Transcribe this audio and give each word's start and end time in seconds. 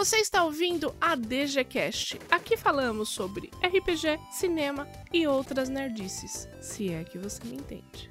Você 0.00 0.16
está 0.16 0.44
ouvindo 0.44 0.96
a 0.98 1.14
DGCast. 1.14 2.18
Aqui 2.30 2.56
falamos 2.56 3.10
sobre 3.10 3.50
RPG, 3.62 4.18
cinema 4.30 4.88
e 5.12 5.26
outras 5.26 5.68
nerdices, 5.68 6.48
se 6.58 6.90
é 6.90 7.04
que 7.04 7.18
você 7.18 7.44
me 7.44 7.56
entende. 7.56 8.08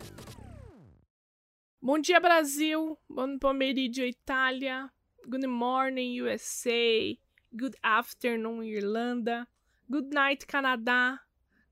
Bom 1.82 1.98
dia, 1.98 2.20
Brasil. 2.20 2.96
Bom 3.10 3.40
pomeriggio, 3.40 4.06
Itália. 4.06 4.88
Good 5.28 5.48
morning, 5.48 6.22
USA. 6.22 7.18
Good 7.52 7.76
afternoon, 7.82 8.66
Irlanda. 8.66 9.48
Good 9.90 10.14
night, 10.14 10.46
Canadá. 10.46 11.20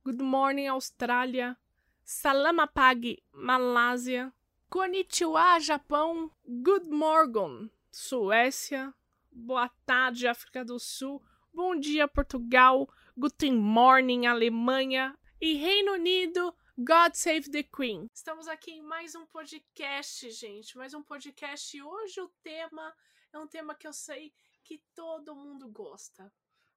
Good 0.03 0.23
morning, 0.23 0.65
Austrália. 0.65 1.55
Salamapag, 2.03 3.21
Malásia. 3.31 4.33
Konnichiwa, 4.67 5.59
Japão. 5.59 6.31
Good 6.43 6.89
morning, 6.89 7.69
Suécia. 7.91 8.91
Boa 9.39 9.69
tarde, 9.85 10.27
África 10.27 10.65
do 10.65 10.79
Sul. 10.79 11.23
Bom 11.53 11.79
dia, 11.79 12.07
Portugal. 12.07 12.89
Guten 13.15 13.53
morning, 13.53 14.25
Alemanha. 14.25 15.15
E 15.39 15.53
Reino 15.53 15.93
Unido. 15.93 16.53
God 16.75 17.13
Save 17.13 17.49
the 17.51 17.61
Queen. 17.61 18.09
Estamos 18.11 18.47
aqui 18.47 18.71
em 18.71 18.81
mais 18.81 19.13
um 19.13 19.27
podcast, 19.27 20.29
gente. 20.31 20.75
Mais 20.75 20.95
um 20.95 21.03
podcast. 21.03 21.77
E 21.77 21.83
hoje 21.83 22.19
o 22.19 22.27
tema 22.41 22.93
é 23.31 23.37
um 23.37 23.47
tema 23.47 23.75
que 23.75 23.87
eu 23.87 23.93
sei 23.93 24.33
que 24.63 24.83
todo 24.95 25.35
mundo 25.35 25.69
gosta. 25.69 26.33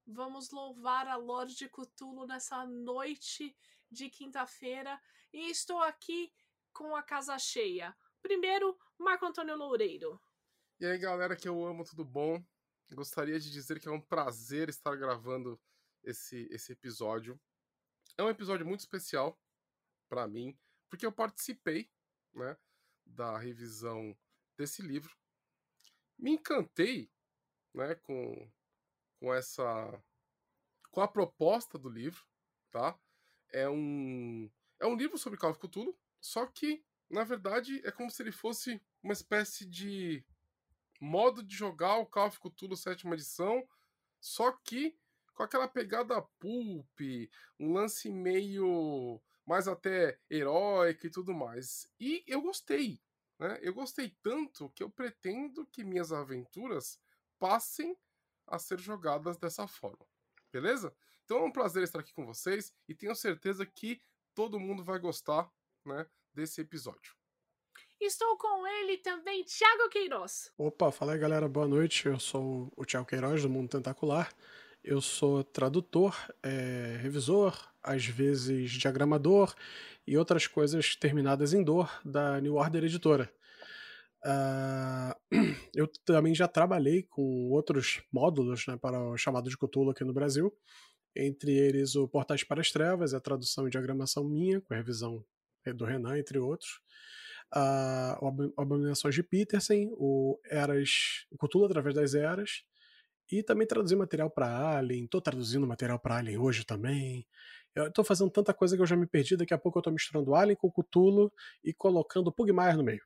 Vamos 0.06 0.51
louvar 0.51 1.09
a 1.09 1.17
Lorde 1.17 1.56
de 1.56 1.69
Cthulhu 1.69 2.27
nessa 2.27 2.65
noite 2.67 3.56
de 3.91 4.11
quinta-feira. 4.11 5.01
E 5.33 5.51
estou 5.51 5.83
aqui 5.83 6.31
com 6.75 6.95
a 6.95 7.03
casa 7.03 7.39
cheia. 7.39 7.97
Primeiro, 8.20 8.79
Marco 8.98 9.25
Antônio 9.25 9.56
Loureiro. 9.56 10.20
E 10.79 10.87
aí, 10.87 10.98
galera 10.98 11.34
que 11.34 11.48
eu 11.48 11.62
amo, 11.67 11.84
tudo 11.84 12.05
bom? 12.05 12.42
Gostaria 12.95 13.39
de 13.39 13.51
dizer 13.51 13.80
que 13.80 13.89
é 13.89 13.93
um 13.93 14.01
prazer 14.01 14.69
estar 14.69 14.97
gravando 14.97 15.61
esse, 16.03 16.48
esse 16.51 16.73
episódio. 16.73 17.41
É 18.17 18.23
um 18.23 18.28
episódio 18.28 18.67
muito 18.67 18.81
especial 18.81 19.41
para 20.09 20.27
mim, 20.27 20.59
porque 20.89 21.06
eu 21.06 21.12
participei 21.12 21.91
né, 22.34 22.56
da 23.06 23.39
revisão 23.39 24.17
desse 24.56 24.83
livro. 24.83 25.17
Me 26.19 26.33
encantei 26.33 27.11
né, 27.75 27.95
com, 27.95 28.51
com 29.19 29.33
essa 29.33 30.03
com 30.91 31.01
a 31.01 31.09
proposta 31.09 31.79
do 31.79 31.89
livro, 31.89 32.27
tá? 32.70 32.98
É 33.53 33.69
um 33.69 34.51
é 34.81 34.86
um 34.86 34.97
livro 34.97 35.17
sobre 35.17 35.39
Call 35.39 35.53
of 35.53 35.61
só 36.20 36.47
que 36.47 36.84
na 37.09 37.25
verdade 37.25 37.81
é 37.84 37.92
como 37.92 38.11
se 38.11 38.23
ele 38.23 38.33
fosse 38.33 38.83
uma 39.03 39.12
espécie 39.12 39.64
de 39.64 40.25
modo 41.01 41.43
de 41.43 41.56
jogar 41.56 41.97
o 41.97 42.06
Call 42.06 42.29
of 42.29 42.39
Cthulhu 42.39 42.77
sétima 42.77 43.15
edição, 43.15 43.67
só 44.20 44.53
que 44.53 44.97
com 45.34 45.42
aquela 45.42 45.67
pegada 45.67 46.20
pulp, 46.39 47.01
um 47.59 47.73
lance 47.73 48.11
meio 48.11 49.19
mais 49.47 49.67
até 49.67 50.20
heróico 50.29 51.07
e 51.07 51.11
tudo 51.11 51.33
mais. 51.33 51.91
E 51.98 52.23
eu 52.27 52.42
gostei, 52.42 53.01
né? 53.39 53.59
Eu 53.62 53.73
gostei 53.73 54.15
tanto 54.23 54.69
que 54.70 54.83
eu 54.83 54.91
pretendo 54.91 55.67
que 55.67 55.83
minhas 55.83 56.12
aventuras 56.12 57.01
passem 57.39 57.97
a 58.47 58.59
ser 58.59 58.79
jogadas 58.79 59.39
dessa 59.39 59.67
forma. 59.67 60.07
Beleza? 60.53 60.95
Então 61.25 61.39
é 61.39 61.42
um 61.45 61.53
prazer 61.53 61.85
estar 61.85 62.01
aqui 62.01 62.12
com 62.12 62.27
vocês 62.27 62.75
e 62.87 62.95
tenho 62.95 63.14
certeza 63.14 63.64
que 63.64 64.03
todo 64.35 64.61
mundo 64.61 64.85
vai 64.85 64.98
gostar, 64.98 65.51
né, 65.87 66.07
desse 66.35 66.61
episódio. 66.61 67.20
Estou 68.01 68.34
com 68.39 68.67
ele 68.67 68.97
também, 68.97 69.45
Thiago 69.45 69.91
Queiroz. 69.91 70.51
Opa, 70.56 70.91
fala 70.91 71.12
aí 71.12 71.19
galera, 71.19 71.47
boa 71.47 71.69
noite. 71.69 72.07
Eu 72.07 72.19
sou 72.19 72.73
o 72.75 72.87
Thiago 72.87 73.07
Queiroz 73.07 73.42
do 73.42 73.51
Mundo 73.51 73.69
Tentacular. 73.69 74.34
Eu 74.83 75.03
sou 75.03 75.45
tradutor, 75.45 76.17
é, 76.42 76.97
revisor, 77.03 77.55
às 77.83 78.07
vezes 78.07 78.70
diagramador 78.70 79.55
e 80.07 80.17
outras 80.17 80.47
coisas 80.47 80.97
terminadas 80.97 81.52
em 81.52 81.63
dor 81.63 81.91
da 82.02 82.41
New 82.41 82.55
Order 82.55 82.85
Editora. 82.85 83.30
Uh, 84.24 85.14
eu 85.77 85.86
também 86.03 86.35
já 86.35 86.48
trabalhei 86.48 87.03
com 87.03 87.51
outros 87.51 88.03
módulos 88.11 88.67
né, 88.67 88.79
para 88.79 88.98
o 88.98 89.19
chamado 89.19 89.51
de 89.51 89.58
Cthulhu 89.58 89.91
aqui 89.91 90.05
no 90.05 90.14
Brasil, 90.14 90.51
entre 91.14 91.53
eles 91.53 91.97
o 91.97 92.08
Portais 92.08 92.45
para 92.45 92.63
as 92.63 92.73
Trevas, 92.73 93.13
a 93.13 93.20
tradução 93.20 93.69
e 93.69 93.70
diagramação 93.70 94.24
minha, 94.24 94.58
com 94.63 94.73
a 94.73 94.77
revisão 94.79 95.23
do 95.74 95.85
Renan, 95.85 96.19
entre 96.19 96.39
outros. 96.39 96.80
Uh, 97.55 98.52
Abominações 98.56 99.14
de 99.14 99.22
Petersen, 99.22 99.90
o 99.94 100.38
Eras, 100.44 101.27
o 101.30 101.36
Cthulhu 101.36 101.66
através 101.66 101.94
das 101.94 102.14
Eras, 102.14 102.62
e 103.30 103.42
também 103.42 103.66
traduzir 103.66 103.96
material 103.96 104.30
para 104.30 104.77
Alien, 104.77 105.06
tô 105.06 105.20
traduzindo 105.20 105.66
material 105.66 105.98
para 105.98 106.18
Alien 106.18 106.38
hoje 106.38 106.64
também. 106.64 107.27
Eu 107.74 107.92
tô 107.92 108.02
fazendo 108.05 108.30
tanta 108.30 108.52
coisa 108.52 108.77
que 108.77 108.83
eu 108.83 108.86
já 108.86 108.96
me 108.96 109.06
perdi, 109.06 109.36
daqui 109.36 109.55
a 109.55 109.58
pouco 109.58 109.78
eu 109.78 109.83
tô 109.83 109.90
misturando 109.90 110.34
Alien 110.34 110.56
com 110.56 110.70
Cthulhu 110.70 111.33
e 111.64 111.72
colocando 111.72 112.33
Pugmire 112.33 112.77
no 112.77 112.84
meio. 112.84 113.02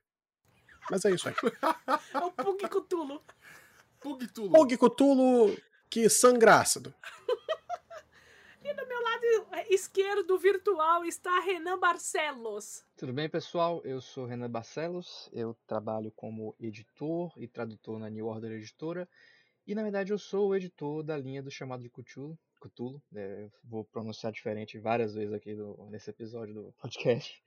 Mas 0.89 1.05
é 1.05 1.11
isso 1.11 1.27
aí. 1.27 1.35
é 2.13 2.17
o 2.19 2.31
Pug 2.31 2.69
Cthulhu. 2.69 3.21
Pug 3.99 4.27
Cthulhu. 4.27 4.51
Pug 4.51 4.77
Cthulhu 4.77 5.57
que 5.89 6.09
sangra 6.09 6.59
ácido. 6.59 6.93
E 8.65 8.73
do 8.73 8.87
meu 8.87 8.99
lado 8.99 9.65
esquerdo 9.69 10.39
virtual 10.39 11.05
está 11.05 11.39
Renan 11.39 11.79
Barcelos. 11.79 12.83
Tudo 12.97 13.13
bem, 13.13 13.29
pessoal? 13.29 13.79
Eu 13.85 14.01
sou 14.01 14.25
Renan 14.25 14.49
Barcelos. 14.49 15.29
Eu 15.31 15.55
trabalho 15.67 16.11
como 16.15 16.55
editor 16.59 17.31
e 17.37 17.47
tradutor 17.47 17.99
na 17.99 18.09
New 18.09 18.25
Order 18.25 18.53
Editora 18.53 19.07
e 19.67 19.75
na 19.75 19.83
verdade 19.83 20.11
eu 20.11 20.17
sou 20.17 20.49
o 20.49 20.55
editor 20.55 21.03
da 21.03 21.15
linha 21.15 21.43
do 21.43 21.51
chamado 21.51 21.83
de 21.83 21.91
Cthulhu. 21.91 22.35
Cthulhu, 22.59 22.99
é, 23.13 23.47
vou 23.63 23.85
pronunciar 23.85 24.33
diferente 24.33 24.79
várias 24.79 25.13
vezes 25.13 25.31
aqui 25.31 25.55
nesse 25.91 26.09
episódio 26.09 26.55
do 26.55 26.73
podcast. 26.81 27.43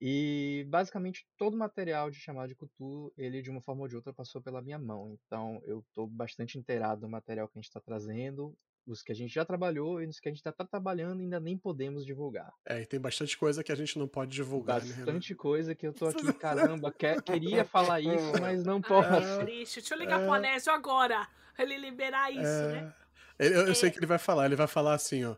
E 0.00 0.64
basicamente 0.68 1.26
todo 1.36 1.54
o 1.54 1.58
material 1.58 2.12
de 2.12 2.20
chamado 2.20 2.48
de 2.48 2.54
Cthulhu, 2.54 3.12
ele 3.16 3.42
de 3.42 3.50
uma 3.50 3.60
forma 3.60 3.82
ou 3.82 3.88
de 3.88 3.96
outra 3.96 4.12
passou 4.12 4.40
pela 4.40 4.62
minha 4.62 4.78
mão. 4.78 5.18
Então 5.26 5.60
eu 5.64 5.80
estou 5.80 6.06
bastante 6.06 6.56
inteirado 6.56 7.00
do 7.00 7.08
material 7.08 7.48
que 7.48 7.58
a 7.58 7.60
gente 7.60 7.68
está 7.68 7.80
trazendo, 7.80 8.56
os 8.86 9.02
que 9.02 9.12
a 9.12 9.14
gente 9.14 9.32
já 9.32 9.44
trabalhou 9.44 10.02
e 10.02 10.06
os 10.06 10.20
que 10.20 10.28
a 10.28 10.30
gente 10.30 10.38
está 10.38 10.52
tá 10.52 10.64
trabalhando 10.64 11.20
ainda 11.20 11.40
nem 11.40 11.56
podemos 11.56 12.04
divulgar. 12.04 12.52
É, 12.66 12.82
e 12.82 12.86
tem 12.86 13.00
bastante 13.00 13.36
coisa 13.36 13.64
que 13.64 13.72
a 13.72 13.74
gente 13.74 13.98
não 13.98 14.06
pode 14.06 14.32
divulgar, 14.32 14.82
né, 14.82 14.94
Bastante 14.94 15.32
né, 15.32 15.38
coisa 15.38 15.74
que 15.74 15.86
eu 15.86 15.92
tô 15.92 16.06
aqui, 16.06 16.32
caramba, 16.34 16.92
quer, 16.92 17.22
queria 17.22 17.64
falar 17.64 18.00
isso, 18.00 18.32
mas 18.40 18.64
não 18.64 18.80
posso. 18.80 19.12
É, 19.12 19.44
triste. 19.44 19.80
Deixa 19.80 19.94
eu 19.94 19.98
ligar 19.98 20.20
é... 20.20 20.24
pro 20.24 20.34
Anésio 20.34 20.72
agora, 20.72 21.26
ele 21.58 21.76
liberar 21.78 22.30
isso, 22.30 22.40
é... 22.42 22.72
né? 22.72 22.94
Eu, 23.38 23.66
eu 23.66 23.72
é... 23.72 23.74
sei 23.74 23.90
que 23.90 23.98
ele 23.98 24.06
vai 24.06 24.18
falar, 24.18 24.46
ele 24.46 24.56
vai 24.56 24.66
falar 24.66 24.94
assim, 24.94 25.24
ó. 25.24 25.36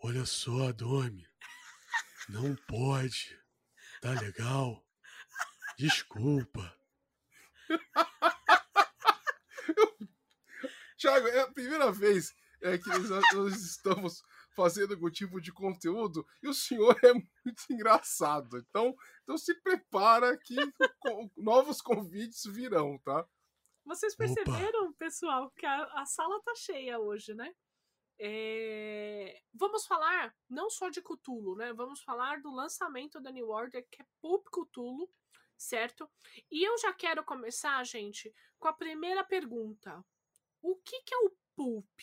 Olha 0.00 0.24
só, 0.24 0.72
Domi, 0.72 1.26
não 2.28 2.54
pode. 2.68 3.36
Tá 4.00 4.12
legal? 4.12 4.84
Desculpa. 5.76 6.72
Tiago, 10.96 11.28
é 11.28 11.40
a 11.40 11.50
primeira 11.50 11.92
vez 11.92 12.34
é, 12.62 12.78
que 12.78 12.88
nós 12.88 13.54
estamos 13.62 14.22
fazendo 14.54 14.94
algum 14.94 15.10
tipo 15.10 15.40
de 15.40 15.52
conteúdo 15.52 16.26
e 16.42 16.48
o 16.48 16.54
senhor 16.54 16.98
é 17.04 17.12
muito 17.12 17.62
engraçado. 17.70 18.58
Então, 18.58 18.94
então 19.22 19.38
se 19.38 19.54
prepara 19.62 20.36
que 20.36 20.56
novos 21.36 21.80
convites 21.80 22.44
virão, 22.44 22.98
tá? 22.98 23.26
Vocês 23.84 24.14
perceberam, 24.14 24.88
Opa. 24.88 24.96
pessoal, 24.98 25.50
que 25.52 25.64
a, 25.64 25.84
a, 26.00 26.04
sala 26.04 26.42
tá 26.42 26.54
cheia 26.54 26.98
hoje, 26.98 27.34
né? 27.34 27.54
É... 28.20 29.40
Vamos 29.54 29.86
falar 29.86 30.34
não 30.48 30.68
só 30.68 30.90
de 30.90 31.00
Cthulhu, 31.00 31.56
né? 31.56 31.72
Vamos 31.72 32.02
falar 32.02 32.42
do 32.42 32.52
lançamento 32.52 33.20
da 33.20 33.30
New 33.30 33.48
Order, 33.48 33.86
que 33.90 34.02
é 34.02 34.06
Pulp 34.20 34.46
Cthulhu, 34.50 35.08
certo? 35.56 36.10
E 36.50 36.68
eu 36.68 36.76
já 36.78 36.92
quero 36.92 37.24
começar, 37.24 37.82
gente, 37.84 38.34
com 38.58 38.68
a 38.68 38.72
primeira 38.72 39.24
pergunta. 39.24 40.04
O 40.60 40.76
que, 40.76 41.00
que 41.02 41.14
é 41.14 41.18
o 41.18 41.36
Pulp? 41.56 42.00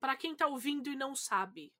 Para 0.00 0.16
quem 0.16 0.34
tá 0.34 0.46
ouvindo 0.46 0.90
e 0.90 0.96
não 0.96 1.14
sabe. 1.14 1.72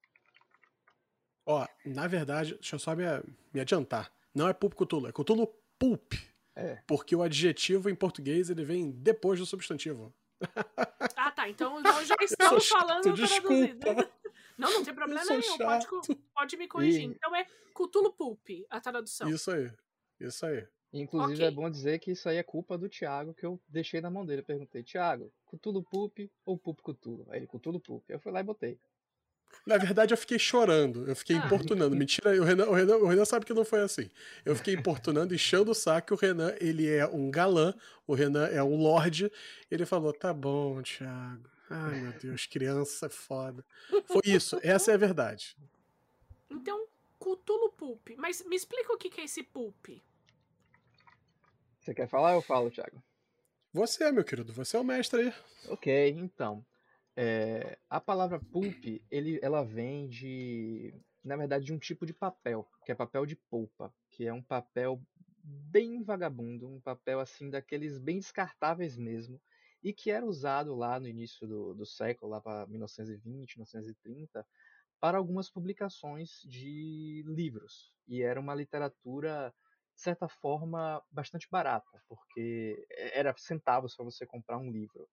Ó, 1.47 1.67
na 1.87 2.07
verdade, 2.07 2.55
deixa 2.55 2.77
eu 2.77 2.79
só 2.79 2.95
me, 2.95 3.05
me 3.53 3.61
adiantar. 3.61 4.13
Não 4.35 4.47
é 4.49 4.53
Pulp 4.53 4.75
Cthulhu, 4.75 5.09
é 5.09 5.13
Cthulhu 5.13 5.47
Pulp. 5.79 6.13
É. 6.55 6.83
Porque 6.87 7.17
o 7.17 7.23
adjetivo 7.23 7.89
em 7.89 7.95
português 7.95 8.51
ele 8.51 8.65
vem 8.65 8.91
depois 8.91 9.39
do 9.39 9.47
substantivo. 9.47 10.15
Ah, 11.17 11.31
tá. 11.31 11.49
Então 11.49 11.81
nós 11.81 12.07
já 12.07 12.17
estamos 12.21 12.69
falando 12.69 13.13
desculpa. 13.15 14.11
Não, 14.59 14.71
não 14.71 14.85
tem 14.85 14.95
problema 14.95 15.25
nenhum. 15.25 15.59
Pode, 15.59 15.87
pode 16.35 16.57
me 16.57 16.69
corrigir. 16.69 17.03
E... 17.03 17.05
Então 17.05 17.35
é 17.35 17.47
Cthulhu 17.75 18.13
Pulp, 18.13 18.47
a 18.69 18.81
tradução. 18.81 19.29
Isso 19.29 19.51
aí. 19.51 19.73
Isso 20.21 20.45
aí. 20.45 20.67
Inclusive 20.93 21.35
okay. 21.35 21.47
é 21.47 21.51
bom 21.51 21.71
dizer 21.71 21.99
que 22.01 22.11
isso 22.11 22.29
aí 22.29 22.37
é 22.37 22.43
culpa 22.43 22.77
do 22.77 22.89
Thiago, 22.89 23.33
que 23.33 23.47
eu 23.47 23.61
deixei 23.69 24.01
na 24.01 24.11
mão 24.11 24.27
dele. 24.27 24.41
Eu 24.41 24.45
perguntei, 24.45 24.83
Thiago, 24.83 25.33
Cthulhu 25.47 25.83
Pulp 25.85 26.19
ou 26.45 26.59
Pulp 26.59 26.81
Cthulhu? 26.81 27.27
Aí 27.31 27.39
ele, 27.39 27.47
Cthulhu 27.47 27.79
Pulp. 27.79 28.03
Eu 28.09 28.19
fui 28.19 28.33
lá 28.33 28.41
e 28.41 28.45
botei. 28.45 28.79
Na 29.67 29.77
verdade, 29.77 30.13
eu 30.13 30.19
fiquei 30.19 30.39
chorando, 30.39 31.09
eu 31.09 31.15
fiquei 31.15 31.37
Ah. 31.37 31.45
importunando. 31.45 31.95
Mentira, 31.95 32.31
o 32.41 32.45
Renan, 32.45 32.67
o, 32.67 32.73
Renan, 32.73 32.97
o 32.97 33.07
Renan 33.07 33.25
sabe 33.25 33.45
que 33.45 33.53
não 33.53 33.65
foi 33.65 33.81
assim. 33.83 34.09
Eu 34.45 34.57
fiquei 34.57 34.75
importunando, 34.75 35.35
enchendo 35.35 35.71
o 35.71 35.75
saco. 35.75 36.15
O 36.15 36.17
Renan, 36.17 36.55
ele 36.61 36.89
é 36.89 37.07
um 37.07 37.31
galã, 37.31 37.75
o 38.07 38.15
Renan 38.15 38.47
é 38.47 38.63
um 38.63 38.77
lorde. 38.77 39.31
Ele 39.71 39.85
falou: 39.85 40.13
tá 40.13 40.33
bom, 40.33 40.83
Thiago. 40.83 41.49
Ai, 41.69 42.01
meu 42.01 42.13
Deus, 42.13 42.47
criança 42.47 43.07
é 43.07 43.09
foda. 43.09 43.65
Foi 44.07 44.23
isso, 44.25 44.59
essa 44.63 44.91
é 44.91 44.95
a 44.95 44.99
verdade. 44.99 45.57
Então, 46.51 46.87
Cthulhu 47.21 47.71
Pulp. 47.77 48.09
Mas 48.17 48.45
me 48.45 48.57
explica 48.57 48.93
o 48.93 48.99
que 48.99 49.11
que 49.11 49.21
é 49.21 49.25
esse 49.25 49.43
Pulp. 49.43 49.89
Você 51.81 51.95
quer 51.95 52.09
falar 52.09 52.31
ou 52.31 52.37
eu 52.37 52.43
falo, 52.43 52.71
Thiago? 52.71 53.03
Você, 53.73 54.11
meu 54.13 54.25
querido, 54.25 54.53
você 54.53 54.77
é 54.77 54.81
o 54.81 54.85
mestre 54.85 55.21
aí. 55.23 55.35
Ok, 55.69 56.11
então. 56.11 56.65
é, 57.17 57.79
a 57.91 58.01
palavra 58.01 58.41
pulp, 58.41 58.85
ele, 59.11 59.39
ela 59.43 59.65
vem 59.65 60.09
de, 60.09 60.95
na 61.25 61.37
verdade, 61.37 61.67
de 61.67 61.73
um 61.73 61.79
tipo 61.79 62.07
de 62.07 62.15
papel, 62.15 62.69
que 62.85 62.93
é 62.93 62.95
papel 62.95 63.27
de 63.27 63.37
polpa, 63.37 63.95
que 64.11 64.27
é 64.27 64.33
um 64.33 64.43
papel 64.43 65.03
bem 65.43 66.03
vagabundo, 66.03 66.69
um 66.69 66.81
papel 66.81 67.21
assim 67.21 67.51
daqueles 67.51 67.99
bem 67.99 68.19
descartáveis 68.19 68.97
mesmo, 68.97 69.41
e 69.83 69.93
que 69.93 70.11
era 70.11 70.27
usado 70.27 70.75
lá 70.75 71.01
no 71.01 71.09
início 71.09 71.47
do, 71.47 71.75
do 71.75 71.87
século, 71.87 72.31
lá 72.33 72.41
para 72.41 72.67
1920, 72.67 73.57
1930, 73.59 74.47
para 75.01 75.19
algumas 75.19 75.51
publicações 75.51 76.41
de 76.45 77.25
livros. 77.27 77.93
E 78.07 78.23
era 78.23 78.41
uma 78.41 78.55
literatura, 78.55 79.55
de 80.01 80.05
certa 80.05 80.27
forma, 80.27 81.05
bastante 81.11 81.47
barata, 81.51 82.03
porque 82.09 82.87
era 83.13 83.37
centavos 83.37 83.95
para 83.95 84.07
você 84.07 84.25
comprar 84.25 84.57
um 84.57 84.71
livro. 84.71 85.07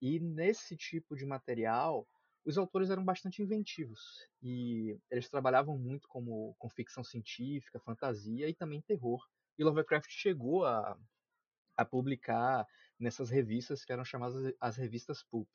E 0.00 0.18
nesse 0.18 0.78
tipo 0.78 1.14
de 1.14 1.26
material, 1.26 2.08
os 2.42 2.56
autores 2.56 2.88
eram 2.88 3.04
bastante 3.04 3.42
inventivos 3.42 4.00
e 4.42 4.98
eles 5.10 5.28
trabalhavam 5.28 5.76
muito 5.76 6.08
como 6.08 6.54
com 6.58 6.70
ficção 6.70 7.04
científica, 7.04 7.78
fantasia 7.80 8.48
e 8.48 8.54
também 8.54 8.80
terror. 8.80 9.22
E 9.58 9.62
Lovecraft 9.62 10.08
chegou 10.10 10.64
a, 10.64 10.98
a 11.76 11.84
publicar 11.84 12.66
nessas 12.98 13.28
revistas 13.28 13.84
que 13.84 13.92
eram 13.92 14.06
chamadas 14.06 14.54
as 14.58 14.74
revistas 14.78 15.22
pulp. 15.22 15.50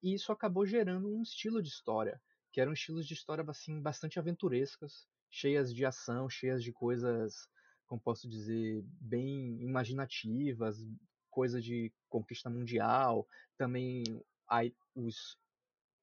E 0.00 0.14
isso 0.14 0.30
acabou 0.30 0.64
gerando 0.64 1.12
um 1.12 1.20
estilo 1.20 1.60
de 1.60 1.68
história, 1.68 2.22
que 2.52 2.60
eram 2.60 2.74
estilos 2.74 3.08
de 3.08 3.14
história 3.14 3.44
assim 3.48 3.82
bastante 3.82 4.20
aventurescas, 4.20 5.04
cheias 5.28 5.74
de 5.74 5.84
ação, 5.84 6.30
cheias 6.30 6.62
de 6.62 6.72
coisas, 6.72 7.48
como 7.94 8.00
posso 8.00 8.28
dizer, 8.28 8.84
bem 9.00 9.62
imaginativas, 9.62 10.84
coisa 11.30 11.60
de 11.60 11.92
conquista 12.08 12.50
mundial, 12.50 13.26
também 13.56 14.02
aí, 14.48 14.74
os, 14.94 15.38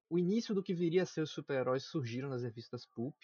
o 0.08 0.18
início 0.18 0.54
do 0.54 0.62
que 0.62 0.74
viria 0.74 1.02
a 1.02 1.06
ser 1.06 1.20
os 1.20 1.30
super-heróis 1.30 1.84
surgiram 1.84 2.30
nas 2.30 2.42
revistas 2.42 2.86
Pulp 2.86 3.14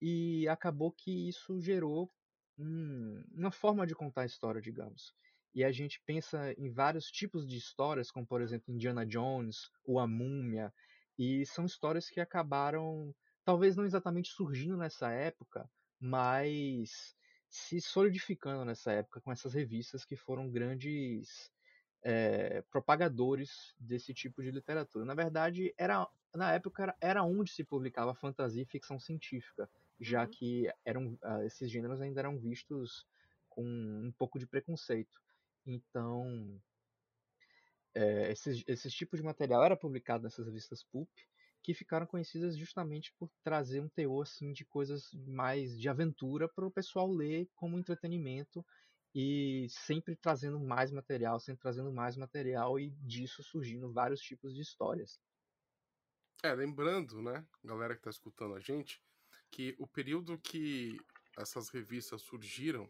e 0.00 0.48
acabou 0.48 0.90
que 0.90 1.28
isso 1.28 1.60
gerou 1.60 2.10
uma 2.58 3.50
forma 3.50 3.86
de 3.86 3.94
contar 3.94 4.22
a 4.22 4.26
história, 4.26 4.60
digamos. 4.60 5.14
E 5.54 5.62
a 5.64 5.70
gente 5.70 6.00
pensa 6.06 6.52
em 6.56 6.70
vários 6.70 7.10
tipos 7.10 7.46
de 7.46 7.58
histórias, 7.58 8.10
como 8.10 8.26
por 8.26 8.40
exemplo 8.40 8.72
Indiana 8.72 9.04
Jones, 9.04 9.70
ou 9.84 9.98
A 9.98 10.06
Múmia, 10.06 10.72
e 11.18 11.44
são 11.44 11.66
histórias 11.66 12.08
que 12.08 12.20
acabaram, 12.20 13.14
talvez 13.44 13.76
não 13.76 13.84
exatamente 13.84 14.30
surgindo 14.30 14.78
nessa 14.78 15.10
época, 15.10 15.68
mas 16.00 17.14
se 17.52 17.80
solidificando 17.82 18.64
nessa 18.64 18.92
época 18.92 19.20
com 19.20 19.30
essas 19.30 19.52
revistas 19.52 20.06
que 20.06 20.16
foram 20.16 20.50
grandes 20.50 21.52
é, 22.02 22.62
propagadores 22.62 23.74
desse 23.78 24.14
tipo 24.14 24.42
de 24.42 24.50
literatura. 24.50 25.04
Na 25.04 25.14
verdade, 25.14 25.74
era 25.76 26.08
na 26.34 26.52
época 26.54 26.82
era, 26.82 26.96
era 26.98 27.22
onde 27.22 27.52
se 27.52 27.62
publicava 27.62 28.14
fantasia 28.14 28.62
e 28.62 28.66
ficção 28.66 28.98
científica, 28.98 29.70
já 30.00 30.26
Uhum. 30.26 30.30
que 30.30 30.72
eram 30.82 31.18
ah, 31.22 31.44
esses 31.44 31.70
gêneros 31.70 32.00
ainda 32.00 32.20
eram 32.20 32.38
vistos 32.38 33.06
com 33.50 33.62
um 33.62 34.12
pouco 34.16 34.38
de 34.38 34.46
preconceito. 34.46 35.20
Então, 35.66 36.58
é, 37.94 38.32
esses, 38.32 38.64
esses 38.66 38.94
tipos 38.94 39.20
de 39.20 39.24
material 39.24 39.62
era 39.62 39.76
publicado 39.76 40.24
nessas 40.24 40.46
revistas 40.46 40.82
pulp, 40.82 41.10
que 41.62 41.74
ficaram 41.74 42.06
conhecidas 42.06 42.56
justamente 42.56 43.12
por 43.18 43.30
trazer 43.42 43.80
um 43.80 43.88
teor 43.88 44.22
assim 44.22 44.52
de 44.52 44.64
coisas 44.64 45.12
mais 45.26 45.78
de 45.78 45.88
aventura 45.88 46.48
para 46.48 46.66
o 46.66 46.70
pessoal 46.70 47.10
ler 47.10 47.48
como 47.54 47.78
entretenimento 47.78 48.64
e 49.14 49.66
sempre 49.68 50.16
trazendo 50.16 50.58
mais 50.58 50.90
material, 50.90 51.38
sempre 51.38 51.62
trazendo 51.62 51.92
mais 51.92 52.16
material 52.16 52.80
e 52.80 52.90
disso 53.00 53.42
surgindo 53.42 53.92
vários 53.92 54.20
tipos 54.20 54.54
de 54.54 54.62
histórias. 54.62 55.20
É, 56.42 56.52
lembrando, 56.54 57.22
né, 57.22 57.46
galera 57.62 57.94
que 57.94 58.02
tá 58.02 58.10
escutando 58.10 58.54
a 58.54 58.60
gente, 58.60 59.00
que 59.50 59.76
o 59.78 59.86
período 59.86 60.38
que 60.38 60.98
essas 61.38 61.68
revistas 61.68 62.22
surgiram 62.22 62.88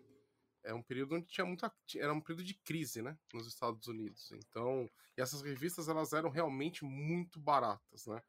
é 0.64 0.72
um 0.72 0.82
período 0.82 1.16
onde 1.16 1.26
tinha 1.26 1.44
muita. 1.44 1.72
Era 1.96 2.12
um 2.12 2.20
período 2.20 2.44
de 2.44 2.54
crise, 2.54 3.02
né? 3.02 3.18
Nos 3.34 3.46
Estados 3.46 3.86
Unidos. 3.88 4.30
Então. 4.32 4.88
Essas 5.16 5.42
revistas 5.42 5.88
elas 5.88 6.12
eram 6.12 6.30
realmente 6.30 6.84
muito 6.84 7.38
baratas, 7.38 8.06
né? 8.06 8.22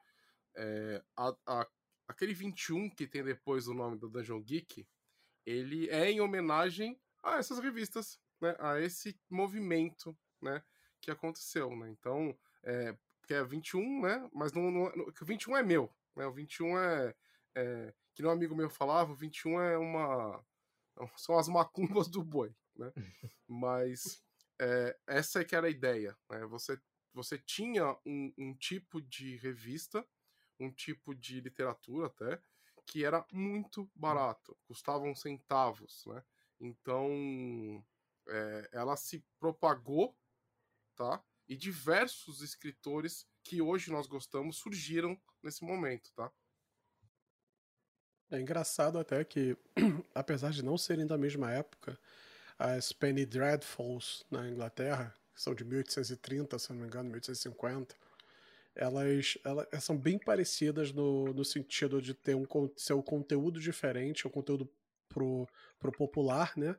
É, 0.56 1.04
a, 1.16 1.36
a, 1.46 1.68
aquele 2.08 2.34
21 2.34 2.90
que 2.90 3.08
tem 3.08 3.24
depois 3.24 3.68
o 3.68 3.74
nome 3.74 3.98
da 3.98 4.08
Dungeon 4.08 4.42
Geek, 4.42 4.88
ele 5.46 5.90
é 5.90 6.12
em 6.12 6.22
homenagem 6.22 7.00
a 7.22 7.38
essas 7.38 7.60
revistas, 7.60 8.20
né? 8.42 8.56
A 8.60 8.80
esse 8.80 9.20
movimento, 9.30 10.18
né? 10.42 10.64
Que 11.02 11.12
aconteceu, 11.12 11.76
né? 11.76 11.90
Então, 11.90 12.38
é, 12.64 12.96
que 13.26 13.34
é 13.34 13.44
21, 13.44 14.02
né? 14.02 14.30
Mas 14.34 14.54
não, 14.54 14.70
não, 14.72 14.84
o 14.86 15.26
21 15.26 15.58
é 15.58 15.64
meu, 15.64 15.94
né? 16.16 16.26
O 16.26 16.32
21 16.32 16.78
é, 16.78 17.16
é 17.56 17.94
que 18.14 18.24
um 18.26 18.30
amigo 18.30 18.56
meu 18.56 18.70
falava, 18.70 19.12
o 19.12 19.16
21 19.16 19.60
é 19.62 19.78
uma 19.78 20.44
são 21.18 21.38
as 21.38 21.48
macumbas 21.48 22.08
do 22.08 22.24
boi, 22.24 22.56
né? 22.76 22.92
Mas 23.48 24.24
é, 24.62 24.98
essa 25.08 25.42
é 25.42 25.46
que 25.46 25.56
era 25.56 25.68
a 25.68 25.72
ideia, 25.72 26.16
né? 26.30 26.46
Você 26.46 26.80
você 27.14 27.38
tinha 27.38 27.96
um, 28.06 28.34
um 28.38 28.56
tipo 28.56 29.00
de 29.00 29.36
revista, 29.38 30.06
um 30.60 30.72
tipo 30.72 31.14
de 31.14 31.40
literatura 31.42 32.08
até 32.08 32.42
que 32.86 33.06
era 33.06 33.26
muito 33.32 33.90
barato, 33.96 34.58
custavam 34.68 35.16
centavos, 35.16 36.06
né? 36.06 36.24
Então 36.60 37.84
é, 38.28 38.70
ela 38.72 38.96
se 38.96 39.24
propagou, 39.40 40.18
tá? 40.96 41.24
E 41.48 41.56
diversos 41.56 42.42
escritores 42.42 43.28
que 43.44 43.62
hoje 43.62 43.92
nós 43.92 44.08
gostamos 44.08 44.58
surgiram 44.58 45.20
nesse 45.42 45.64
momento, 45.64 46.12
tá? 46.14 46.32
É 48.32 48.40
engraçado 48.40 48.98
até 48.98 49.24
que, 49.24 49.58
apesar 50.16 50.52
de 50.52 50.64
não 50.64 50.78
serem 50.78 51.06
da 51.06 51.18
mesma 51.18 51.52
época, 51.52 52.00
as 52.58 52.92
Penny 52.92 53.26
Dreadfuls 53.26 54.26
na 54.32 54.48
Inglaterra, 54.48 55.14
que 55.36 55.42
são 55.42 55.54
de 55.54 55.64
1830, 55.64 56.58
se 56.58 56.72
não 56.72 56.80
me 56.80 56.88
engano, 56.88 57.10
1850, 57.10 57.96
elas, 58.76 59.38
elas 59.44 59.84
são 59.84 59.98
bem 59.98 60.18
parecidas 60.18 60.92
no, 60.92 61.34
no 61.34 61.46
sentido 61.46 62.02
de 62.02 62.14
ter 62.14 62.36
um 62.36 62.46
ser 62.76 62.94
um 62.94 63.02
conteúdo 63.02 63.60
diferente, 63.60 64.28
um 64.28 64.32
conteúdo 64.32 64.70
pro, 65.08 65.48
pro 65.80 65.92
popular, 65.92 66.54
né? 66.58 66.76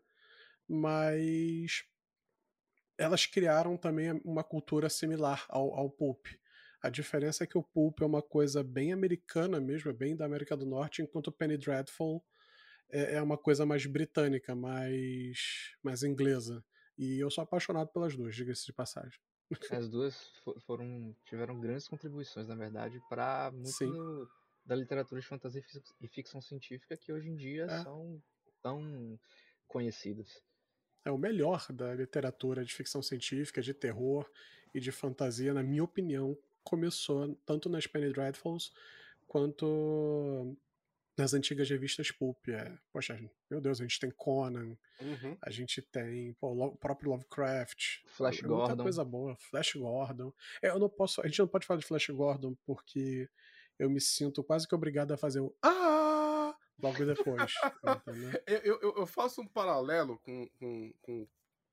Mas 0.69 1.85
elas 2.99 3.27
criaram 3.27 3.77
também 3.77 4.21
uma 4.25 4.45
cultura 4.45 4.89
similar 4.89 5.45
ao, 5.49 5.75
ao 5.75 5.91
pulp. 5.91 6.27
A 6.81 6.91
diferença 6.91 7.45
é 7.45 7.47
que 7.47 7.59
o 7.59 7.63
pulp 7.63 8.01
é 8.03 8.05
uma 8.05 8.23
coisa 8.23 8.63
bem 8.63 8.93
americana 8.93 9.61
mesmo, 9.61 9.91
é 9.91 9.95
bem 9.95 10.17
da 10.17 10.25
América 10.25 10.57
do 10.57 10.67
Norte, 10.67 11.03
enquanto 11.03 11.29
o 11.29 11.33
Penny 11.33 11.57
Dreadful 11.57 12.23
é, 12.91 13.15
é 13.15 13.23
uma 13.23 13.39
coisa 13.39 13.65
mais 13.65 13.87
britânica, 13.87 14.55
mais, 14.55 15.75
mais 15.83 16.03
inglesa. 16.03 16.65
E 16.97 17.19
eu 17.19 17.31
sou 17.31 17.43
apaixonado 17.43 17.89
pelas 17.89 18.15
duas, 18.15 18.35
diga-se 18.35 18.67
de 18.67 18.73
passagem. 18.73 19.19
As 19.77 19.89
duas 19.89 20.33
foram 20.67 21.15
tiveram 21.25 21.59
grandes 21.61 21.89
contribuições, 21.89 22.49
na 22.49 22.55
verdade, 22.55 23.01
para 23.09 23.51
muito 23.53 23.87
do, 23.87 24.31
da 24.65 24.75
literatura 24.75 25.21
de 25.21 25.27
fantasia 25.27 25.63
e 26.01 26.09
ficção 26.09 26.41
científica 26.41 26.97
que 26.97 27.13
hoje 27.13 27.29
em 27.29 27.37
dia 27.37 27.65
é. 27.65 27.83
são 27.83 28.23
tão 28.63 29.19
conhecidas. 29.67 30.43
É 31.05 31.11
o 31.11 31.19
melhor 31.19 31.67
da 31.71 31.95
literatura 31.95 32.65
de 32.65 32.73
ficção 32.73 33.03
científica, 33.03 33.61
de 33.61 33.75
terror 33.75 34.31
e 34.75 34.81
de 34.81 34.91
fantasia, 34.91 35.53
na 35.53 35.63
minha 35.63 35.85
opinião, 35.85 36.37
começou 36.63 37.39
tanto 37.45 37.69
nas 37.69 37.87
Penny 37.87 38.11
Dreadfuls 38.11 38.73
quanto 39.29 40.57
nas 41.17 41.35
antigas 41.35 41.69
revistas 41.69 42.11
Pulp. 42.11 42.49
É, 42.49 42.77
poxa, 42.93 43.19
meu 43.51 43.61
Deus, 43.61 43.81
a 43.81 43.85
gente 43.85 44.01
tem 44.01 44.11
Conan, 44.11 44.77
uhum. 45.01 45.37
a 45.41 45.51
gente 45.51 45.81
tem 45.83 46.33
pô, 46.35 46.53
o 46.53 46.77
próprio 46.77 47.11
Lovecraft, 47.11 48.03
Flash 48.07 48.39
é, 48.39 48.43
Gordon. 48.43 48.67
muita 48.67 48.83
coisa 48.83 49.05
boa, 49.05 49.37
Flash 49.37 49.75
Gordon. 49.75 50.33
É, 50.63 50.69
eu 50.69 50.79
não 50.79 50.89
posso, 50.89 51.21
a 51.21 51.27
gente 51.27 51.39
não 51.39 51.49
pode 51.49 51.67
falar 51.67 51.81
de 51.81 51.87
Flash 51.87 52.09
Gordon 52.09 52.57
porque 52.67 53.29
eu 53.79 53.89
me 53.89 54.01
sinto 54.01 54.43
quase 54.43 54.67
que 54.69 54.75
obrigado 54.75 55.13
a 55.13 55.17
fazer 55.17 55.41
o 55.41 55.55
ah 55.63 56.57
logo 56.79 57.05
depois. 57.05 57.53
eu, 58.47 58.81
eu, 58.81 58.95
eu, 58.99 59.07
faço 59.07 59.41
um 59.41 59.47
paralelo 59.47 60.19
com, 60.19 60.49
com, 60.59 60.93
com 61.01 61.29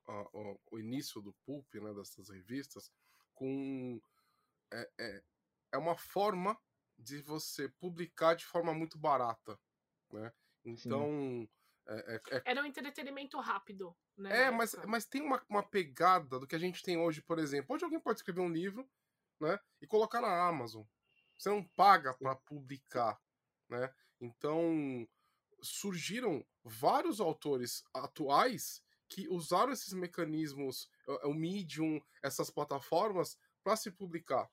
uh, 0.08 0.60
o 0.72 0.80
início 0.80 1.22
do 1.22 1.34
Pulp, 1.46 1.74
né, 1.76 1.94
dessas 1.94 2.30
revistas, 2.30 2.92
com 3.34 4.00
é, 4.72 4.90
é, 5.00 5.24
é 5.74 5.78
uma 5.78 5.98
forma 5.98 6.58
de 7.02 7.22
você 7.22 7.68
publicar 7.68 8.36
de 8.36 8.46
forma 8.46 8.74
muito 8.74 8.98
barata, 8.98 9.60
né? 10.12 10.32
Então, 10.64 11.48
é, 11.88 12.16
é, 12.16 12.38
é... 12.38 12.42
era 12.46 12.62
um 12.62 12.66
entretenimento 12.66 13.40
rápido, 13.40 13.96
né? 14.16 14.44
É, 14.44 14.52
mas, 14.52 14.76
mas 14.88 15.06
tem 15.06 15.22
uma, 15.22 15.44
uma 15.50 15.64
pegada 15.64 16.40
do 16.40 16.48
que 16.48 16.56
a 16.56 16.60
gente 16.60 16.84
tem 16.84 16.98
hoje, 16.98 17.22
por 17.22 17.40
exemplo. 17.40 17.76
Hoje 17.76 17.84
alguém 17.84 18.00
pode 18.00 18.20
escrever 18.20 18.42
um 18.42 18.52
livro, 18.52 18.88
né? 19.40 19.60
E 19.82 19.88
colocar 19.88 20.22
na 20.22 20.48
Amazon. 20.48 20.84
Você 21.38 21.50
não 21.50 21.64
paga 21.64 22.14
para 22.14 22.36
publicar, 22.36 23.20
né? 23.68 23.92
Então, 24.20 25.08
surgiram 25.62 26.46
vários 26.64 27.20
autores 27.20 27.84
atuais 27.94 28.84
que 29.10 29.28
usaram 29.28 29.74
esses 29.74 29.92
mecanismos, 29.92 30.90
o 31.24 31.34
Medium, 31.34 32.00
essas 32.24 32.50
plataformas, 32.50 33.38
para 33.64 33.76
se 33.76 33.92
publicar. 33.92 34.50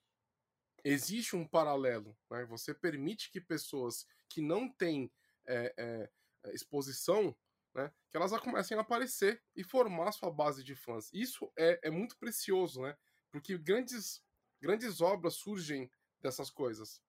Existe 0.89 1.37
um 1.37 1.47
paralelo, 1.47 2.17
né? 2.31 2.45
Você 2.47 2.73
permite 2.75 3.31
que 3.31 3.41
pessoas 3.41 4.07
que 4.29 4.41
não 4.41 4.69
têm 4.69 5.11
é, 5.47 5.75
é, 5.77 6.11
exposição, 6.55 7.37
né, 7.75 7.93
que 8.11 8.17
elas 8.17 8.33
comecem 8.41 8.77
a 8.77 8.81
aparecer 8.81 9.43
e 9.55 9.63
formar 9.63 10.13
sua 10.13 10.31
base 10.31 10.65
de 10.65 10.75
fãs. 10.75 11.11
Isso 11.13 11.51
é, 11.57 11.79
é 11.85 11.91
muito 11.91 12.17
precioso, 12.17 12.83
né? 12.83 12.97
Porque 13.31 13.57
grandes, 13.59 14.23
grandes 14.61 15.01
obras 15.01 15.35
surgem 15.35 15.91
dessas 16.21 16.51
coisas. 16.51 17.01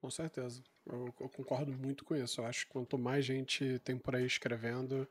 Com 0.00 0.10
certeza. 0.10 0.62
Eu, 0.86 1.06
eu, 1.18 1.28
concordo 1.30 1.72
muito 1.72 2.04
com 2.04 2.14
isso. 2.14 2.40
Eu 2.40 2.46
acho 2.46 2.66
que 2.66 2.72
quanto 2.72 2.98
mais 2.98 3.24
gente 3.24 3.78
tem 3.80 3.98
por 3.98 4.14
aí 4.14 4.26
escrevendo, 4.26 5.08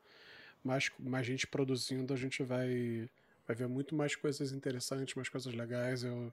mais, 0.62 0.90
mais 0.98 1.26
gente 1.26 1.46
produzindo, 1.46 2.14
a 2.14 2.16
gente 2.16 2.42
vai, 2.42 3.10
vai 3.46 3.56
ver 3.56 3.68
muito 3.68 3.94
mais 3.94 4.14
coisas 4.14 4.52
interessantes, 4.52 5.14
mais 5.14 5.28
coisas 5.28 5.52
legais. 5.52 6.04
Eu, 6.04 6.32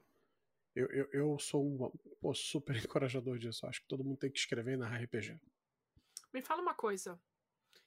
eu, 0.75 0.88
eu, 0.88 1.10
eu 1.12 1.40
sou 1.40 1.66
um 1.66 1.92
pô, 2.20 2.34
super 2.34 2.75
encorajador 2.78 3.38
disso. 3.38 3.66
Acho 3.66 3.82
que 3.82 3.88
todo 3.88 4.04
mundo 4.04 4.18
tem 4.18 4.32
que 4.32 4.40
escrever 4.40 4.78
na 4.78 4.88
RPG. 4.88 5.40
Me 6.34 6.42
fala 6.42 6.62
uma 6.62 6.74
coisa. 6.74 7.20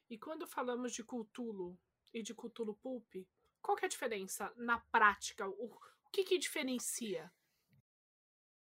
E 0.09 0.19
quando 0.19 0.47
falamos 0.47 0.93
de 0.93 1.03
Cthulhu 1.03 1.79
e 2.13 2.23
de 2.23 2.35
Cthulhu 2.35 2.75
Pulp, 2.75 3.15
qual 3.63 3.77
que 3.77 3.85
é 3.85 3.87
a 3.87 3.91
diferença 3.91 4.53
na 4.57 4.79
prática? 4.79 5.49
O, 5.49 5.67
o 5.67 6.11
que 6.13 6.25
que 6.25 6.39
diferencia? 6.39 7.33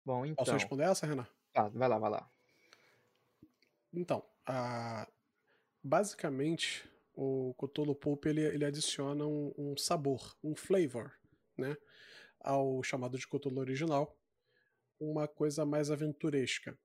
Bom, 0.04 0.26
então... 0.26 0.44
Posso 0.44 0.52
responder 0.52 0.84
essa, 0.84 1.06
Renan? 1.06 1.26
Tá, 1.52 1.68
vai 1.68 1.88
lá, 1.88 1.98
vai 1.98 2.10
lá. 2.10 2.30
Então, 3.92 4.24
a... 4.44 5.08
basicamente, 5.82 6.88
o 7.14 7.54
Cthulhu 7.54 7.94
Pulp 7.94 8.26
ele, 8.26 8.42
ele 8.42 8.64
adiciona 8.64 9.24
um, 9.24 9.52
um, 9.56 9.76
sabor, 9.76 10.36
um 10.42 10.54
flavor, 10.54 11.12
né? 11.56 11.76
Ao 12.40 12.82
chamado 12.82 13.18
de 13.18 13.26
Cthulhu 13.26 13.58
original, 13.60 14.16
uma 15.00 15.26
coisa 15.28 15.64
mais 15.64 15.90
aventuresca. 15.90 16.78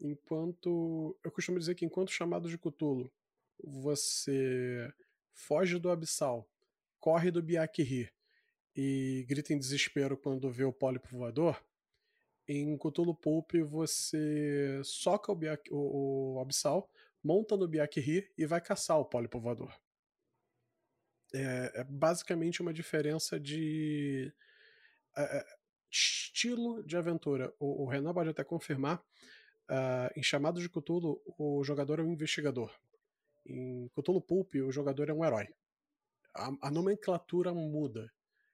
Enquanto. 0.00 1.16
Eu 1.22 1.30
costumo 1.30 1.58
dizer 1.58 1.74
que 1.74 1.84
enquanto 1.84 2.10
chamado 2.10 2.48
de 2.48 2.58
Cthulhu 2.58 3.10
você 3.62 4.92
foge 5.32 5.78
do 5.78 5.90
abissal, 5.90 6.48
corre 6.98 7.30
do 7.30 7.42
Biakiri 7.42 8.10
e 8.76 9.24
grita 9.28 9.52
em 9.52 9.58
desespero 9.58 10.16
quando 10.16 10.50
vê 10.50 10.64
o 10.64 10.72
pólipo 10.72 11.08
voador, 11.08 11.64
em 12.46 12.76
Cthulhu 12.76 13.14
Pulp 13.14 13.52
você 13.68 14.80
soca 14.84 15.32
o, 15.32 15.34
Biak, 15.34 15.72
o, 15.72 16.34
o 16.34 16.40
abissal, 16.40 16.90
monta 17.22 17.56
no 17.56 17.68
Biakiri 17.68 18.30
e 18.36 18.44
vai 18.46 18.60
caçar 18.60 18.98
o 18.98 19.04
pólipo 19.04 19.40
voador. 19.40 19.72
É, 21.32 21.80
é 21.80 21.84
basicamente 21.84 22.60
uma 22.60 22.72
diferença 22.72 23.40
de 23.40 24.32
é, 25.16 25.46
estilo 25.90 26.82
de 26.84 26.96
aventura. 26.96 27.54
O, 27.58 27.84
o 27.84 27.86
Renan 27.86 28.12
pode 28.12 28.30
até 28.30 28.42
confirmar. 28.42 29.02
Uh, 29.70 30.10
em 30.14 30.22
Chamado 30.22 30.60
de 30.60 30.68
Cthulhu, 30.68 31.22
o 31.38 31.64
jogador 31.64 32.00
é 32.00 32.02
um 32.02 32.12
investigador. 32.12 32.70
Em 33.46 33.88
Cthulhu 33.94 34.20
Pulp, 34.20 34.54
o 34.56 34.72
jogador 34.72 35.08
é 35.08 35.12
um 35.12 35.24
herói. 35.24 35.48
A, 36.34 36.50
a 36.62 36.70
nomenclatura 36.70 37.54
muda. 37.54 38.12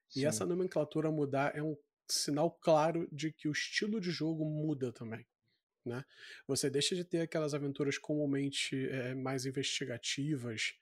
Sim. 0.09 0.21
E 0.21 0.25
essa 0.27 0.45
nomenclatura 0.45 1.11
mudar 1.11 1.57
é 1.57 1.63
um 1.63 1.77
sinal 2.09 2.51
claro 2.51 3.09
de 3.11 3.33
que 3.33 3.49
o 3.49 3.53
estilo 3.53 4.01
de 4.01 4.11
jogo 4.11 4.45
muda 4.45 4.93
também. 4.93 5.27
Né? 5.85 6.05
Você 6.47 6.69
deixa 6.69 6.95
de 6.95 7.05
ter 7.05 7.23
aquelas 7.23 7.55
aventuras 7.55 7.97
comumente 7.97 8.89
é, 8.89 9.15
mais 9.15 9.47
investigativas, 9.47 10.75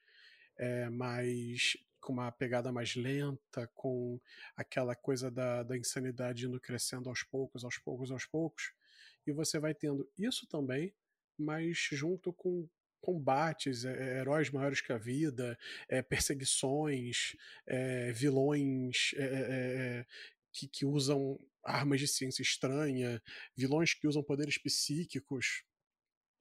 é, 0.56 0.90
mais 0.90 1.76
com 2.08 2.14
uma 2.14 2.32
pegada 2.32 2.72
mais 2.72 2.96
lenta, 2.96 3.70
com 3.74 4.18
aquela 4.56 4.96
coisa 4.96 5.30
da, 5.30 5.62
da 5.62 5.76
insanidade 5.76 6.46
indo 6.46 6.58
crescendo 6.58 7.10
aos 7.10 7.22
poucos, 7.22 7.64
aos 7.64 7.76
poucos, 7.76 8.10
aos 8.10 8.24
poucos. 8.24 8.72
E 9.26 9.30
você 9.32 9.58
vai 9.58 9.74
tendo 9.74 10.10
isso 10.16 10.46
também, 10.46 10.94
mas 11.38 11.76
junto 11.92 12.32
com 12.32 12.66
combates, 12.98 13.84
é, 13.84 14.20
heróis 14.20 14.48
maiores 14.48 14.80
que 14.80 14.90
a 14.90 14.96
vida, 14.96 15.58
é, 15.86 16.00
perseguições, 16.00 17.36
é, 17.66 18.10
vilões 18.12 19.10
que, 20.50 20.66
que, 20.66 20.86
usam 20.86 21.38
armas 21.62 22.00
de 22.00 22.08
ciência 22.08 22.40
estranha, 22.40 23.22
vilões 23.54 23.92
que 23.92 24.08
usam 24.08 24.22
poderes 24.22 24.56
psíquicos. 24.56 25.62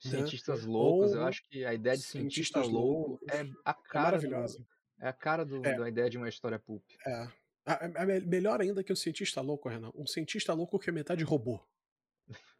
Né? 0.06 0.12
Cientistas 0.12 0.62
né? 0.62 0.72
loucos, 0.72 1.12
Ou 1.12 1.18
eu 1.18 1.26
acho 1.26 1.44
que 1.44 1.66
a 1.66 1.74
ideia 1.74 1.98
de 1.98 2.04
cientista 2.04 2.62
louco 2.62 3.20
é 3.30 3.42
a 3.66 3.74
cara. 3.74 4.12
maravilhosa. 4.12 4.60
Do, 4.60 4.77
é 5.00 5.08
a 5.08 5.14
cara 5.14 5.46
do, 5.46 5.62
da 5.62 5.88
ideia 5.88 6.10
de 6.10 6.18
uma 6.18 6.30
história 6.30 6.60
pulp. 6.60 6.84
É. 7.06 7.28
É 7.66 8.20
melhor 8.22 8.62
ainda 8.62 8.82
que 8.82 8.94
o 8.94 8.96
cientista 8.96 9.42
louco, 9.42 9.68
Renan. 9.68 9.92
Um 9.94 10.08
cientista 10.08 10.54
louco 10.54 10.80
que 10.80 10.90
é 10.90 10.94
metade 10.94 11.24
robô. 11.24 11.60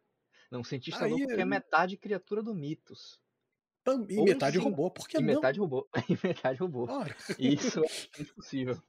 Não, 0.50 0.60
um 0.60 0.64
cientista 0.64 1.04
Aí, 1.04 1.10
louco 1.10 1.26
que 1.26 1.40
é 1.40 1.44
metade 1.44 1.96
criatura 1.96 2.42
do 2.42 2.54
mitos. 2.54 3.20
E 4.08 4.22
metade 4.22 4.58
sim, 4.58 4.62
robô, 4.62 4.90
por 4.90 5.08
que 5.08 5.16
e 5.16 5.20
não? 5.20 5.36
Metade 5.36 5.58
robô. 5.58 5.88
E 6.10 6.26
metade 6.26 6.58
robô. 6.58 6.86
Ora. 6.90 7.16
Isso 7.38 7.80
é 8.18 8.22
impossível. 8.22 8.80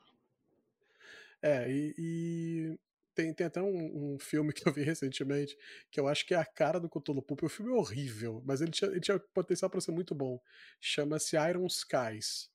É, 1.41 1.71
e, 1.71 1.95
e, 1.97 2.79
tem, 3.15 3.33
tem 3.33 3.47
até 3.47 3.61
um, 3.61 4.13
um, 4.13 4.19
filme 4.19 4.51
que 4.51 4.67
eu 4.67 4.73
vi 4.73 4.83
recentemente 4.83 5.57
que 5.89 5.97
eu 5.97 6.05
acho 6.05 6.25
que 6.25 6.33
é 6.33 6.37
a 6.37 6.43
cara 6.45 6.81
do 6.81 6.89
Cthulhu 6.89 7.21
Pulp. 7.21 7.43
O 7.43 7.47
filme 7.47 7.71
é 7.71 7.75
horrível, 7.75 8.43
mas 8.45 8.59
ele 8.59 8.71
tinha, 8.71 8.91
ele 8.91 8.99
tinha 8.99 9.17
potencial 9.17 9.69
para 9.69 9.79
ser 9.79 9.93
muito 9.93 10.13
bom. 10.13 10.37
Chama-se 10.81 11.37
Iron 11.37 11.65
Skies. 11.67 12.51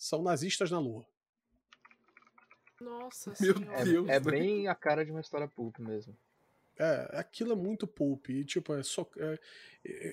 São 0.00 0.22
nazistas 0.22 0.70
na 0.70 0.78
Lua. 0.78 1.04
Nossa 2.80 3.34
Meu 3.38 3.52
Deus. 3.84 4.08
É, 4.08 4.14
é 4.14 4.20
bem 4.20 4.66
a 4.66 4.74
cara 4.74 5.04
de 5.04 5.10
uma 5.10 5.20
história 5.20 5.46
pulp 5.46 5.78
mesmo. 5.78 6.16
É, 6.78 7.18
aquilo 7.18 7.52
é 7.52 7.54
muito 7.54 7.86
pulp. 7.86 8.30
E, 8.30 8.42
tipo, 8.42 8.72
é 8.72 8.82
só. 8.82 9.06
É, 9.18 9.38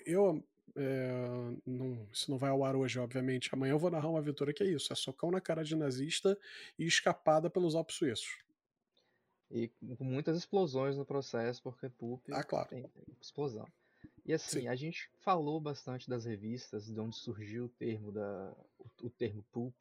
eu. 0.05 0.43
É, 0.75 1.17
não, 1.65 2.05
isso 2.11 2.29
não 2.29 2.37
vai 2.37 2.49
ao 2.49 2.65
ar 2.65 2.75
hoje, 2.75 2.99
obviamente. 2.99 3.49
Amanhã 3.53 3.71
eu 3.71 3.79
vou 3.79 3.89
narrar 3.89 4.09
uma 4.09 4.19
aventura 4.19 4.51
que 4.51 4.61
é 4.61 4.67
isso: 4.67 4.91
é 4.91 4.95
socão 4.95 5.31
na 5.31 5.39
cara 5.39 5.63
de 5.63 5.73
nazista 5.73 6.37
e 6.77 6.85
escapada 6.85 7.49
pelos 7.49 7.73
Alpes 7.73 7.95
suíços. 7.95 8.39
E 9.49 9.69
com 9.97 10.03
muitas 10.03 10.37
explosões 10.37 10.97
no 10.97 11.05
processo, 11.05 11.63
porque 11.63 11.87
pulp 11.87 12.21
ah, 12.33 12.43
claro. 12.43 12.67
tem, 12.67 12.81
tem 12.81 13.15
explosão. 13.21 13.65
E 14.27 14.33
assim, 14.33 14.61
Sim. 14.61 14.67
a 14.67 14.75
gente 14.75 15.09
falou 15.21 15.59
bastante 15.59 16.09
das 16.09 16.25
revistas, 16.25 16.85
de 16.85 16.99
onde 16.99 17.15
surgiu 17.15 17.65
o 17.65 17.69
termo 17.69 18.11
da 18.11 18.53
o, 18.77 19.07
o 19.07 19.09
termo 19.09 19.41
pulp. 19.53 19.73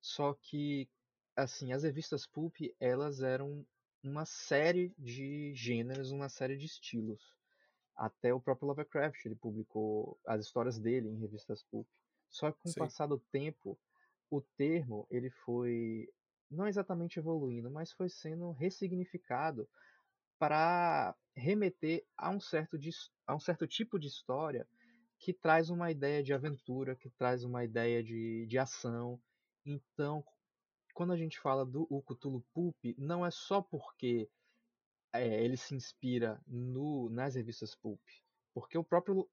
Só 0.00 0.32
que 0.32 0.88
assim, 1.34 1.72
as 1.72 1.82
revistas 1.82 2.24
pulp, 2.24 2.54
elas 2.78 3.20
eram 3.20 3.66
uma 4.02 4.24
série 4.24 4.94
de 4.96 5.52
gêneros, 5.54 6.12
uma 6.12 6.28
série 6.28 6.56
de 6.56 6.66
estilos. 6.66 7.34
Até 7.96 8.32
o 8.32 8.40
próprio 8.40 8.68
Lovecraft 8.68 9.24
ele 9.24 9.34
publicou 9.34 10.20
as 10.24 10.44
histórias 10.44 10.78
dele 10.78 11.08
em 11.08 11.18
revistas 11.18 11.64
pulp. 11.64 11.88
Só 12.28 12.52
que 12.52 12.60
com 12.62 12.68
Sim. 12.68 12.80
o 12.80 12.84
passar 12.84 13.06
do 13.06 13.18
tempo, 13.18 13.76
o 14.30 14.40
termo 14.40 15.06
ele 15.10 15.30
foi 15.30 16.08
não 16.48 16.68
exatamente 16.68 17.18
evoluindo, 17.18 17.70
mas 17.70 17.90
foi 17.90 18.08
sendo 18.08 18.52
ressignificado 18.52 19.68
para 20.38 21.14
remeter 21.34 22.04
a 22.16 22.30
um 22.30 22.40
certo 22.40 22.78
de, 22.78 22.90
a 23.26 23.34
um 23.34 23.40
certo 23.40 23.66
tipo 23.66 23.98
de 23.98 24.06
história 24.06 24.66
que 25.18 25.32
traz 25.32 25.70
uma 25.70 25.90
ideia 25.90 26.22
de 26.22 26.32
aventura, 26.32 26.96
que 26.96 27.08
traz 27.10 27.44
uma 27.44 27.64
ideia 27.64 28.02
de, 28.02 28.46
de 28.46 28.58
ação. 28.58 29.20
Então, 29.64 30.24
quando 30.92 31.12
a 31.12 31.16
gente 31.16 31.40
fala 31.40 31.64
do 31.64 31.86
o 31.90 32.02
Cthulhu 32.02 32.44
Pulp, 32.52 32.76
não 32.98 33.24
é 33.24 33.30
só 33.30 33.62
porque 33.62 34.28
é, 35.12 35.42
ele 35.42 35.56
se 35.56 35.74
inspira 35.74 36.40
no, 36.46 37.08
nas 37.10 37.34
revistas 37.34 37.74
Pulp. 37.74 38.00
Porque 38.52 38.76
o 38.76 38.84
próprio 38.84 39.28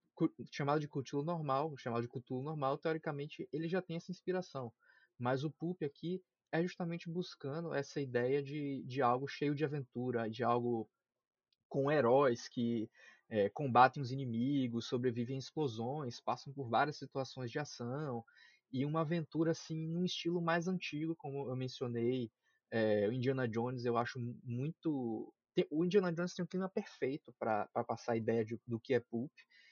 chamado 0.51 0.79
de 0.79 0.87
Cthulhu 0.87 1.23
normal, 1.23 1.75
chamado 1.77 2.03
de 2.03 2.07
Cthulhu 2.07 2.43
normal, 2.43 2.77
teoricamente 2.77 3.47
ele 3.51 3.67
já 3.67 3.81
tem 3.81 3.95
essa 3.97 4.11
inspiração. 4.11 4.71
Mas 5.17 5.43
o 5.43 5.51
Pulp 5.51 5.83
aqui 5.83 6.23
é 6.51 6.61
justamente 6.61 7.09
buscando 7.09 7.73
essa 7.73 8.01
ideia 8.01 8.41
de, 8.43 8.83
de 8.83 9.01
algo 9.01 9.27
cheio 9.27 9.55
de 9.55 9.63
aventura, 9.63 10.29
de 10.29 10.43
algo 10.43 10.89
com 11.69 11.91
heróis 11.91 12.47
que 12.47 12.89
é, 13.29 13.49
combatem 13.49 14.01
os 14.01 14.11
inimigos, 14.11 14.87
sobrevivem 14.87 15.35
em 15.35 15.39
explosões, 15.39 16.19
passam 16.19 16.51
por 16.53 16.69
várias 16.69 16.97
situações 16.97 17.49
de 17.49 17.59
ação 17.59 18.23
e 18.71 18.85
uma 18.85 19.01
aventura 19.01 19.51
assim 19.51 19.87
num 19.87 20.03
estilo 20.03 20.41
mais 20.41 20.67
antigo, 20.67 21.15
como 21.15 21.49
eu 21.49 21.55
mencionei. 21.55 22.29
É, 22.69 23.07
o 23.07 23.13
Indiana 23.13 23.47
Jones 23.47 23.85
eu 23.85 23.97
acho 23.97 24.19
muito 24.43 25.33
tem, 25.53 25.67
o 25.69 25.83
Indiana 25.83 26.11
Jones 26.11 26.33
tem 26.33 26.43
um 26.43 26.47
clima 26.47 26.69
perfeito 26.69 27.33
para 27.37 27.67
passar 27.87 28.13
a 28.13 28.17
ideia 28.17 28.45
de, 28.45 28.59
do 28.65 28.79
que 28.79 28.93
é 28.93 28.99
pulp. 28.99 29.31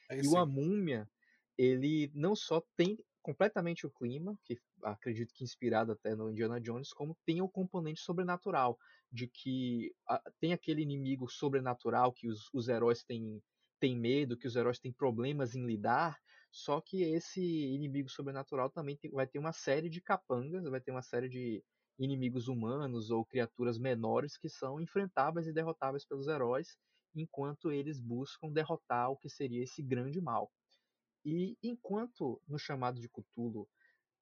Aí 0.10 0.22
e 0.22 0.28
o 0.28 0.38
A 0.38 0.46
Múmia, 0.46 1.10
ele 1.58 2.12
não 2.14 2.36
só 2.36 2.62
tem 2.76 2.98
completamente 3.22 3.86
o 3.86 3.92
clima, 3.92 4.38
que 4.44 4.58
acredito 4.84 5.34
que 5.34 5.44
inspirado 5.44 5.92
até 5.92 6.16
no 6.16 6.30
Indiana 6.30 6.60
Jones, 6.60 6.94
como 6.94 7.18
tem 7.26 7.42
o 7.42 7.50
componente 7.50 8.02
sobrenatural, 8.02 8.78
de 9.12 9.28
que 9.28 9.94
a, 10.08 10.22
tem 10.40 10.54
aquele 10.54 10.82
inimigo 10.82 11.30
sobrenatural 11.30 12.14
que 12.14 12.28
os, 12.30 12.50
os 12.54 12.68
heróis 12.68 13.04
têm, 13.04 13.42
têm 13.80 13.98
medo, 13.98 14.38
que 14.38 14.48
os 14.48 14.56
heróis 14.56 14.80
têm 14.80 14.92
problemas 14.94 15.56
em 15.56 15.66
lidar, 15.66 16.18
só 16.52 16.82
que 16.82 17.04
esse 17.04 17.42
inimigo 17.42 18.10
sobrenatural 18.10 18.70
também 18.70 18.98
tem, 18.98 19.12
vai 19.12 19.28
ter 19.28 19.40
uma 19.40 19.54
série 19.54 19.90
de 19.90 20.02
capangas, 20.02 20.64
vai 20.66 20.82
ter 20.82 20.92
uma 20.92 21.02
série 21.02 21.30
de 21.30 21.64
inimigos 22.00 22.48
humanos 22.48 23.12
ou 23.12 23.26
criaturas 23.26 23.78
menores 23.78 24.38
que 24.38 24.50
são 24.50 24.80
enfrentáveis 24.80 25.48
e 25.48 25.54
derrotáveis 25.54 26.06
pelos 26.06 26.28
heróis, 26.28 26.78
enquanto 27.14 27.72
eles 27.72 28.00
buscam 28.00 28.50
derrotar 28.52 29.12
o 29.12 29.18
que 29.18 29.30
seria 29.30 29.64
esse 29.64 29.84
grande 29.84 30.22
mal. 30.22 30.52
E 31.26 31.58
enquanto 31.62 32.42
no 32.48 32.58
chamado 32.58 33.00
de 33.00 33.10
Cthulhu 33.10 33.68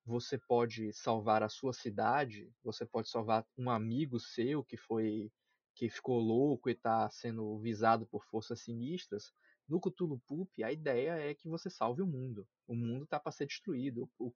você 0.06 0.38
pode 0.38 0.94
salvar 0.94 1.44
a 1.44 1.50
sua 1.50 1.74
cidade, 1.74 2.50
você 2.64 2.86
pode 2.86 3.10
salvar 3.10 3.46
um 3.58 3.70
amigo 3.70 4.20
seu 4.20 4.64
que 4.64 4.78
foi 4.78 5.32
que 5.76 5.90
ficou 5.90 6.20
louco 6.20 6.70
e 6.70 6.74
está 6.74 7.08
sendo 7.10 7.60
visado 7.60 8.08
por 8.08 8.26
forças 8.26 8.62
sinistras, 8.62 9.32
no 9.68 9.80
Cthulhu 9.80 10.20
Pulp 10.26 10.50
a 10.64 10.72
ideia 10.72 11.12
é 11.20 11.36
que 11.36 11.48
você 11.48 11.70
salve 11.70 12.02
o 12.02 12.08
mundo. 12.08 12.48
O 12.66 12.74
mundo 12.74 13.04
está 13.04 13.20
para 13.20 13.32
ser 13.32 13.46
destruído, 13.46 14.10
o, 14.18 14.34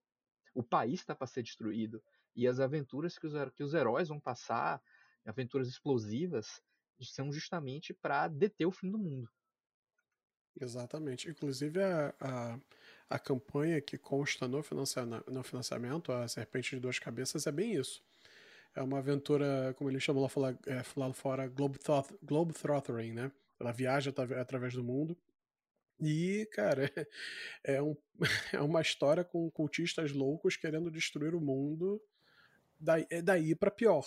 o 0.53 0.61
país 0.61 0.99
está 0.99 1.15
para 1.15 1.25
ser 1.25 1.41
destruído 1.41 2.03
e 2.35 2.47
as 2.47 2.59
aventuras 2.59 3.17
que 3.17 3.25
os, 3.25 3.33
que 3.55 3.63
os 3.63 3.73
heróis 3.73 4.09
vão 4.09 4.19
passar, 4.19 4.81
aventuras 5.25 5.67
explosivas, 5.67 6.61
são 7.01 7.31
justamente 7.31 7.93
para 7.93 8.27
deter 8.27 8.67
o 8.67 8.71
fim 8.71 8.91
do 8.91 8.97
mundo. 8.97 9.29
Exatamente. 10.59 11.29
Inclusive 11.29 11.81
a, 11.81 12.13
a, 12.19 12.59
a 13.09 13.19
campanha 13.19 13.81
que 13.81 13.97
consta 13.97 14.47
no, 14.47 14.61
financia, 14.61 15.05
no 15.05 15.43
financiamento, 15.43 16.11
a 16.11 16.27
Serpente 16.27 16.75
de 16.75 16.81
Duas 16.81 16.99
Cabeças, 16.99 17.47
é 17.47 17.51
bem 17.51 17.73
isso. 17.75 18.03
É 18.75 18.81
uma 18.81 18.99
aventura, 18.99 19.73
como 19.77 19.89
ele 19.89 19.99
chamou 19.99 20.23
lá 20.23 20.29
fora, 20.29 20.57
é, 20.65 20.81
lá 20.95 21.13
fora 21.13 21.47
Globetrottering, 21.47 22.19
Globe 22.23 23.13
né? 23.13 23.31
Ela 23.59 23.71
viaja 23.71 24.13
através 24.39 24.73
do 24.73 24.83
mundo. 24.83 25.17
E, 25.99 26.47
cara, 26.51 26.89
é, 27.63 27.81
um, 27.81 27.95
é 28.53 28.61
uma 28.61 28.81
história 28.81 29.23
com 29.23 29.49
cultistas 29.51 30.11
loucos 30.11 30.55
querendo 30.55 30.89
destruir 30.89 31.35
o 31.35 31.41
mundo 31.41 32.01
daí, 32.79 33.05
daí 33.23 33.55
para 33.55 33.69
pior. 33.69 34.05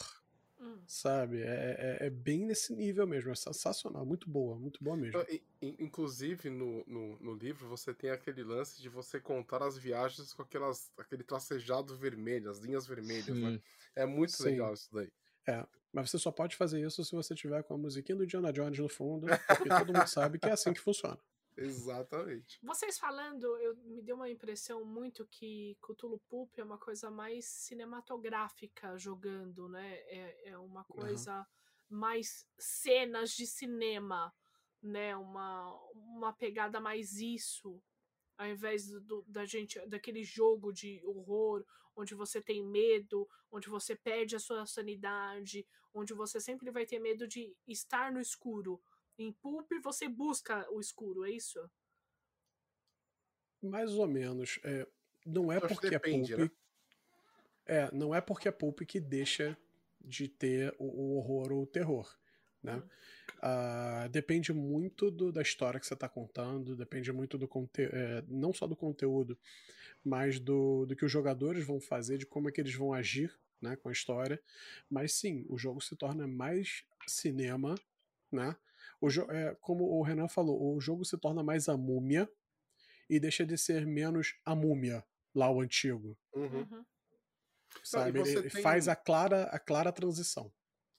Hum. 0.64 0.78
Sabe? 0.86 1.42
É, 1.42 1.98
é, 2.00 2.06
é, 2.06 2.10
bem 2.10 2.46
nesse 2.46 2.74
nível 2.74 3.06
mesmo. 3.06 3.30
É 3.30 3.34
sensacional. 3.34 4.06
Muito 4.06 4.30
boa, 4.30 4.58
muito 4.58 4.82
boa 4.82 4.96
mesmo. 4.96 5.22
Inclusive, 5.60 6.48
no, 6.48 6.82
no, 6.86 7.18
no, 7.20 7.34
livro, 7.34 7.68
você 7.68 7.92
tem 7.92 8.10
aquele 8.10 8.42
lance 8.42 8.80
de 8.80 8.88
você 8.88 9.20
contar 9.20 9.62
as 9.62 9.76
viagens 9.76 10.32
com 10.32 10.40
aquelas, 10.40 10.90
aquele 10.96 11.22
tracejado 11.22 11.94
vermelho, 11.94 12.50
as 12.50 12.58
linhas 12.58 12.86
vermelhas, 12.86 13.36
né? 13.36 13.60
É 13.94 14.06
muito 14.06 14.32
Sim. 14.32 14.44
legal 14.44 14.72
isso 14.72 14.88
daí. 14.90 15.12
É, 15.46 15.66
mas 15.92 16.10
você 16.10 16.18
só 16.18 16.32
pode 16.32 16.56
fazer 16.56 16.80
isso 16.80 17.04
se 17.04 17.12
você 17.12 17.34
tiver 17.34 17.62
com 17.62 17.74
a 17.74 17.78
musiquinha 17.78 18.16
do 18.16 18.24
Indiana 18.24 18.50
Jones 18.50 18.78
no 18.78 18.88
fundo, 18.88 19.26
porque 19.46 19.68
todo 19.68 19.92
mundo 19.92 20.06
sabe 20.08 20.38
que 20.38 20.48
é 20.48 20.52
assim 20.52 20.72
que 20.72 20.80
funciona. 20.80 21.18
Exatamente. 21.56 22.58
Vocês 22.62 22.98
falando, 22.98 23.56
eu, 23.58 23.76
me 23.76 24.02
deu 24.02 24.16
uma 24.16 24.28
impressão 24.28 24.84
muito 24.84 25.26
que 25.26 25.76
Cthulhu 25.80 26.20
Pulp 26.28 26.58
é 26.58 26.64
uma 26.64 26.78
coisa 26.78 27.10
mais 27.10 27.46
cinematográfica 27.46 28.98
jogando, 28.98 29.68
né? 29.68 29.94
É, 30.06 30.50
é 30.50 30.58
uma 30.58 30.84
coisa 30.84 31.38
uhum. 31.38 31.98
mais 31.98 32.46
cenas 32.58 33.30
de 33.30 33.46
cinema, 33.46 34.34
né? 34.82 35.16
Uma, 35.16 35.72
uma 35.94 36.32
pegada 36.32 36.80
mais 36.80 37.12
isso, 37.20 37.80
ao 38.36 38.48
invés 38.48 38.88
do, 39.02 39.22
da 39.28 39.44
gente 39.44 39.78
daquele 39.86 40.24
jogo 40.24 40.72
de 40.72 41.00
horror 41.04 41.64
onde 41.96 42.14
você 42.14 42.40
tem 42.42 42.64
medo, 42.64 43.28
onde 43.50 43.68
você 43.68 43.94
perde 43.94 44.34
a 44.34 44.40
sua 44.40 44.66
sanidade, 44.66 45.66
onde 45.92 46.12
você 46.12 46.40
sempre 46.40 46.70
vai 46.70 46.84
ter 46.84 46.98
medo 46.98 47.26
de 47.26 47.56
estar 47.66 48.12
no 48.12 48.20
escuro. 48.20 48.82
Em 49.18 49.32
Pulp 49.32 49.70
você 49.82 50.08
busca 50.08 50.68
o 50.70 50.80
escuro, 50.80 51.24
é 51.24 51.30
isso? 51.30 51.70
Mais 53.62 53.94
ou 53.94 54.06
menos. 54.06 54.58
É, 54.64 54.86
não 55.24 55.52
é 55.52 55.60
porque 55.60 55.90
depende, 55.90 56.34
é 56.34 56.36
Pulp. 56.36 56.50
Né? 56.50 56.56
É, 57.66 57.94
não 57.94 58.14
é 58.14 58.20
porque 58.20 58.48
é 58.48 58.52
Pulp 58.52 58.80
que 58.82 59.00
deixa 59.00 59.56
de 60.00 60.28
ter 60.28 60.74
o, 60.78 60.84
o 60.84 61.16
horror 61.16 61.52
ou 61.52 61.62
o 61.62 61.66
terror. 61.66 62.14
Né? 62.62 62.82
Uh, 63.38 64.08
depende 64.08 64.52
muito 64.52 65.10
do, 65.10 65.30
da 65.30 65.42
história 65.42 65.78
que 65.78 65.86
você 65.86 65.94
está 65.94 66.08
contando, 66.08 66.74
depende 66.74 67.12
muito 67.12 67.36
do 67.36 67.46
conteúdo, 67.46 67.94
é, 67.94 68.24
não 68.26 68.54
só 68.54 68.66
do 68.66 68.74
conteúdo, 68.74 69.38
mas 70.02 70.40
do, 70.40 70.86
do 70.86 70.96
que 70.96 71.04
os 71.04 71.12
jogadores 71.12 71.64
vão 71.64 71.78
fazer, 71.78 72.18
de 72.18 72.26
como 72.26 72.48
é 72.48 72.52
que 72.52 72.60
eles 72.60 72.74
vão 72.74 72.92
agir 72.94 73.34
né, 73.60 73.76
com 73.76 73.88
a 73.88 73.92
história. 73.92 74.40
Mas 74.90 75.12
sim, 75.12 75.44
o 75.48 75.58
jogo 75.58 75.80
se 75.80 75.94
torna 75.96 76.26
mais 76.26 76.84
cinema, 77.06 77.74
né? 78.32 78.56
O 79.00 79.08
é, 79.30 79.54
como 79.60 79.84
o 79.84 80.02
Renan 80.02 80.28
falou, 80.28 80.74
o 80.74 80.80
jogo 80.80 81.04
se 81.04 81.18
torna 81.18 81.42
mais 81.42 81.68
a 81.68 81.76
múmia 81.76 82.28
e 83.08 83.20
deixa 83.20 83.44
de 83.44 83.56
ser 83.58 83.86
menos 83.86 84.34
a 84.44 84.54
múmia, 84.54 85.04
lá 85.34 85.50
o 85.50 85.60
antigo. 85.60 86.16
Uhum. 86.34 86.66
uhum. 86.70 86.84
Sabe? 87.82 88.20
Não, 88.20 88.26
Ele 88.26 88.48
tem... 88.48 88.62
faz 88.62 88.88
a 88.88 88.94
clara, 88.94 89.44
a 89.44 89.58
clara 89.58 89.92
transição. 89.92 90.52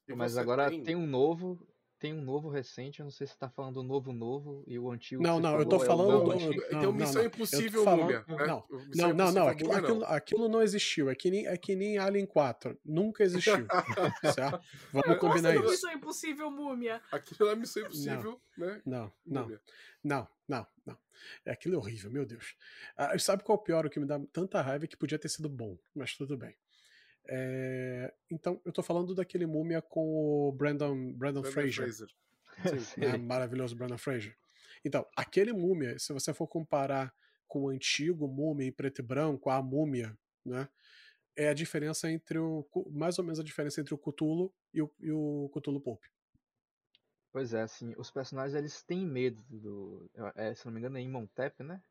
Mas 0.10 0.38
agora 0.38 0.70
tem... 0.70 0.84
tem 0.84 0.96
um 0.96 1.08
novo 1.08 1.66
tem 2.06 2.14
um 2.14 2.22
novo 2.22 2.50
recente, 2.50 3.00
eu 3.00 3.04
não 3.04 3.12
sei 3.12 3.26
se 3.26 3.34
você 3.34 3.40
tá 3.40 3.50
falando 3.50 3.76
do 3.76 3.84
novo 3.84 4.14
novo 4.14 4.64
e 4.68 4.78
o 4.78 4.92
antigo. 4.92 5.24
Não, 5.24 5.40
não, 5.40 5.58
eu 5.58 5.66
tô 5.66 5.80
falando 5.80 6.34
é 6.34 6.38
do. 6.38 6.72
Não, 6.72 6.80
tem 6.80 6.88
o 6.88 6.94
Missão 6.94 7.22
não, 7.24 7.28
Impossível 7.28 7.84
falando, 7.84 8.02
Múmia. 8.02 8.26
Né? 8.28 8.46
Não, 8.46 8.64
não, 8.94 9.14
não, 9.14 9.32
não, 9.32 9.48
aquilo, 9.48 9.72
aquilo, 9.72 10.06
aquilo, 10.06 10.48
não 10.48 10.62
existiu. 10.62 11.10
É 11.10 11.16
que, 11.16 11.32
nem, 11.32 11.48
é 11.48 11.58
que 11.58 11.76
nem 11.76 11.98
Alien 11.98 12.28
4. 12.28 12.78
Nunca 12.86 13.24
existiu. 13.24 13.66
certo? 14.36 14.62
Vamos 14.94 15.18
combinar 15.18 15.56
isso. 15.56 15.64
Missão 15.64 15.94
Impossível 15.94 16.52
Múmia. 16.52 17.02
Aquilo 17.12 17.50
é 17.50 17.56
Missão 17.56 17.82
Impossível, 17.82 18.40
não, 18.56 18.68
né? 18.68 18.82
Não, 18.86 19.14
não. 19.26 19.60
Não, 20.04 20.28
não, 20.48 20.68
não. 20.86 20.98
É 21.44 21.52
aquilo 21.54 21.74
é 21.74 21.78
horrível, 21.80 22.12
meu 22.12 22.24
Deus. 22.24 22.56
Ah, 22.96 23.18
sabe 23.18 23.44
qual 23.44 23.58
é 23.58 23.62
o 23.62 23.64
pior? 23.64 23.84
O 23.88 23.90
que 23.90 24.00
me 24.00 24.06
dá 24.06 24.20
tanta 24.32 24.62
raiva 24.62 24.86
que 24.86 24.96
podia 24.96 25.18
ter 25.18 25.30
sido 25.30 25.50
bom, 25.50 25.76
mas 25.96 26.16
tudo 26.16 26.38
bem. 26.38 26.56
É, 27.28 28.14
então, 28.30 28.62
eu 28.64 28.72
tô 28.72 28.84
falando 28.84 29.16
daquele 29.16 29.46
múmia 29.46 29.82
com 29.82 30.48
o 30.48 30.52
Brandon, 30.52 31.14
Brandon, 31.14 31.42
Brandon 31.42 31.44
Fraser. 31.44 31.74
Fraser. 31.74 32.10
Sim, 32.80 33.02
né? 33.02 33.18
maravilhoso 33.18 33.76
Brandon 33.76 33.98
Fraser. 33.98 34.38
Então, 34.84 35.06
aquele 35.16 35.52
múmia, 35.52 35.98
se 35.98 36.14
você 36.14 36.34
for 36.34 36.48
comparar 36.48 37.14
com 37.48 37.64
o 37.64 37.70
antigo 37.70 38.28
múmia 38.28 38.68
em 38.68 38.72
preto 38.72 39.00
e 39.00 39.04
branco, 39.04 39.50
a 39.50 39.62
múmia, 39.62 40.18
né? 40.46 40.68
É 41.36 41.50
a 41.50 41.54
diferença 41.54 42.10
entre 42.10 42.38
o. 42.38 42.66
Mais 42.92 43.20
ou 43.20 43.26
menos 43.26 43.40
a 43.40 43.44
diferença 43.44 43.82
entre 43.82 43.94
o 43.94 43.98
Cthulhu 43.98 44.54
e 44.74 44.82
o, 44.82 44.94
e 45.00 45.12
o 45.12 45.50
Cthulhu 45.54 45.82
Pulp. 45.82 46.02
Pois 47.32 47.54
é, 47.54 47.64
assim, 47.64 47.94
os 47.98 48.10
personagens 48.10 48.56
eles 48.56 48.82
têm 48.84 49.06
medo 49.06 49.44
do. 49.50 50.10
É, 50.36 50.54
se 50.54 50.66
não 50.66 50.72
me 50.72 50.80
engano, 50.80 50.98
é 50.98 51.02
Imhotep, 51.02 51.62
né? 51.64 51.82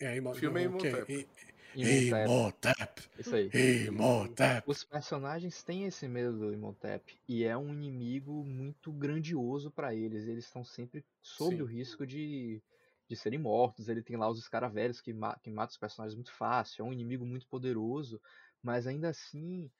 É, 0.00 0.16
Imhotep. 0.16 0.40
filme 0.40 0.60
é 0.60 0.64
Imhotep. 0.64 1.28
Imhotep. 1.74 3.08
Isso 3.18 3.34
aí. 3.34 3.50
Imhotep. 3.88 4.62
Os 4.66 4.84
personagens 4.84 5.62
têm 5.62 5.84
esse 5.84 6.06
medo 6.08 6.38
do 6.38 6.52
Imhotep 6.52 7.18
e 7.28 7.44
é 7.44 7.56
um 7.56 7.72
inimigo 7.72 8.44
muito 8.44 8.92
grandioso 8.92 9.70
para 9.70 9.94
eles. 9.94 10.26
Eles 10.26 10.44
estão 10.44 10.64
sempre 10.64 11.04
sob 11.20 11.56
Sim. 11.56 11.62
o 11.62 11.66
risco 11.66 12.06
de, 12.06 12.62
de 13.08 13.16
serem 13.16 13.38
mortos. 13.38 13.88
Ele 13.88 14.02
tem 14.02 14.16
lá 14.16 14.28
os 14.28 14.38
escaravelhos 14.38 15.00
que, 15.00 15.12
ma 15.12 15.36
que 15.38 15.50
matam 15.50 15.72
os 15.72 15.78
personagens 15.78 16.14
muito 16.14 16.32
fácil. 16.32 16.82
É 16.82 16.88
um 16.88 16.92
inimigo 16.92 17.24
muito 17.24 17.46
poderoso, 17.46 18.20
mas 18.62 18.86
ainda 18.86 19.08
assim 19.08 19.70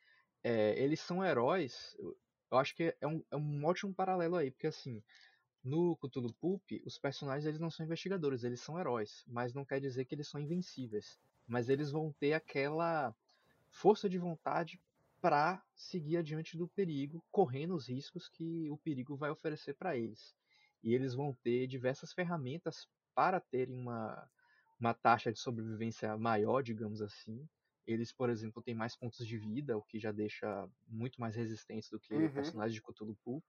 é, 0.42 0.80
eles 0.80 1.00
são 1.00 1.24
heróis. 1.24 1.96
Eu 2.50 2.58
acho 2.58 2.74
que 2.74 2.94
é 3.00 3.06
um, 3.06 3.22
é 3.30 3.36
um 3.36 3.64
ótimo 3.64 3.92
paralelo 3.92 4.36
aí, 4.36 4.50
porque 4.50 4.68
assim 4.68 5.02
no 5.64 5.96
Cthulhu 5.96 6.32
Pulp, 6.34 6.62
os 6.84 6.98
personagens 6.98 7.46
eles 7.46 7.58
não 7.58 7.70
são 7.70 7.86
investigadores, 7.86 8.44
eles 8.44 8.60
são 8.60 8.78
heróis, 8.78 9.24
mas 9.26 9.54
não 9.54 9.64
quer 9.64 9.80
dizer 9.80 10.04
que 10.04 10.14
eles 10.14 10.28
são 10.28 10.40
invencíveis. 10.40 11.18
Mas 11.46 11.68
eles 11.70 11.90
vão 11.90 12.12
ter 12.12 12.34
aquela 12.34 13.14
força 13.70 14.08
de 14.08 14.18
vontade 14.18 14.78
para 15.20 15.64
seguir 15.74 16.18
adiante 16.18 16.56
do 16.56 16.68
perigo, 16.68 17.24
correndo 17.32 17.74
os 17.74 17.88
riscos 17.88 18.28
que 18.28 18.70
o 18.70 18.76
perigo 18.76 19.16
vai 19.16 19.30
oferecer 19.30 19.74
para 19.74 19.96
eles. 19.96 20.36
E 20.82 20.94
eles 20.94 21.14
vão 21.14 21.32
ter 21.42 21.66
diversas 21.66 22.12
ferramentas 22.12 22.86
para 23.14 23.40
terem 23.40 23.74
uma, 23.74 24.30
uma 24.78 24.92
taxa 24.92 25.32
de 25.32 25.38
sobrevivência 25.38 26.14
maior, 26.18 26.62
digamos 26.62 27.00
assim. 27.00 27.48
Eles, 27.86 28.12
por 28.12 28.28
exemplo, 28.28 28.62
têm 28.62 28.74
mais 28.74 28.96
pontos 28.96 29.26
de 29.26 29.38
vida, 29.38 29.78
o 29.78 29.82
que 29.82 29.98
já 29.98 30.12
deixa 30.12 30.68
muito 30.86 31.18
mais 31.18 31.34
resistentes 31.34 31.88
do 31.88 31.98
que 31.98 32.14
uhum. 32.14 32.30
personagens 32.30 32.74
de 32.74 32.82
Cthulhu 32.82 33.16
Pulp. 33.24 33.44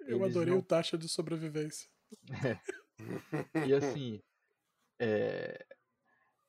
Eu 0.00 0.24
adorei 0.24 0.52
não... 0.52 0.60
o 0.60 0.62
taxa 0.62 0.96
de 0.96 1.08
sobrevivência. 1.08 1.88
É. 2.44 2.58
E 3.68 3.72
assim. 3.72 4.20
É... 4.98 5.64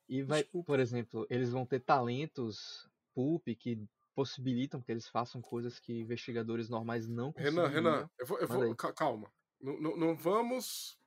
E 0.07 0.23
vai, 0.23 0.41
Desculpa. 0.41 0.65
por 0.65 0.79
exemplo, 0.79 1.27
eles 1.29 1.51
vão 1.51 1.67
ter 1.67 1.79
talentos 1.81 2.89
pulp 3.13 3.47
que 3.59 3.87
possibilitam 4.15 4.81
que 4.81 4.91
eles 4.91 5.07
façam 5.07 5.41
coisas 5.41 5.79
que 5.79 5.99
investigadores 5.99 6.67
normais 6.67 7.07
não 7.07 7.31
Renan, 7.31 7.61
conseguiriam. 7.61 7.93
Renan, 7.93 8.09
eu 8.17 8.25
vou, 8.25 8.39
eu 8.39 8.47
vou 8.47 8.75
calma. 8.75 9.31
Não, 9.61 9.79
não, 9.79 9.97
não 9.97 10.15
vamos. 10.15 10.97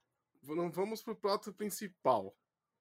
Não 0.44 0.70
vamos 0.70 1.02
pro 1.02 1.14
prato 1.14 1.52
principal, 1.52 2.37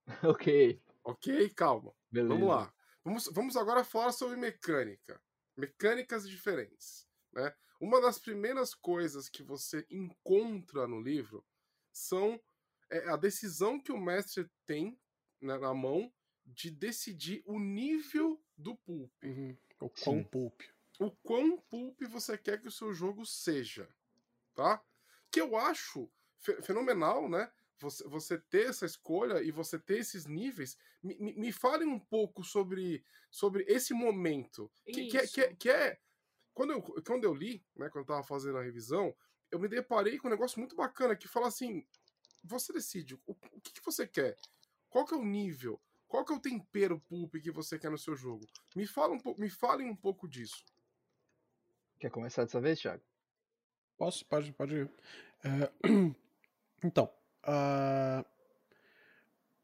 ok, 0.23 0.81
ok? 1.03 1.49
Calma. 1.51 1.93
beleza. 2.09 2.33
Vamos 2.33 2.49
lá. 2.49 2.73
Vamos, 3.03 3.29
vamos 3.31 3.55
agora 3.55 3.83
falar 3.83 4.11
sobre 4.11 4.35
mecânica. 4.35 5.21
Mecânicas 5.55 6.27
diferentes. 6.27 7.07
Né? 7.33 7.53
Uma 7.79 7.99
das 8.01 8.19
primeiras 8.19 8.73
coisas 8.73 9.29
que 9.29 9.43
você 9.43 9.85
encontra 9.89 10.87
no 10.87 11.01
livro 11.01 11.45
são 11.91 12.39
é, 12.89 13.09
a 13.09 13.15
decisão 13.17 13.79
que 13.79 13.91
o 13.91 13.99
mestre 13.99 14.49
tem 14.65 14.99
né, 15.39 15.57
na 15.57 15.73
mão 15.73 16.13
de 16.45 16.69
decidir 16.69 17.41
o 17.45 17.59
nível 17.59 18.43
do 18.57 18.75
pulp. 18.75 19.11
Uhum. 19.23 19.57
O 19.79 19.89
quão 19.89 20.17
Sim. 20.17 20.23
pulp. 20.25 20.61
O 20.99 21.11
quão 21.11 21.57
pulp 21.57 22.01
você 22.03 22.37
quer 22.37 22.59
que 22.61 22.67
o 22.67 22.71
seu 22.71 22.93
jogo 22.93 23.25
seja. 23.25 23.89
Tá? 24.53 24.83
Que 25.31 25.39
eu 25.41 25.55
acho 25.55 26.11
fe- 26.37 26.61
fenomenal, 26.61 27.29
né? 27.29 27.51
Você, 27.79 28.07
você 28.07 28.37
ter 28.37 28.69
essa 28.69 28.85
escolha 28.85 29.41
e 29.41 29.49
você 29.49 29.79
ter 29.79 29.97
esses 29.99 30.25
níveis. 30.27 30.77
Me, 31.01 31.15
me, 31.17 31.33
me 31.33 31.51
fale 31.51 31.83
um 31.85 31.99
pouco 31.99 32.43
sobre, 32.43 33.03
sobre 33.31 33.63
esse 33.67 33.91
momento. 33.93 34.71
Que, 34.85 35.07
que, 35.07 35.17
é- 35.17 35.27
que, 35.27 35.41
é- 35.41 35.55
que 35.55 35.69
é. 35.69 35.99
Quando 36.61 36.73
eu, 36.73 36.81
quando 37.03 37.23
eu 37.23 37.33
li, 37.33 37.65
né, 37.75 37.89
quando 37.89 38.03
eu 38.03 38.05
tava 38.05 38.23
fazendo 38.23 38.59
a 38.59 38.61
revisão, 38.61 39.15
eu 39.49 39.59
me 39.59 39.67
deparei 39.67 40.19
com 40.19 40.27
um 40.27 40.29
negócio 40.29 40.59
muito 40.59 40.75
bacana 40.75 41.15
que 41.15 41.27
fala 41.27 41.47
assim: 41.47 41.83
você 42.43 42.71
decide 42.71 43.15
o, 43.15 43.21
o 43.31 43.61
que, 43.61 43.73
que 43.73 43.83
você 43.83 44.05
quer, 44.05 44.37
qual 44.87 45.03
que 45.03 45.15
é 45.15 45.17
o 45.17 45.25
nível, 45.25 45.81
qual 46.07 46.23
que 46.23 46.31
é 46.31 46.35
o 46.35 46.39
tempero 46.39 46.99
pulp 47.09 47.33
que 47.41 47.49
você 47.49 47.79
quer 47.79 47.89
no 47.89 47.97
seu 47.97 48.15
jogo. 48.15 48.45
Me 48.75 48.85
fala 48.85 49.11
um 49.11 49.19
pouco, 49.19 49.41
me 49.41 49.49
falem 49.49 49.89
um 49.89 49.95
pouco 49.95 50.27
disso. 50.27 50.63
Quer 51.99 52.11
começar 52.11 52.43
dessa 52.43 52.61
vez, 52.61 52.79
Thiago? 52.79 53.01
Posso? 53.97 54.23
Pode, 54.27 54.53
pode 54.53 54.75
ir. 54.75 54.91
É, 55.43 55.71
Então, 56.85 57.11
a... 57.41 58.23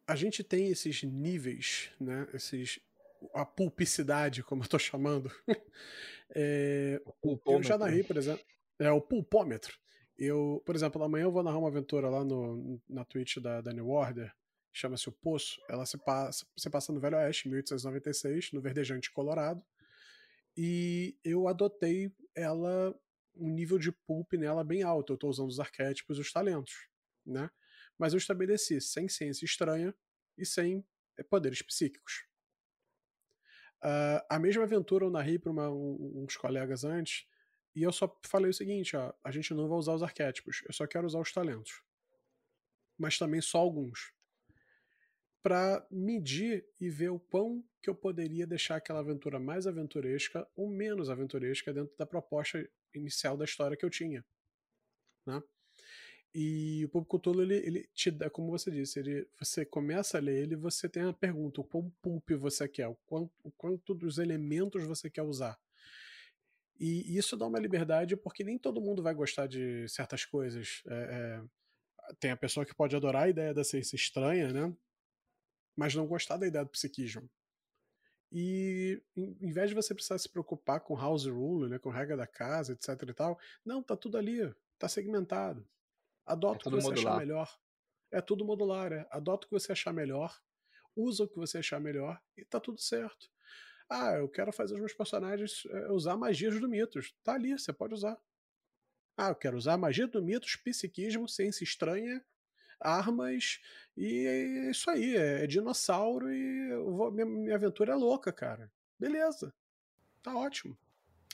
a 0.08 0.16
gente 0.16 0.44
tem 0.44 0.70
esses 0.70 1.04
níveis, 1.04 1.92
né? 2.00 2.28
Esses... 2.34 2.80
A 3.34 3.46
pulpicidade, 3.46 4.44
como 4.44 4.64
eu 4.64 4.68
tô 4.68 4.80
chamando. 4.80 5.32
É, 6.36 7.02
Eu 7.62 7.64
já 7.64 7.78
narrei, 7.78 8.04
por 8.04 8.18
exemplo. 8.18 8.44
É 8.78 8.92
o 8.92 9.00
pulpômetro. 9.00 9.74
Eu, 10.18 10.62
por 10.66 10.76
exemplo, 10.76 11.02
amanhã 11.02 11.24
eu 11.24 11.32
vou 11.32 11.42
narrar 11.42 11.58
uma 11.58 11.70
aventura 11.70 12.10
lá 12.10 12.24
no, 12.24 12.82
na 12.90 13.06
Twitch 13.06 13.38
da, 13.38 13.62
da 13.62 13.72
New 13.72 13.88
Order, 13.88 14.34
chama-se 14.74 15.08
O 15.08 15.12
Poço. 15.12 15.62
Ela 15.70 15.86
se 15.86 15.98
passa, 15.98 16.46
se 16.58 16.70
passa 16.70 16.92
no 16.92 17.00
Velho 17.00 17.18
Oeste, 17.18 17.48
1896, 17.48 18.52
no 18.52 18.62
Verdejante 18.62 19.12
Colorado. 19.12 19.64
E 20.56 21.16
eu 21.24 21.48
adotei 21.48 22.12
ela, 22.36 22.94
um 23.36 23.50
nível 23.50 23.78
de 23.78 23.92
pulp 23.92 24.34
nela 24.34 24.64
bem 24.64 24.82
alto. 24.84 25.14
Eu 25.14 25.16
estou 25.16 25.30
usando 25.30 25.50
os 25.50 25.60
arquétipos 25.60 26.18
e 26.18 26.22
os 26.22 26.32
talentos, 26.32 26.90
né? 27.26 27.50
Mas 27.98 28.14
eu 28.14 28.18
estabeleci 28.18 28.82
sem 28.82 29.08
ciência 29.08 29.46
estranha 29.46 29.94
e 30.38 30.46
sem 30.46 30.86
eh, 31.18 31.24
poderes 31.24 31.62
psíquicos. 31.62 32.27
Ah, 33.82 34.26
a 34.30 34.40
mesma 34.40 34.64
aventura 34.64 35.06
eu 35.06 35.10
narrei 35.10 35.38
para 35.38 35.52
uns 35.52 36.36
colegas 36.36 36.84
antes, 36.84 37.28
e 37.76 37.84
eu 37.84 37.92
só 37.92 38.20
falei 38.26 38.50
o 38.50 38.54
seguinte: 38.54 38.96
ó, 38.96 39.14
a 39.24 39.32
gente 39.32 39.54
não 39.54 39.68
vai 39.68 39.78
usar 39.78 39.94
os 39.94 40.04
arquétipos, 40.04 40.64
eu 40.66 40.74
só 40.74 40.88
quero 40.88 41.06
usar 41.06 41.20
os 41.20 41.32
talentos. 41.32 41.84
Mas 42.98 43.18
também 43.18 43.42
só 43.42 43.60
alguns. 43.60 44.12
Para 45.44 45.86
medir 45.90 46.68
e 46.82 46.90
ver 46.90 47.10
o 47.10 47.20
quão 47.20 47.64
que 47.82 47.90
eu 47.90 47.96
poderia 47.96 48.46
deixar 48.48 48.78
aquela 48.78 49.00
aventura 49.00 49.40
mais 49.40 49.68
aventuresca 49.68 50.48
ou 50.56 50.68
menos 50.68 51.10
aventuresca 51.10 51.72
dentro 51.72 51.96
da 51.96 52.06
proposta 52.06 52.68
inicial 52.94 53.38
da 53.38 53.46
história 53.46 53.78
que 53.78 53.86
eu 53.86 53.90
tinha. 53.90 54.26
Né? 55.26 55.42
E 56.34 56.86
o 56.86 56.90
Pulp 56.90 57.08
Cthulhu, 57.08 57.42
ele, 57.42 57.56
ele 57.56 57.90
te 57.94 58.12
dá, 58.12 58.30
como 58.30 58.52
você 58.52 58.70
disse, 58.70 59.00
ele, 59.00 59.28
você 59.40 59.66
começa 59.66 60.18
a 60.18 60.22
ler 60.22 60.44
ele 60.44 60.56
você 60.56 60.88
tem 60.88 61.04
a 61.04 61.14
pergunta: 61.14 61.62
o 61.62 61.64
quão 61.64 61.90
pulp 62.02 62.30
você 62.32 62.68
quer, 62.68 62.88
o 62.88 62.96
quanto, 63.08 63.32
o 63.44 63.52
quanto 63.52 63.94
dos 63.96 64.18
elementos 64.18 64.84
você 64.84 65.10
quer 65.10 65.24
usar. 65.24 65.58
E 66.80 67.18
isso 67.18 67.36
dá 67.36 67.48
uma 67.48 67.60
liberdade 67.60 68.16
porque 68.16 68.44
nem 68.44 68.58
todo 68.58 68.82
mundo 68.82 69.02
vai 69.02 69.14
gostar 69.14 69.48
de 69.48 69.88
certas 69.90 70.26
coisas. 70.26 70.84
É, 70.88 70.94
é, 70.94 72.14
tem 72.20 72.32
a 72.32 72.38
pessoa 72.38 72.66
que 72.66 72.76
pode 72.76 72.96
adorar 72.96 73.24
a 73.24 73.30
ideia 73.30 73.54
da 73.54 73.64
ciência 73.64 73.96
estranha, 73.96 74.54
né? 74.54 74.72
Mas 75.76 75.96
não 75.96 76.06
gostar 76.06 76.38
da 76.38 76.48
ideia 76.48 76.64
do 76.64 76.72
psiquismo. 76.72 77.28
E 78.32 79.02
em, 79.16 79.38
em 79.42 79.52
vez 79.52 79.70
de 79.70 79.76
você 79.76 79.94
precisar 79.94 80.18
se 80.18 80.30
preocupar 80.30 80.82
com 80.82 80.96
house 80.96 81.26
rule, 81.26 81.70
né, 81.70 81.80
com 81.80 81.90
regra 81.90 82.18
da 82.18 82.28
casa, 82.28 82.74
etc 82.74 82.90
e 83.10 83.14
tal, 83.14 83.40
não, 83.66 83.82
tá 83.82 83.96
tudo 83.96 84.18
ali, 84.18 84.54
tá 84.78 84.88
segmentado. 84.88 85.68
Adota 86.28 86.56
É 86.58 86.70
o 86.70 86.72
que 86.76 86.82
você 86.82 86.88
achar 86.94 86.96
modular. 86.96 87.18
melhor. 87.18 87.60
É 88.12 88.22
tudo 88.22 88.46
modular, 88.46 88.92
é. 88.94 89.08
Adota 89.10 89.46
o 89.46 89.50
que 89.50 89.54
você 89.60 89.72
achar 89.72 89.94
melhor, 89.94 90.38
usa 90.96 91.24
o 91.24 91.28
que 91.28 91.36
você 91.38 91.58
achar 91.60 91.80
melhor 91.80 92.22
e 92.36 92.44
tá 92.46 92.60
tudo 92.60 92.80
certo. 92.80 93.30
Ah, 93.90 94.14
eu 94.14 94.28
quero 94.28 94.52
fazer 94.52 94.74
os 94.74 94.80
meus 94.80 94.94
personagens 94.94 95.64
é, 95.70 95.92
usar 95.92 96.18
magias 96.18 96.60
do 96.60 96.68
mitos. 96.68 97.16
Tá 97.24 97.34
ali, 97.34 97.58
você 97.58 97.72
pode 97.72 97.94
usar. 97.94 98.18
Ah, 99.16 99.30
eu 99.30 99.36
quero 99.36 99.58
usar 99.58 99.78
magia 99.78 100.08
do 100.08 100.22
mitos, 100.22 100.56
psiquismo, 100.58 101.28
ciência 101.28 101.64
estranha, 101.64 102.24
armas 102.80 103.60
e 103.96 104.26
é 104.28 104.70
isso 104.72 104.90
aí. 104.92 105.16
É, 105.16 105.44
é 105.44 105.48
dinossauro 105.48 106.32
e 106.32 106.76
vou- 106.76 107.12
minha, 107.12 107.26
minha 107.26 107.56
aventura 107.56 107.94
é 107.94 107.96
louca, 107.96 108.32
cara. 108.34 108.72
Beleza. 109.00 109.54
Tá 110.22 110.36
ótimo. 110.36 110.78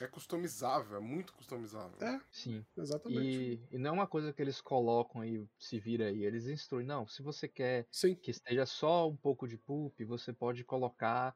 É 0.04 0.08
customizável, 0.08 0.98
é 0.98 1.00
muito 1.00 1.34
customizável. 1.34 2.00
É, 2.02 2.20
Sim. 2.32 2.66
exatamente. 2.78 3.44
E, 3.46 3.68
e 3.72 3.78
não 3.78 3.92
é 3.92 3.94
uma 3.94 4.08
coisa 4.08 4.34
que 4.34 4.42
eles 4.42 4.62
colocam 4.62 5.22
aí, 5.22 5.46
se 5.58 5.80
vira 5.80 6.08
aí. 6.10 6.24
Eles 6.24 6.48
instruem. 6.48 6.86
Não, 6.86 7.08
se 7.08 7.22
você 7.22 7.48
quer 7.48 7.88
Sim, 7.92 8.22
que 8.22 8.32
esteja 8.32 8.66
só 8.66 9.10
um 9.10 9.18
pouco 9.18 9.48
de 9.48 9.58
pulp, 9.58 10.00
você 10.08 10.34
pode 10.34 10.64
colocar 10.66 11.36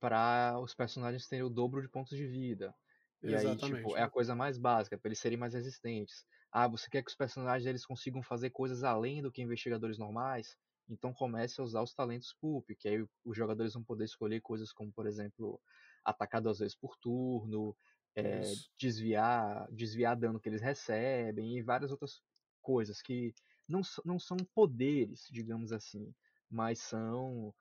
para 0.00 0.58
os 0.60 0.74
personagens 0.74 1.28
terem 1.28 1.44
o 1.44 1.50
dobro 1.50 1.82
de 1.82 1.88
pontos 1.88 2.16
de 2.16 2.26
vida. 2.26 2.74
E 3.22 3.34
aí, 3.34 3.56
exatamente. 3.56 3.56
tipo, 3.58 3.96
é 3.96 4.02
a 4.02 4.10
coisa 4.10 4.34
mais 4.36 4.58
básica, 4.58 4.98
para 4.98 5.08
eles 5.08 5.18
serem 5.20 5.38
mais 5.38 5.54
resistentes. 5.54 6.26
Ah, 6.52 6.68
você 6.68 6.88
quer 6.90 7.02
que 7.02 7.10
os 7.10 7.16
personagens 7.16 7.66
eles 7.66 7.86
consigam 7.86 8.22
fazer 8.22 8.50
coisas 8.50 8.84
além 8.84 9.22
do 9.22 9.32
que 9.32 9.42
investigadores 9.42 9.98
normais? 9.98 10.56
Então 10.88 11.12
comece 11.14 11.60
a 11.60 11.64
usar 11.64 11.82
os 11.82 11.94
talentos 11.94 12.34
pulp, 12.40 12.70
que 12.78 12.88
aí 12.88 13.04
os 13.24 13.36
jogadores 13.36 13.74
vão 13.74 13.84
poder 13.84 14.04
escolher 14.04 14.40
coisas 14.42 14.72
como, 14.72 14.92
por 14.92 15.06
exemplo, 15.06 15.60
atacar 16.04 16.40
duas 16.40 16.58
vezes 16.58 16.76
por 16.76 16.96
turno, 16.96 17.76
é, 18.16 18.56
desviar, 18.78 19.68
desviar 19.72 20.16
dano 20.16 20.40
que 20.40 20.48
eles 20.48 20.62
recebem 20.62 21.58
e 21.58 21.62
várias 21.62 21.90
outras 21.92 22.22
coisas 22.62 23.02
que 23.02 23.34
não, 23.68 23.82
não 24.04 24.18
são 24.18 24.44
poderes, 24.54 25.28
digamos 25.30 25.72
assim, 25.72 26.14
mas 26.50 26.80
são 26.80 27.54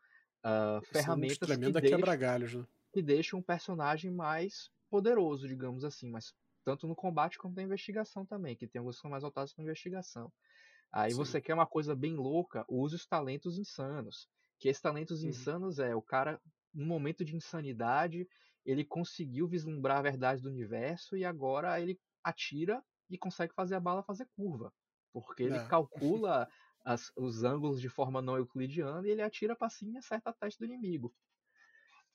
São 0.92 1.16
uns 1.22 1.38
ferramentas 1.38 1.58
que 1.58 1.72
tremenda 1.72 1.82
deixam, 1.82 2.20
né? 2.22 2.66
que 2.94 3.02
deixam 3.02 3.40
um 3.40 3.44
personagem 3.44 4.12
mais 4.12 4.72
poderoso, 4.90 5.48
digamos 5.48 5.84
assim, 5.84 6.10
mas 6.10 6.34
tanto 6.64 6.88
no 6.88 6.96
combate 6.96 7.38
quanto 7.38 7.56
na 7.56 7.64
investigação 7.64 8.26
também, 8.26 8.56
que 8.56 8.68
tem 8.68 8.80
alguns 8.80 8.96
que 8.98 9.02
são 9.02 9.12
mais 9.12 9.24
voltados 9.24 9.54
para 9.54 9.64
investigação. 9.64 10.32
Aí 10.92 11.14
Sim. 11.14 11.16
você 11.16 11.42
quer 11.42 11.54
uma 11.54 11.68
coisa 11.68 11.96
bem 11.96 12.16
louca, 12.16 12.66
use 12.70 12.96
os 12.96 13.08
talentos 13.08 13.58
insanos. 13.58 14.30
Que 14.60 14.70
esses 14.70 14.82
talentos 14.82 15.24
Uhum. 15.24 15.50
insanos 15.50 15.80
é 15.80 15.96
o 15.96 16.02
cara, 16.02 16.42
no 16.74 16.86
momento 16.86 17.26
de 17.26 17.36
insanidade, 17.36 18.28
ele 18.66 18.86
conseguiu 18.86 19.48
vislumbrar 19.48 19.98
a 20.00 20.02
verdade 20.02 20.42
do 20.42 20.50
universo 20.50 21.16
e 21.18 21.26
agora 21.26 21.80
ele 21.82 22.00
atira 22.24 22.84
e 23.10 23.18
consegue 23.18 23.54
fazer 23.54 23.76
a 23.76 23.80
bala 23.80 24.04
fazer 24.04 24.28
curva. 24.36 24.74
Porque 25.14 25.44
ele 25.44 25.60
É. 25.60 25.62
calcula 25.62 26.50
as- 26.84 27.12
os 27.18 27.44
ângulos 27.44 27.80
de 27.82 27.90
forma 27.90 28.22
não 28.22 28.38
euclidiana 28.38 29.08
e 29.08 29.12
ele 29.12 29.22
atira 29.22 29.56
pra 29.56 29.70
cima 29.70 29.94
e 29.94 29.98
acerta 29.98 30.30
a 30.32 30.34
testa 30.34 30.66
do 30.66 30.72
inimigo. 30.72 31.16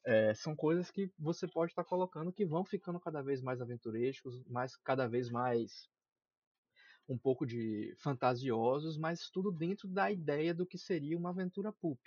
É, 0.04 0.32
são 0.34 0.56
coisas 0.56 0.90
que 0.90 1.12
você 1.18 1.46
pode 1.46 1.72
estar 1.72 1.84
colocando 1.84 2.32
que 2.32 2.46
vão 2.46 2.64
ficando 2.64 2.98
cada 2.98 3.22
vez 3.22 3.42
mais 3.42 3.60
aventurescos, 3.60 4.42
mais 4.44 4.76
cada 4.76 5.06
vez 5.06 5.28
mais 5.30 5.90
um 7.08 7.18
pouco 7.18 7.44
de 7.46 7.94
fantasiosos, 7.98 8.96
mas 8.96 9.30
tudo 9.30 9.50
dentro 9.50 9.88
da 9.88 10.10
ideia 10.10 10.54
do 10.54 10.66
que 10.66 10.78
seria 10.78 11.16
uma 11.16 11.30
aventura 11.30 11.72
pulp. 11.72 12.00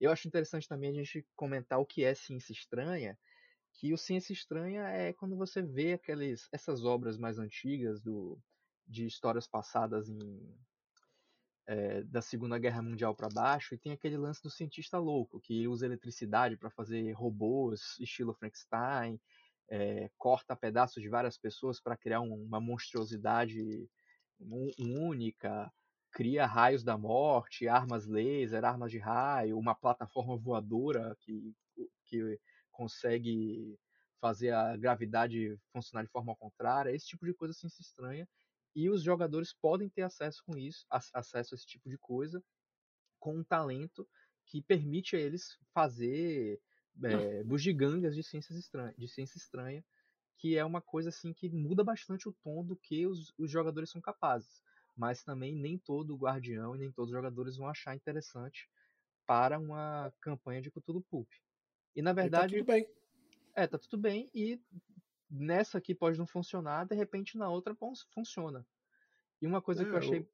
Eu 0.00 0.10
acho 0.12 0.28
interessante 0.28 0.68
também 0.68 0.90
a 0.90 0.94
gente 0.94 1.26
comentar 1.36 1.80
o 1.80 1.86
que 1.86 2.04
é 2.04 2.14
ciência 2.14 2.52
estranha, 2.52 3.18
que 3.74 3.92
o 3.92 3.98
ciência 3.98 4.32
estranha 4.32 4.82
é 4.88 5.12
quando 5.12 5.36
você 5.36 5.60
vê 5.60 5.94
aqueles, 5.94 6.48
essas 6.52 6.84
obras 6.84 7.18
mais 7.18 7.38
antigas 7.38 8.00
do, 8.00 8.38
de 8.86 9.06
histórias 9.06 9.46
passadas 9.46 10.08
em, 10.08 10.56
é, 11.66 12.02
da 12.04 12.22
Segunda 12.22 12.58
Guerra 12.58 12.82
Mundial 12.82 13.14
para 13.14 13.28
baixo, 13.28 13.74
e 13.74 13.78
tem 13.78 13.92
aquele 13.92 14.16
lance 14.16 14.42
do 14.42 14.50
cientista 14.50 14.98
louco, 14.98 15.40
que 15.40 15.66
usa 15.66 15.86
eletricidade 15.86 16.56
para 16.56 16.70
fazer 16.70 17.12
robôs, 17.12 17.98
estilo 17.98 18.34
Frankenstein, 18.34 19.20
é, 19.68 20.10
corta 20.16 20.54
pedaços 20.54 21.02
de 21.02 21.08
várias 21.08 21.38
pessoas 21.38 21.80
para 21.80 21.96
criar 21.96 22.20
um- 22.20 22.44
uma 22.44 22.60
monstruosidade 22.60 23.88
única, 24.78 25.72
cria 26.12 26.46
raios 26.46 26.84
da 26.84 26.98
morte, 26.98 27.66
armas 27.66 28.06
laser, 28.06 28.64
armas 28.64 28.90
de 28.90 28.98
raio, 28.98 29.58
uma 29.58 29.74
plataforma 29.74 30.36
voadora 30.36 31.16
que, 31.20 31.54
que 32.04 32.38
consegue 32.74 33.78
fazer 34.20 34.50
a 34.50 34.76
gravidade 34.76 35.58
funcionar 35.72 36.04
de 36.04 36.10
forma 36.10 36.34
contrária, 36.36 36.90
esse 36.90 37.06
tipo 37.06 37.24
de 37.26 37.34
coisa 37.34 37.52
assim 37.52 37.68
se 37.68 37.82
estranha. 37.82 38.28
E 38.74 38.90
os 38.90 39.02
jogadores 39.02 39.52
podem 39.52 39.88
ter 39.88 40.02
acesso 40.02 40.42
com 40.44 40.56
isso, 40.58 40.84
acesso 40.90 41.54
a 41.54 41.56
esse 41.56 41.66
tipo 41.66 41.88
de 41.88 41.96
coisa, 41.96 42.42
com 43.20 43.38
um 43.38 43.44
talento 43.44 44.08
que 44.46 44.60
permite 44.62 45.16
a 45.16 45.20
eles 45.20 45.58
fazer 45.72 46.60
é, 47.02 47.44
bugigangas 47.44 48.14
de 48.14 48.22
ciências 48.22 48.58
estranhas, 48.58 48.96
de 48.96 49.08
ciência 49.08 49.38
estranha, 49.38 49.84
que 50.38 50.56
é 50.56 50.64
uma 50.64 50.82
coisa 50.82 51.10
assim 51.10 51.32
que 51.32 51.48
muda 51.48 51.84
bastante 51.84 52.28
o 52.28 52.32
tom 52.32 52.64
do 52.64 52.76
que 52.76 53.06
os, 53.06 53.32
os 53.38 53.50
jogadores 53.50 53.90
são 53.90 54.00
capazes. 54.00 54.62
Mas 54.96 55.22
também 55.22 55.54
nem 55.54 55.78
todo 55.78 56.16
guardião 56.16 56.74
e 56.74 56.78
nem 56.78 56.92
todos 56.92 57.10
os 57.10 57.16
jogadores 57.16 57.56
vão 57.56 57.68
achar 57.68 57.94
interessante 57.94 58.68
para 59.26 59.58
uma 59.58 60.12
campanha 60.20 60.62
de 60.62 60.70
Cthulhu 60.70 61.02
Pulp. 61.02 61.28
E 61.94 62.02
na 62.02 62.12
verdade. 62.12 62.56
E 62.56 62.58
tá 62.58 62.64
tudo 62.64 62.66
bem. 62.66 62.88
É, 63.54 63.66
tá 63.66 63.78
tudo 63.78 63.98
bem. 63.98 64.30
E 64.34 64.60
nessa 65.30 65.78
aqui 65.78 65.94
pode 65.94 66.18
não 66.18 66.26
funcionar, 66.26 66.84
de 66.84 66.94
repente 66.94 67.36
na 67.36 67.48
outra 67.48 67.76
funciona. 68.12 68.66
E 69.40 69.46
uma 69.46 69.60
coisa 69.60 69.82
é, 69.82 69.84
que 69.84 69.90
eu 69.90 69.96
achei 69.98 70.18
eu... 70.20 70.28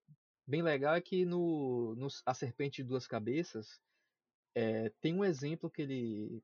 bem 0.46 0.62
legal 0.62 0.94
é 0.94 1.00
que 1.00 1.24
no, 1.24 1.94
no 1.96 2.08
A 2.24 2.34
Serpente 2.34 2.82
de 2.82 2.88
Duas 2.88 3.06
Cabeças 3.06 3.80
é, 4.54 4.90
tem 5.00 5.14
um 5.14 5.24
exemplo 5.24 5.70
que 5.70 5.82
ele 5.82 6.42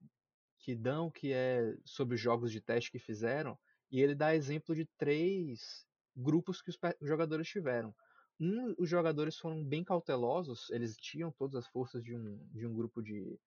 que 0.58 0.74
dão 0.74 1.10
que 1.10 1.32
é 1.32 1.76
sobre 1.84 2.14
os 2.14 2.20
jogos 2.20 2.50
de 2.50 2.60
teste 2.60 2.90
que 2.90 2.98
fizeram 2.98 3.58
e 3.90 4.00
ele 4.00 4.14
dá 4.14 4.34
exemplo 4.34 4.74
de 4.74 4.84
três 4.98 5.86
grupos 6.16 6.60
que 6.60 6.70
os 6.70 6.78
jogadores 7.02 7.46
tiveram. 7.46 7.94
Um, 8.40 8.74
os 8.78 8.88
jogadores 8.88 9.38
foram 9.38 9.64
bem 9.64 9.84
cautelosos, 9.84 10.68
eles 10.70 10.96
tinham 10.96 11.30
todas 11.30 11.54
as 11.54 11.66
forças 11.68 12.02
de 12.02 12.14
um, 12.16 12.38
de 12.52 12.66
um 12.66 12.74
grupo 12.74 13.02
de, 13.02 13.38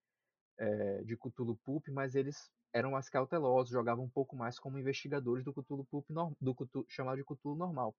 é, 0.59 1.03
de 1.03 1.17
Cthulhu 1.17 1.57
Pulp, 1.63 1.87
mas 1.87 2.13
eles 2.13 2.51
eram 2.71 2.91
mais 2.91 3.09
cautelosos, 3.09 3.71
jogavam 3.71 4.05
um 4.05 4.09
pouco 4.09 4.35
mais 4.35 4.59
como 4.59 4.77
investigadores 4.77 5.43
do 5.43 5.53
Cthulhu 5.53 5.85
Pulp, 5.85 6.05
do 6.39 6.53
Cthulhu, 6.53 6.85
chamado 6.87 7.17
de 7.17 7.23
Cthulhu 7.23 7.55
normal. 7.55 7.95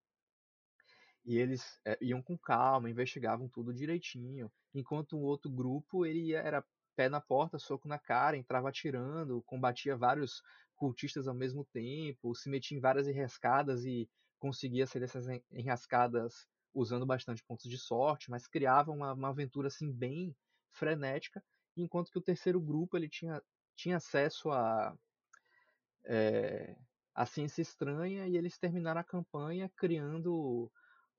E 1.25 1.37
eles 1.37 1.81
é, 1.85 1.99
iam 2.01 2.23
com 2.23 2.39
calma, 2.39 2.89
investigavam 2.89 3.49
tudo 3.49 3.75
direitinho, 3.75 4.51
enquanto 4.75 5.17
o 5.17 5.23
outro 5.23 5.51
grupo 5.51 6.07
ele 6.07 6.21
ia, 6.21 6.41
era 6.41 6.65
pé 6.95 7.09
na 7.09 7.21
porta, 7.21 7.59
soco 7.59 7.89
na 7.89 7.99
cara, 7.99 8.37
entrava 8.37 8.69
atirando, 8.69 9.43
combatia 9.43 9.97
vários 9.97 10.43
cultistas 10.77 11.27
ao 11.27 11.35
mesmo 11.35 11.65
tempo, 11.73 12.35
se 12.35 12.49
metia 12.49 12.77
em 12.77 12.81
várias 12.81 13.07
enrascadas 13.07 13.85
e 13.85 14.09
conseguia 14.39 14.87
sair 14.87 15.01
dessas 15.01 15.27
enrascadas 15.51 16.47
usando 16.75 17.05
bastante 17.05 17.45
pontos 17.45 17.69
de 17.69 17.77
sorte, 17.77 18.31
mas 18.31 18.47
criava 18.47 18.91
uma, 18.91 19.13
uma 19.13 19.29
aventura 19.29 19.69
assim 19.69 19.93
bem 19.93 20.35
frenética, 20.73 21.43
enquanto 21.77 22.11
que 22.11 22.19
o 22.19 22.23
terceiro 22.23 22.61
grupo 22.61 22.97
ele 22.97 23.09
tinha, 23.09 23.43
tinha 23.75 23.97
acesso 23.97 24.51
a 24.51 24.97
é, 26.05 26.77
a 27.15 27.27
ciência 27.27 27.63
estranha 27.63 28.27
e 28.27 28.37
eles 28.37 28.59
terminaram 28.59 29.01
a 29.01 29.05
campanha 29.05 29.71
criando 29.77 30.71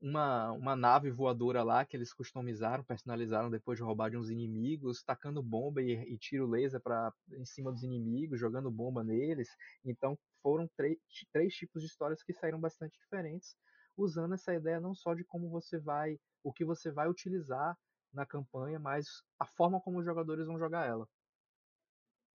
uma, 0.02 0.52
uma 0.54 0.76
nave 0.76 1.12
voadora 1.12 1.62
lá 1.62 1.86
que 1.86 1.96
eles 1.96 2.12
customizaram, 2.12 2.84
personalizaram 2.84 3.52
depois 3.52 3.78
de 3.78 3.84
roubar 3.84 4.10
de 4.10 4.18
uns 4.18 4.32
inimigos, 4.32 5.04
tacando 5.04 5.44
bomba 5.44 5.82
e, 5.82 5.92
e 5.92 6.18
tiro 6.18 6.48
laser 6.48 6.82
para 6.82 7.14
em 7.34 7.46
cima 7.46 7.72
dos 7.72 7.84
inimigos, 7.84 8.40
jogando 8.40 8.72
bomba 8.72 9.04
neles. 9.04 9.50
Então 9.86 10.18
foram 10.42 10.68
três 10.76 11.54
tipos 11.54 11.84
de 11.84 11.88
histórias 11.88 12.24
que 12.24 12.34
saíram 12.34 12.60
bastante 12.60 12.98
diferentes, 13.00 13.56
usando 13.96 14.34
essa 14.34 14.56
ideia 14.56 14.80
não 14.80 14.96
só 14.96 15.14
de 15.14 15.24
como 15.24 15.50
você 15.50 15.78
vai, 15.78 16.20
o 16.44 16.52
que 16.52 16.66
você 16.66 16.92
vai 16.92 17.08
utilizar 17.08 17.78
na 18.14 18.26
campanha, 18.26 18.80
mas 18.80 19.24
a 19.40 19.46
forma 19.46 19.80
como 19.82 20.00
os 20.00 20.06
jogadores 20.06 20.46
vão 20.46 20.58
jogar 20.58 20.88
ela. 20.88 21.08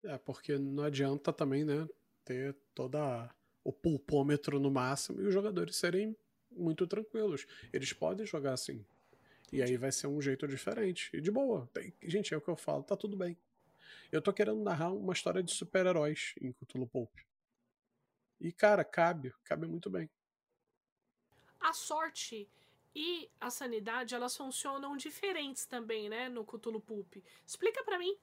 É, 0.05 0.19
porque 0.19 0.59
não 0.59 0.85
adianta 0.85 1.33
também, 1.33 1.65
né, 1.65 1.87
ter 2.25 2.57
toda 2.75 3.35
o 3.65 3.73
pulpômetro 3.73 4.61
no 4.61 4.71
máximo 4.71 5.21
e 5.21 5.27
os 5.27 5.35
jogadores 5.35 5.77
serem 5.77 6.17
muito 6.51 6.87
tranquilos. 6.87 7.47
Eles 7.73 7.93
podem 7.93 8.25
jogar 8.25 8.53
assim. 8.53 8.85
E 9.53 9.63
aí 9.63 9.77
vai 9.77 9.93
ser 9.93 10.07
um 10.07 10.21
jeito 10.21 10.47
diferente. 10.47 11.11
E 11.13 11.21
de 11.21 11.31
boa. 11.31 11.69
Tem, 11.73 11.93
gente, 12.03 12.33
é 12.33 12.37
o 12.37 12.41
que 12.41 12.49
eu 12.49 12.57
falo, 12.57 12.83
tá 12.83 12.97
tudo 12.97 13.17
bem. 13.17 13.37
Eu 14.11 14.23
tô 14.23 14.33
querendo 14.33 14.63
narrar 14.63 14.93
uma 14.93 15.13
história 15.13 15.43
de 15.43 15.53
super-heróis 15.53 16.35
em 16.41 16.53
Cthulhu 16.53 16.87
Pulp. 16.87 17.11
E, 18.41 18.53
cara, 18.53 18.85
cabe, 18.85 19.33
cabe 19.45 19.67
muito 19.67 19.91
bem. 19.91 20.09
A 21.59 21.73
sorte 21.73 22.49
e 22.99 23.31
a 23.39 23.51
sanidade, 23.51 24.15
elas 24.15 24.35
funcionam 24.35 24.97
diferentes 24.97 25.67
também, 25.67 26.09
né, 26.09 26.31
no 26.31 26.47
Cthulhu 26.47 26.81
Pulp. 26.81 27.17
Explica 27.47 27.85
para 27.85 27.99
mim. 27.99 28.17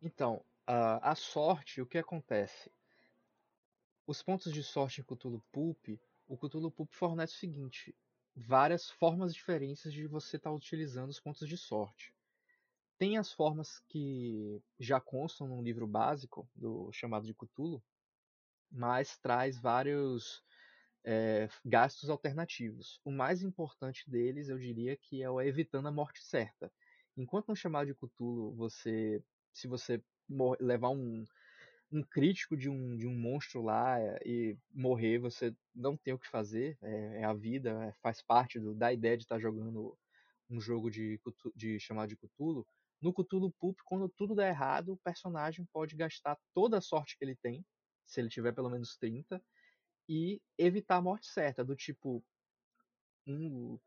Então, 0.00 0.42
a, 0.66 1.10
a 1.10 1.14
sorte, 1.14 1.82
o 1.82 1.86
que 1.86 1.98
acontece? 1.98 2.72
Os 4.06 4.22
pontos 4.22 4.50
de 4.50 4.62
sorte 4.62 5.02
em 5.02 5.04
Cthulhu 5.04 5.44
Pulp, 5.52 5.88
o 6.26 6.38
Cthulhu 6.38 6.70
Pulp 6.70 6.90
fornece 6.94 7.34
o 7.34 7.38
seguinte: 7.38 7.94
várias 8.34 8.88
formas 8.88 9.34
diferentes 9.34 9.92
de 9.92 10.06
você 10.06 10.38
estar 10.38 10.48
tá 10.48 10.56
utilizando 10.56 11.10
os 11.10 11.20
pontos 11.20 11.46
de 11.46 11.56
sorte. 11.58 12.14
Tem 12.96 13.18
as 13.18 13.30
formas 13.30 13.80
que 13.88 14.62
já 14.80 14.98
constam 14.98 15.46
no 15.46 15.62
livro 15.62 15.86
básico 15.86 16.48
do 16.56 16.90
chamado 16.92 17.26
de 17.26 17.34
Cthulhu, 17.34 17.82
mas 18.70 19.18
traz 19.18 19.60
vários 19.60 20.42
é, 21.04 21.48
gastos 21.64 22.10
alternativos. 22.10 23.00
O 23.04 23.10
mais 23.10 23.42
importante 23.42 24.08
deles, 24.10 24.48
eu 24.48 24.58
diria, 24.58 24.96
que 24.96 25.22
é 25.22 25.30
o 25.30 25.40
evitando 25.40 25.88
a 25.88 25.92
morte 25.92 26.22
certa. 26.22 26.70
Enquanto 27.16 27.48
no 27.48 27.56
chamado 27.56 27.86
de 27.86 27.94
Cthulhu, 27.94 28.54
você, 28.54 29.22
se 29.52 29.66
você 29.66 30.02
levar 30.60 30.90
um, 30.90 31.24
um 31.90 32.02
crítico 32.02 32.56
de 32.56 32.68
um, 32.68 32.96
de 32.96 33.06
um 33.06 33.14
monstro 33.14 33.62
lá 33.62 33.98
é, 33.98 34.18
e 34.24 34.56
morrer, 34.72 35.18
você 35.18 35.54
não 35.74 35.96
tem 35.96 36.14
o 36.14 36.18
que 36.18 36.28
fazer, 36.28 36.76
é, 36.82 37.20
é 37.22 37.24
a 37.24 37.32
vida, 37.32 37.70
é, 37.84 37.92
faz 38.02 38.22
parte 38.22 38.60
do, 38.60 38.74
da 38.74 38.92
ideia 38.92 39.16
de 39.16 39.24
estar 39.24 39.38
jogando 39.38 39.96
um 40.50 40.60
jogo 40.60 40.90
de, 40.90 41.20
de 41.54 41.78
chamado 41.80 42.08
de 42.08 42.16
Cthulhu. 42.16 42.66
No 43.00 43.12
Cthulhu 43.12 43.52
Pulp, 43.52 43.78
quando 43.84 44.08
tudo 44.08 44.34
dá 44.34 44.46
errado, 44.46 44.92
o 44.92 44.98
personagem 44.98 45.64
pode 45.72 45.96
gastar 45.96 46.36
toda 46.52 46.78
a 46.78 46.80
sorte 46.80 47.16
que 47.16 47.24
ele 47.24 47.36
tem, 47.36 47.64
se 48.06 48.20
ele 48.20 48.28
tiver 48.28 48.52
pelo 48.52 48.70
menos 48.70 48.96
30, 48.96 49.42
e 50.08 50.40
evitar 50.56 50.96
a 50.96 51.02
morte 51.02 51.26
certa, 51.26 51.64
do 51.64 51.76
tipo. 51.76 52.24
Um, 53.26 53.78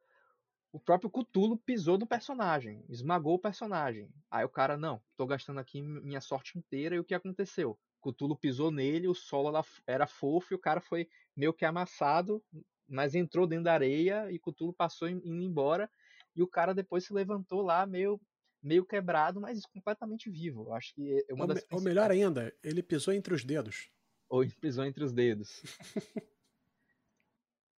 o 0.71 0.79
próprio 0.79 1.09
Cthulhu 1.09 1.57
pisou 1.57 1.97
no 1.97 2.07
personagem, 2.07 2.85
esmagou 2.87 3.33
o 3.33 3.39
personagem. 3.39 4.09
Aí 4.29 4.45
o 4.45 4.49
cara, 4.49 4.77
não, 4.77 5.01
tô 5.17 5.25
gastando 5.25 5.59
aqui 5.59 5.81
minha 5.81 6.21
sorte 6.21 6.57
inteira 6.57 6.95
e 6.95 6.99
o 6.99 7.03
que 7.03 7.13
aconteceu? 7.13 7.77
Cthulhu 8.01 8.37
pisou 8.37 8.71
nele, 8.71 9.07
o 9.07 9.13
solo 9.13 9.51
era 9.85 10.07
fofo 10.07 10.53
e 10.53 10.55
o 10.55 10.59
cara 10.59 10.79
foi 10.79 11.09
meio 11.35 11.53
que 11.53 11.65
amassado, 11.65 12.43
mas 12.87 13.15
entrou 13.15 13.45
dentro 13.45 13.65
da 13.65 13.73
areia 13.73 14.31
e 14.31 14.39
Cthulhu 14.39 14.73
passou 14.73 15.09
indo 15.09 15.43
embora. 15.43 15.89
E 16.35 16.41
o 16.41 16.47
cara 16.47 16.73
depois 16.73 17.03
se 17.03 17.13
levantou 17.13 17.61
lá 17.61 17.85
meio, 17.85 18.19
meio 18.63 18.85
quebrado, 18.85 19.41
mas 19.41 19.65
completamente 19.65 20.29
vivo. 20.29 20.71
Acho 20.73 20.93
que 20.93 21.25
é 21.27 21.33
uma 21.33 21.43
ou, 21.43 21.47
das 21.47 21.65
ou 21.69 21.81
melhor 21.81 22.09
ainda, 22.09 22.55
ele 22.63 22.81
pisou 22.81 23.13
entre 23.13 23.33
os 23.33 23.43
dedos. 23.43 23.89
Ou 24.31 24.47
pisou 24.61 24.85
entre 24.85 25.03
os 25.03 25.11
dedos. 25.11 25.61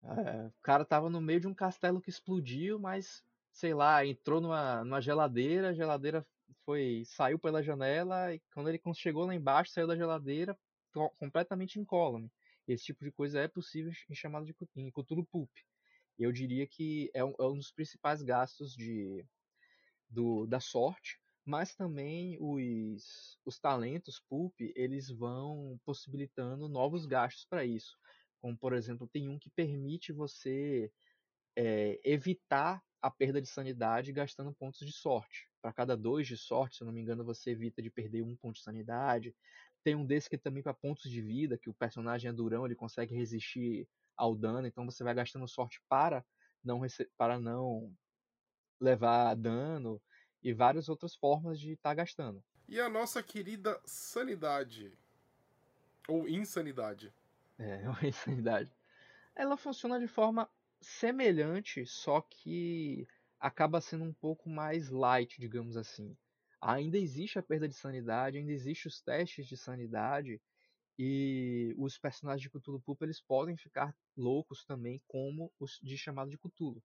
é, 0.04 0.48
o 0.48 0.62
cara 0.62 0.84
tava 0.84 1.10
no 1.10 1.22
meio 1.22 1.40
de 1.40 1.48
um 1.48 1.54
castelo 1.54 2.02
que 2.02 2.10
explodiu, 2.10 2.78
mas 2.78 3.24
sei 3.54 3.74
lá, 3.74 4.06
entrou 4.06 4.42
numa, 4.42 4.84
numa 4.84 5.00
geladeira, 5.00 5.70
a 5.70 5.74
geladeira 5.74 6.28
foi 6.66 7.04
saiu 7.06 7.40
pela 7.40 7.64
janela 7.64 8.36
e 8.36 8.42
quando 8.54 8.68
ele 8.68 8.82
chegou 8.94 9.26
lá 9.26 9.34
embaixo, 9.34 9.72
saiu 9.72 9.88
da 9.88 9.96
geladeira 9.96 10.60
completamente 11.18 11.80
incólume. 11.80 12.30
Esse 12.68 12.84
tipo 12.84 13.06
de 13.06 13.14
coisa 13.14 13.40
é 13.40 13.48
possível 13.48 13.94
em 14.10 14.14
chamada 14.14 14.46
de 14.46 14.54
em 14.76 14.92
Cthulhu 14.92 15.26
Pulp. 15.26 15.50
Eu 16.20 16.34
diria 16.34 16.68
que 16.68 17.10
é 17.14 17.24
um, 17.24 17.34
é 17.40 17.44
um 17.44 17.56
dos 17.56 17.72
principais 17.72 18.22
gastos 18.22 18.76
de, 18.76 19.26
do, 20.10 20.46
da 20.46 20.60
sorte, 20.60 21.18
mas 21.45 21.75
também 21.75 22.38
os, 22.39 23.39
os 23.45 23.60
talentos 23.60 24.19
Pulp, 24.30 24.54
eles 24.75 25.10
vão 25.10 25.80
possibilitando 25.84 26.67
novos 26.69 27.06
gastos 27.06 27.45
para 27.45 27.65
isso. 27.65 27.97
Como, 28.39 28.58
por 28.58 28.73
exemplo, 28.73 29.08
tem 29.08 29.30
um 29.30 29.39
que 29.39 29.49
permite 29.49 30.12
você 30.12 30.91
é, 31.56 31.99
evitar 32.04 32.84
a 33.01 33.10
perda 33.10 33.41
de 33.41 33.47
sanidade 33.47 34.12
gastando 34.12 34.54
pontos 34.54 34.86
de 34.86 34.91
sorte. 34.91 35.49
Para 35.62 35.73
cada 35.73 35.97
dois 35.97 36.27
de 36.27 36.38
sorte, 36.38 36.77
se 36.77 36.84
eu 36.84 36.86
não 36.86 36.93
me 36.93 37.01
engano, 37.01 37.25
você 37.25 37.51
evita 37.51 37.82
de 37.82 37.89
perder 37.89 38.23
um 38.23 38.36
ponto 38.36 38.56
de 38.56 38.63
sanidade. 38.63 39.36
Tem 39.84 39.95
um 39.95 40.06
desse 40.06 40.30
que 40.30 40.36
é 40.36 40.39
também 40.39 40.62
para 40.62 40.73
pontos 40.73 41.10
de 41.10 41.21
vida, 41.21 41.58
que 41.58 41.69
o 41.69 41.73
personagem 41.73 42.30
é 42.30 42.34
durão, 42.34 42.65
ele 42.65 42.75
consegue 42.75 43.15
resistir 43.15 43.88
ao 44.15 44.36
dano, 44.36 44.67
então 44.67 44.86
você 44.86 45.04
vai 45.04 45.15
gastando 45.15 45.47
sorte 45.47 45.82
para 45.89 46.23
não, 46.63 46.82
para 47.17 47.39
não 47.39 47.91
levar 48.80 49.36
dano 49.36 50.01
e 50.43 50.54
várias 50.54 50.89
outras 50.89 51.15
formas 51.15 51.60
de 51.60 51.73
estar 51.73 51.89
tá 51.89 51.95
gastando. 51.95 52.43
E 52.67 52.80
a 52.80 52.89
nossa 52.89 53.21
querida 53.21 53.80
sanidade 53.86 54.91
ou 56.08 56.27
insanidade? 56.27 57.13
É, 57.58 57.88
ou 57.89 58.08
insanidade. 58.08 58.73
Ela 59.36 59.58
funciona 59.58 59.99
de 59.99 60.08
forma 60.08 60.49
semelhante, 60.80 61.86
só 61.86 62.21
que 62.21 63.08
acaba 63.39 63.82
sendo 63.82 64.04
um 64.04 64.13
pouco 64.13 64.49
mais 64.49 64.89
light, 64.89 65.39
digamos 65.39 65.77
assim. 65.77 66.15
ainda 66.60 66.97
existe 66.97 67.39
a 67.39 67.43
perda 67.43 67.67
de 67.67 67.73
sanidade, 67.73 68.38
ainda 68.38 68.51
existe 68.51 68.88
os 68.88 69.01
testes 69.01 69.47
de 69.47 69.58
sanidade 69.58 70.39
e 70.97 71.73
os 71.77 71.97
personagens 71.97 72.43
de 72.43 72.49
Cthulhu 72.49 72.80
Pulp 72.80 73.01
eles 73.01 73.19
podem 73.19 73.58
ficar 73.58 73.95
loucos 74.15 74.63
também 74.63 75.01
como 75.08 75.51
os 75.60 75.80
de 75.82 75.97
chamado 75.97 76.30
de 76.30 76.38
Cthulhu. 76.38 76.84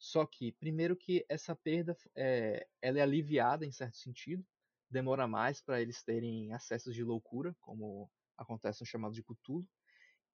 Só 0.00 0.24
que 0.24 0.52
primeiro 0.52 0.96
que 0.96 1.26
essa 1.28 1.54
perda 1.54 1.94
é, 2.16 2.66
ela 2.80 2.98
é 2.98 3.02
aliviada 3.02 3.66
em 3.66 3.70
certo 3.70 3.98
sentido, 3.98 4.42
demora 4.88 5.28
mais 5.28 5.60
para 5.60 5.80
eles 5.80 6.02
terem 6.02 6.54
acessos 6.54 6.94
de 6.94 7.04
loucura, 7.04 7.54
como 7.60 8.10
acontece 8.36 8.80
no 8.80 8.86
chamado 8.86 9.14
de 9.14 9.22
Cthulhu. 9.22 9.68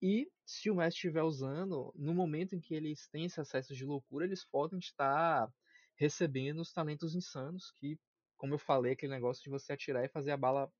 E 0.00 0.30
se 0.44 0.70
o 0.70 0.76
mestre 0.76 0.98
estiver 0.98 1.22
usando, 1.24 1.92
no 1.96 2.14
momento 2.14 2.54
em 2.54 2.60
que 2.60 2.74
eles 2.74 3.08
têm 3.08 3.24
esse 3.24 3.40
acesso 3.40 3.74
de 3.74 3.84
loucura, 3.84 4.24
eles 4.24 4.44
podem 4.44 4.78
estar 4.78 5.52
recebendo 5.96 6.60
os 6.60 6.72
talentos 6.72 7.16
insanos, 7.16 7.72
que, 7.72 7.98
como 8.36 8.54
eu 8.54 8.58
falei, 8.58 8.92
aquele 8.92 9.14
negócio 9.14 9.42
de 9.42 9.50
você 9.50 9.72
atirar 9.72 10.04
e 10.04 10.08
fazer 10.08 10.30
a 10.30 10.36
bala, 10.36 10.70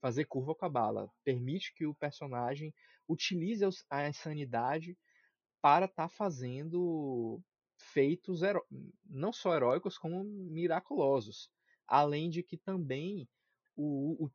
fazer 0.00 0.24
curva 0.24 0.54
com 0.54 0.64
a 0.64 0.68
bala, 0.68 1.10
permite 1.22 1.74
que 1.74 1.84
o 1.84 1.94
personagem 1.94 2.72
utilize 3.06 3.64
a 3.90 4.08
insanidade 4.08 4.96
para 5.60 5.84
estar 5.84 6.04
tá 6.04 6.08
fazendo 6.08 7.42
feitos 7.80 8.40
não 9.08 9.32
só 9.32 9.54
heróicos, 9.54 9.98
como 9.98 10.22
miraculosos. 10.24 11.50
Além 11.86 12.30
de 12.30 12.42
que 12.42 12.56
também 12.56 13.28
o, 13.76 14.26
o, 14.26 14.30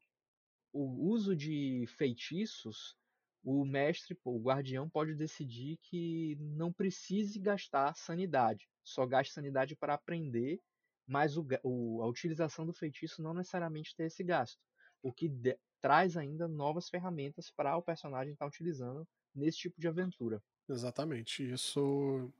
o 0.73 1.09
uso 1.09 1.35
de 1.35 1.85
feitiços 1.87 2.97
o 3.45 3.63
mestre, 3.63 4.17
o 4.23 4.39
guardião, 4.39 4.89
pode 4.89 5.13
decidir 5.13 5.77
que 5.83 6.35
não 6.39 6.73
precise 6.73 7.39
gastar 7.39 7.95
sanidade. 7.95 8.67
Só 8.83 9.05
gaste 9.05 9.33
sanidade 9.33 9.75
para 9.75 9.93
aprender, 9.93 10.59
mas 11.05 11.37
o, 11.37 11.45
o, 11.63 12.01
a 12.01 12.07
utilização 12.07 12.65
do 12.65 12.73
feitiço 12.73 13.21
não 13.21 13.35
necessariamente 13.35 13.95
tem 13.95 14.07
esse 14.07 14.23
gasto. 14.23 14.59
O 15.03 15.13
que 15.13 15.29
de, 15.29 15.55
traz 15.79 16.17
ainda 16.17 16.47
novas 16.47 16.89
ferramentas 16.89 17.51
para 17.51 17.77
o 17.77 17.83
personagem 17.83 18.33
estar 18.33 18.45
tá 18.45 18.49
utilizando 18.49 19.07
nesse 19.33 19.59
tipo 19.59 19.79
de 19.79 19.87
aventura. 19.87 20.41
Exatamente. 20.67 21.47
Isso. 21.47 22.33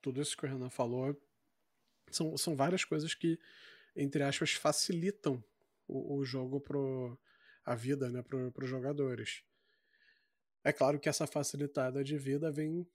Tudo 0.00 0.20
isso 0.20 0.36
que 0.36 0.46
o 0.46 0.48
Renan 0.48 0.70
falou 0.70 1.20
são, 2.10 2.36
são 2.36 2.56
várias 2.56 2.84
coisas 2.84 3.14
que, 3.14 3.38
entre 3.94 4.22
aspas, 4.22 4.52
facilitam 4.52 5.42
o, 5.86 6.16
o 6.16 6.24
jogo 6.24 6.60
pro. 6.60 7.18
a 7.64 7.74
vida, 7.74 8.10
né, 8.10 8.22
pro, 8.22 8.52
pros 8.52 8.68
jogadores. 8.68 9.42
É 10.64 10.72
claro 10.72 10.98
que 10.98 11.08
essa 11.08 11.26
facilitada 11.26 12.02
de 12.02 12.18
vida 12.18 12.50
vem, 12.50 12.86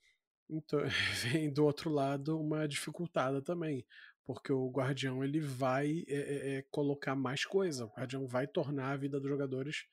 então, 0.50 0.80
vem 1.24 1.52
do 1.52 1.66
outro 1.66 1.90
lado 1.90 2.40
uma 2.40 2.68
dificultada 2.68 3.42
também, 3.42 3.86
porque 4.26 4.52
o 4.52 4.70
guardião 4.70 5.24
ele 5.24 5.40
vai 5.40 6.04
é, 6.08 6.16
é, 6.16 6.56
é, 6.56 6.62
colocar 6.70 7.16
mais 7.16 7.46
coisa, 7.46 7.86
o 7.86 7.90
guardião 7.90 8.28
vai 8.28 8.48
tornar 8.48 8.92
a 8.92 8.98
vida 8.98 9.20
dos 9.20 9.30
jogadores 9.30 9.86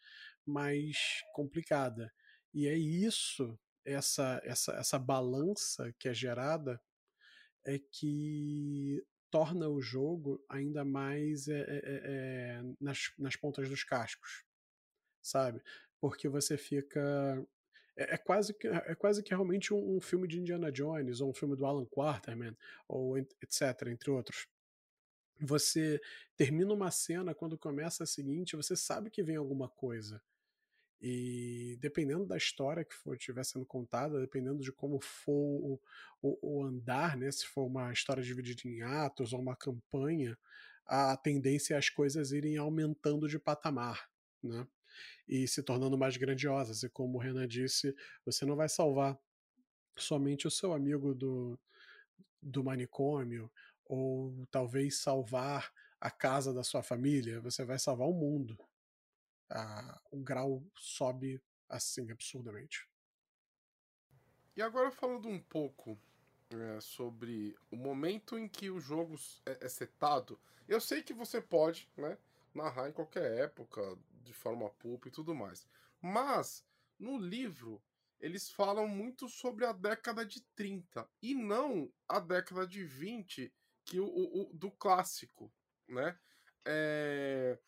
mais 0.44 1.22
complicada. 1.32 2.12
E 2.52 2.66
é 2.66 2.74
isso, 2.76 3.58
essa, 3.84 4.40
essa, 4.44 4.72
essa 4.72 4.98
balança 4.98 5.92
que 5.98 6.08
é 6.08 6.14
gerada, 6.14 6.80
é 7.64 7.78
que 7.78 9.04
torna 9.30 9.68
o 9.68 9.80
jogo 9.80 10.44
ainda 10.48 10.84
mais 10.84 11.46
é, 11.48 11.64
é, 11.68 12.62
nas, 12.80 13.12
nas 13.18 13.36
pontas 13.36 13.68
dos 13.68 13.84
cascos, 13.84 14.44
sabe? 15.22 15.62
Porque 16.00 16.28
você 16.28 16.56
fica 16.56 17.46
é, 17.96 18.14
é, 18.14 18.18
quase 18.18 18.54
que, 18.54 18.66
é 18.66 18.94
quase 18.94 19.22
que 19.22 19.30
realmente 19.30 19.74
um, 19.74 19.96
um, 19.96 20.00
filme 20.00 20.26
de 20.26 20.38
Indiana 20.38 20.72
Jones, 20.72 21.20
ou 21.20 21.30
um 21.30 21.34
filme 21.34 21.54
do 21.54 21.66
Alan 21.66 21.86
Quarterman, 21.86 22.56
ou 22.88 23.18
etc., 23.18 23.88
entre 23.88 24.10
outros. 24.10 24.46
Você 25.38 26.00
termina 26.36 26.72
uma 26.72 26.90
cena, 26.90 27.34
quando 27.34 27.58
começa 27.58 28.04
a 28.04 28.06
seguinte, 28.06 28.56
você 28.56 28.74
sabe 28.76 29.10
que 29.10 29.22
vem 29.22 29.36
alguma 29.36 29.68
coisa. 29.68 30.22
E 31.00 31.78
dependendo 31.80 32.26
da 32.26 32.36
história 32.36 32.84
que 32.84 32.94
for 32.94 33.16
estiver 33.16 33.44
sendo 33.44 33.64
contada, 33.64 34.20
dependendo 34.20 34.60
de 34.62 34.70
como 34.70 35.00
for 35.00 35.32
o, 35.32 35.80
o, 36.20 36.58
o, 36.58 36.64
andar, 36.64 37.16
né, 37.16 37.30
se 37.30 37.46
for 37.46 37.64
uma 37.64 37.92
história 37.92 38.22
dividida 38.22 38.62
em 38.68 38.82
atos 38.82 39.32
ou 39.32 39.40
uma 39.40 39.56
campanha, 39.56 40.38
a 40.86 41.16
tendência 41.16 41.74
é 41.74 41.78
as 41.78 41.88
coisas 41.88 42.32
irem 42.32 42.56
aumentando 42.58 43.28
de 43.28 43.38
patamar. 43.38 44.08
Né? 44.42 44.66
e 45.28 45.46
se 45.46 45.62
tornando 45.62 45.96
mais 45.96 46.16
grandiosas. 46.16 46.82
E 46.82 46.88
como 46.88 47.18
o 47.18 47.20
Renan 47.20 47.46
disse, 47.46 47.94
você 48.24 48.44
não 48.44 48.56
vai 48.56 48.68
salvar 48.68 49.18
somente 49.96 50.46
o 50.46 50.50
seu 50.50 50.72
amigo 50.72 51.14
do, 51.14 51.58
do 52.42 52.64
manicômio, 52.64 53.50
ou 53.84 54.46
talvez 54.50 55.00
salvar 55.00 55.70
a 56.00 56.10
casa 56.10 56.54
da 56.54 56.62
sua 56.62 56.82
família, 56.82 57.40
você 57.40 57.64
vai 57.64 57.78
salvar 57.78 58.08
o 58.08 58.14
mundo. 58.14 58.58
O 60.10 60.18
grau 60.18 60.62
sobe 60.76 61.42
assim 61.68 62.10
absurdamente. 62.10 62.88
E 64.56 64.62
agora 64.62 64.90
falando 64.90 65.28
um 65.28 65.40
pouco 65.40 65.98
é, 66.50 66.80
sobre 66.80 67.56
o 67.70 67.76
momento 67.76 68.38
em 68.38 68.48
que 68.48 68.68
o 68.68 68.80
jogo 68.80 69.16
é, 69.46 69.64
é 69.64 69.68
setado, 69.68 70.38
eu 70.68 70.80
sei 70.80 71.02
que 71.02 71.14
você 71.14 71.40
pode, 71.40 71.88
né, 71.96 72.18
narrar 72.54 72.88
em 72.88 72.92
qualquer 72.92 73.38
época 73.38 73.80
de 74.22 74.32
forma 74.32 74.70
pulp 74.70 75.06
e 75.06 75.10
tudo 75.10 75.34
mais. 75.34 75.66
Mas 76.00 76.64
no 76.98 77.18
livro 77.18 77.82
eles 78.20 78.50
falam 78.50 78.86
muito 78.86 79.28
sobre 79.28 79.64
a 79.64 79.72
década 79.72 80.26
de 80.26 80.42
30 80.54 81.08
e 81.22 81.34
não 81.34 81.90
a 82.06 82.20
década 82.20 82.66
de 82.66 82.84
20 82.84 83.52
que 83.84 83.98
o, 83.98 84.06
o 84.06 84.50
do 84.52 84.70
clássico, 84.70 85.50
né? 85.88 86.18
É... 86.64 87.58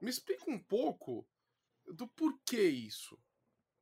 Me 0.00 0.10
explica 0.10 0.50
um 0.50 0.58
pouco 0.58 1.26
do 1.92 2.06
porquê 2.08 2.62
isso. 2.62 3.18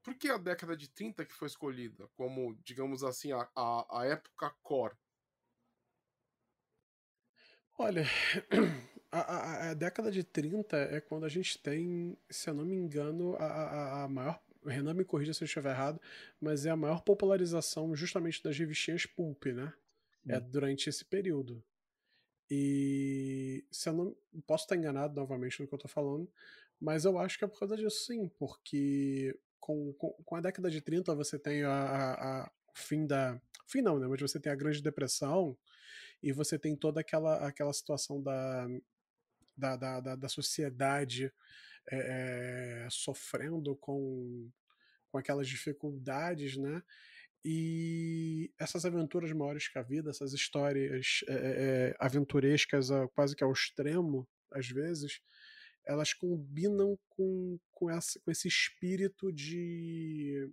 Por 0.03 0.15
que 0.15 0.29
a 0.31 0.39
década 0.39 0.77
de 0.77 0.89
30 0.89 1.25
que 1.25 1.35
foi 1.35 1.49
escolhida 1.49 2.09
como, 2.17 2.55
digamos 2.65 3.03
assim, 3.03 3.33
a, 3.33 3.49
a, 3.55 4.01
a 4.01 4.07
época 4.07 4.51
core? 4.63 4.97
Olha, 7.77 8.05
a, 9.13 9.21
a, 9.21 9.71
a, 9.71 9.75
década 9.75 10.11
de 10.11 10.25
30 10.25 10.77
é 10.77 11.01
quando 11.01 11.25
a 11.25 11.29
gente 11.29 11.59
tem, 11.59 12.19
se 12.29 12.51
eu 12.51 12.55
não 12.55 12.65
me 12.65 12.75
engano, 12.75 13.37
a, 13.37 14.05
a, 14.05 14.09
maior. 14.09 14.43
Renan 14.67 14.93
me 14.93 15.05
corrija 15.05 15.33
se 15.33 15.43
eu 15.43 15.47
estiver 15.47 15.71
errado, 15.71 16.01
mas 16.41 16.67
é 16.67 16.71
a 16.71 16.77
maior 16.77 17.03
popularização 17.03 17.95
justamente 17.95 18.43
das 18.43 18.59
revistinhas 18.59 19.07
Pulp, 19.07 19.47
né? 19.47 19.73
Sim. 20.25 20.33
É 20.33 20.41
durante 20.41 20.91
esse 20.91 21.05
período. 21.05 21.63
E 22.51 23.65
se 23.71 23.89
eu 23.89 23.93
não. 23.93 24.17
Posso 24.47 24.65
estar 24.65 24.77
enganado 24.77 25.15
novamente 25.15 25.61
no 25.61 25.69
que 25.69 25.75
eu 25.75 25.77
estou 25.77 25.91
falando, 25.91 26.31
mas 26.81 27.05
eu 27.05 27.19
acho 27.19 27.39
que 27.39 27.45
é 27.45 27.49
por 27.49 27.59
causa 27.59 27.77
disso 27.77 28.07
sim, 28.07 28.29
porque 28.39 29.39
com, 29.59 29.93
com, 29.95 30.13
com 30.25 30.37
a 30.37 30.41
década 30.41 30.71
de 30.71 30.81
30 30.81 31.15
você 31.15 31.39
tem 31.39 31.63
a, 31.63 31.73
a, 31.73 32.43
a 32.43 32.51
fim 32.75 33.07
da. 33.07 33.41
Fim 33.67 33.83
não, 33.83 33.99
né? 33.99 34.07
Mas 34.07 34.21
você 34.21 34.41
tem 34.41 34.51
a 34.51 34.57
Grande 34.57 34.83
Depressão 34.83 35.57
e 36.23 36.33
você 36.33 36.59
tem 36.59 36.75
toda 36.75 37.01
aquela, 37.01 37.47
aquela 37.47 37.73
situação 37.73 38.23
da, 38.23 38.67
da, 39.57 39.77
da, 39.77 40.01
da, 40.01 40.17
da 40.17 40.29
sociedade 40.29 41.33
é, 41.91 42.89
sofrendo 42.91 43.77
com, 43.77 44.51
com 45.11 45.19
aquelas 45.19 45.49
dificuldades, 45.49 46.57
né? 46.57 46.83
E 47.45 48.53
essas 48.59 48.85
aventuras 48.85 49.33
maiores 49.33 49.69
que 49.69 49.79
a 49.79 49.83
vida, 49.83 50.11
essas 50.11 50.33
histórias 50.33 51.21
é, 51.29 51.95
aventurescas 51.99 52.89
quase 53.15 53.37
que 53.37 53.45
ao 53.45 53.53
extremo, 53.53 54.29
às 54.53 54.69
vezes, 54.69 55.21
elas 55.89 56.13
combinam 56.13 56.99
com, 57.09 57.59
com, 57.73 57.91
essa, 57.91 58.21
com 58.21 58.31
esse 58.31 58.47
espírito 58.47 59.33
de. 59.33 60.53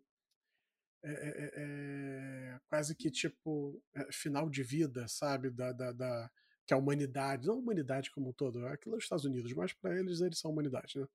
É, 1.04 1.52
é, 1.54 2.60
quase 2.68 2.96
que 2.96 3.12
tipo 3.12 3.80
final 4.12 4.50
de 4.50 4.64
vida, 4.64 5.08
sabe? 5.08 5.52
Da, 5.52 5.74
da, 5.74 5.92
da, 5.92 6.32
que 6.66 6.74
a 6.74 6.78
humanidade, 6.78 7.46
não 7.46 7.56
a 7.56 7.58
humanidade 7.58 8.10
como 8.10 8.30
um 8.30 8.34
todo, 8.34 8.66
aquilo 8.66 8.96
é 8.96 8.98
os 8.98 9.04
Estados 9.04 9.26
Unidos, 9.26 9.54
mas 9.54 9.74
para 9.74 10.00
eles 10.00 10.22
eles 10.22 10.40
são 10.40 10.50
a 10.50 10.54
humanidade, 10.54 10.98
né? 10.98 11.08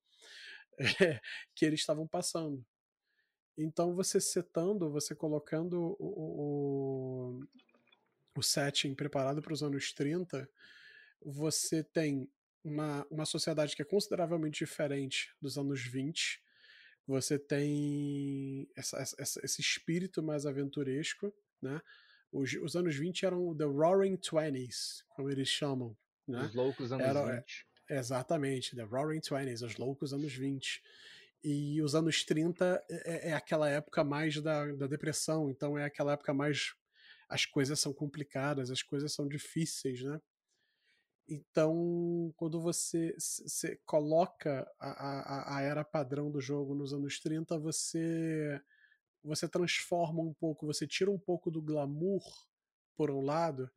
É, 0.79 0.85
que 1.57 1.65
eles 1.65 1.81
estavam 1.81 2.07
passando. 2.07 2.65
Então 3.57 3.95
você 3.95 4.21
setando, 4.21 4.91
você 4.91 5.15
colocando 5.15 5.97
o, 5.99 7.41
o, 7.41 7.47
o 8.37 8.43
setting 8.43 8.95
preparado 8.95 9.41
para 9.41 9.53
os 9.53 9.63
anos 9.63 9.93
30, 9.93 10.49
você 11.23 11.83
tem 11.83 12.31
uma, 12.65 13.07
uma 13.11 13.25
sociedade 13.25 13.75
que 13.75 13.83
é 13.83 13.85
consideravelmente 13.85 14.65
diferente 14.65 15.35
dos 15.41 15.57
anos 15.57 15.81
20. 15.81 16.43
Você 17.07 17.39
tem 17.39 18.69
essa, 18.77 18.99
essa, 19.19 19.41
esse 19.45 19.61
espírito 19.61 20.23
mais 20.23 20.47
aventuresco, 20.47 21.35
né? 21.61 21.81
Os, 22.33 22.53
os 22.55 22.77
anos 22.77 22.95
20 22.95 23.27
eram 23.27 23.57
the 23.57 23.65
Roaring 23.65 24.17
Twenties, 24.17 25.05
como 25.11 25.29
eles 25.31 25.49
chamam. 25.49 25.97
Né? 26.29 26.45
Os 26.45 26.55
loucos 26.55 26.93
anos 26.93 27.07
Era, 27.07 27.41
20. 27.41 27.67
É, 27.89 27.99
exatamente, 27.99 28.77
the 28.77 28.85
Roaring 28.85 29.21
Twenties, 29.21 29.63
os 29.63 29.77
loucos 29.77 30.13
anos 30.13 30.33
20. 30.33 30.81
E 31.43 31.83
os 31.83 31.95
anos 31.95 32.25
30 32.25 32.85
é, 32.89 33.29
é, 33.29 33.31
é 33.31 33.33
aquela 33.33 33.69
época 33.69 34.05
mais 34.05 34.41
da, 34.41 34.73
da 34.73 34.87
depressão, 34.87 35.51
então 35.51 35.77
é 35.77 35.85
aquela 35.85 36.13
época 36.13 36.33
mais. 36.33 36.75
As 37.29 37.47
coisas 37.47 37.79
são 37.81 37.93
complicadas, 37.93 38.71
as 38.71 38.83
coisas 38.83 39.13
são 39.13 39.27
difíceis, 39.27 40.03
né? 40.03 40.21
Então, 41.31 42.35
quando 42.37 42.61
você, 42.61 43.17
coloca 43.87 44.69
a, 44.81 44.91
a, 44.91 45.59
a, 45.59 45.63
era 45.63 45.85
padrão 45.85 46.29
do 46.29 46.41
jogo 46.41 46.75
nos 46.75 46.93
anos 46.93 47.21
30, 47.21 47.57
você, 47.57 48.61
você 49.23 49.49
transforma 49.49 50.21
um 50.21 50.35
pouco, 50.35 50.67
você 50.67 50.89
tira 50.89 51.09
um 51.09 51.19
pouco 51.19 51.49
do 51.49 51.63
glamour, 51.63 52.25
por 52.97 53.13
um 53.13 53.21
lado, 53.21 53.71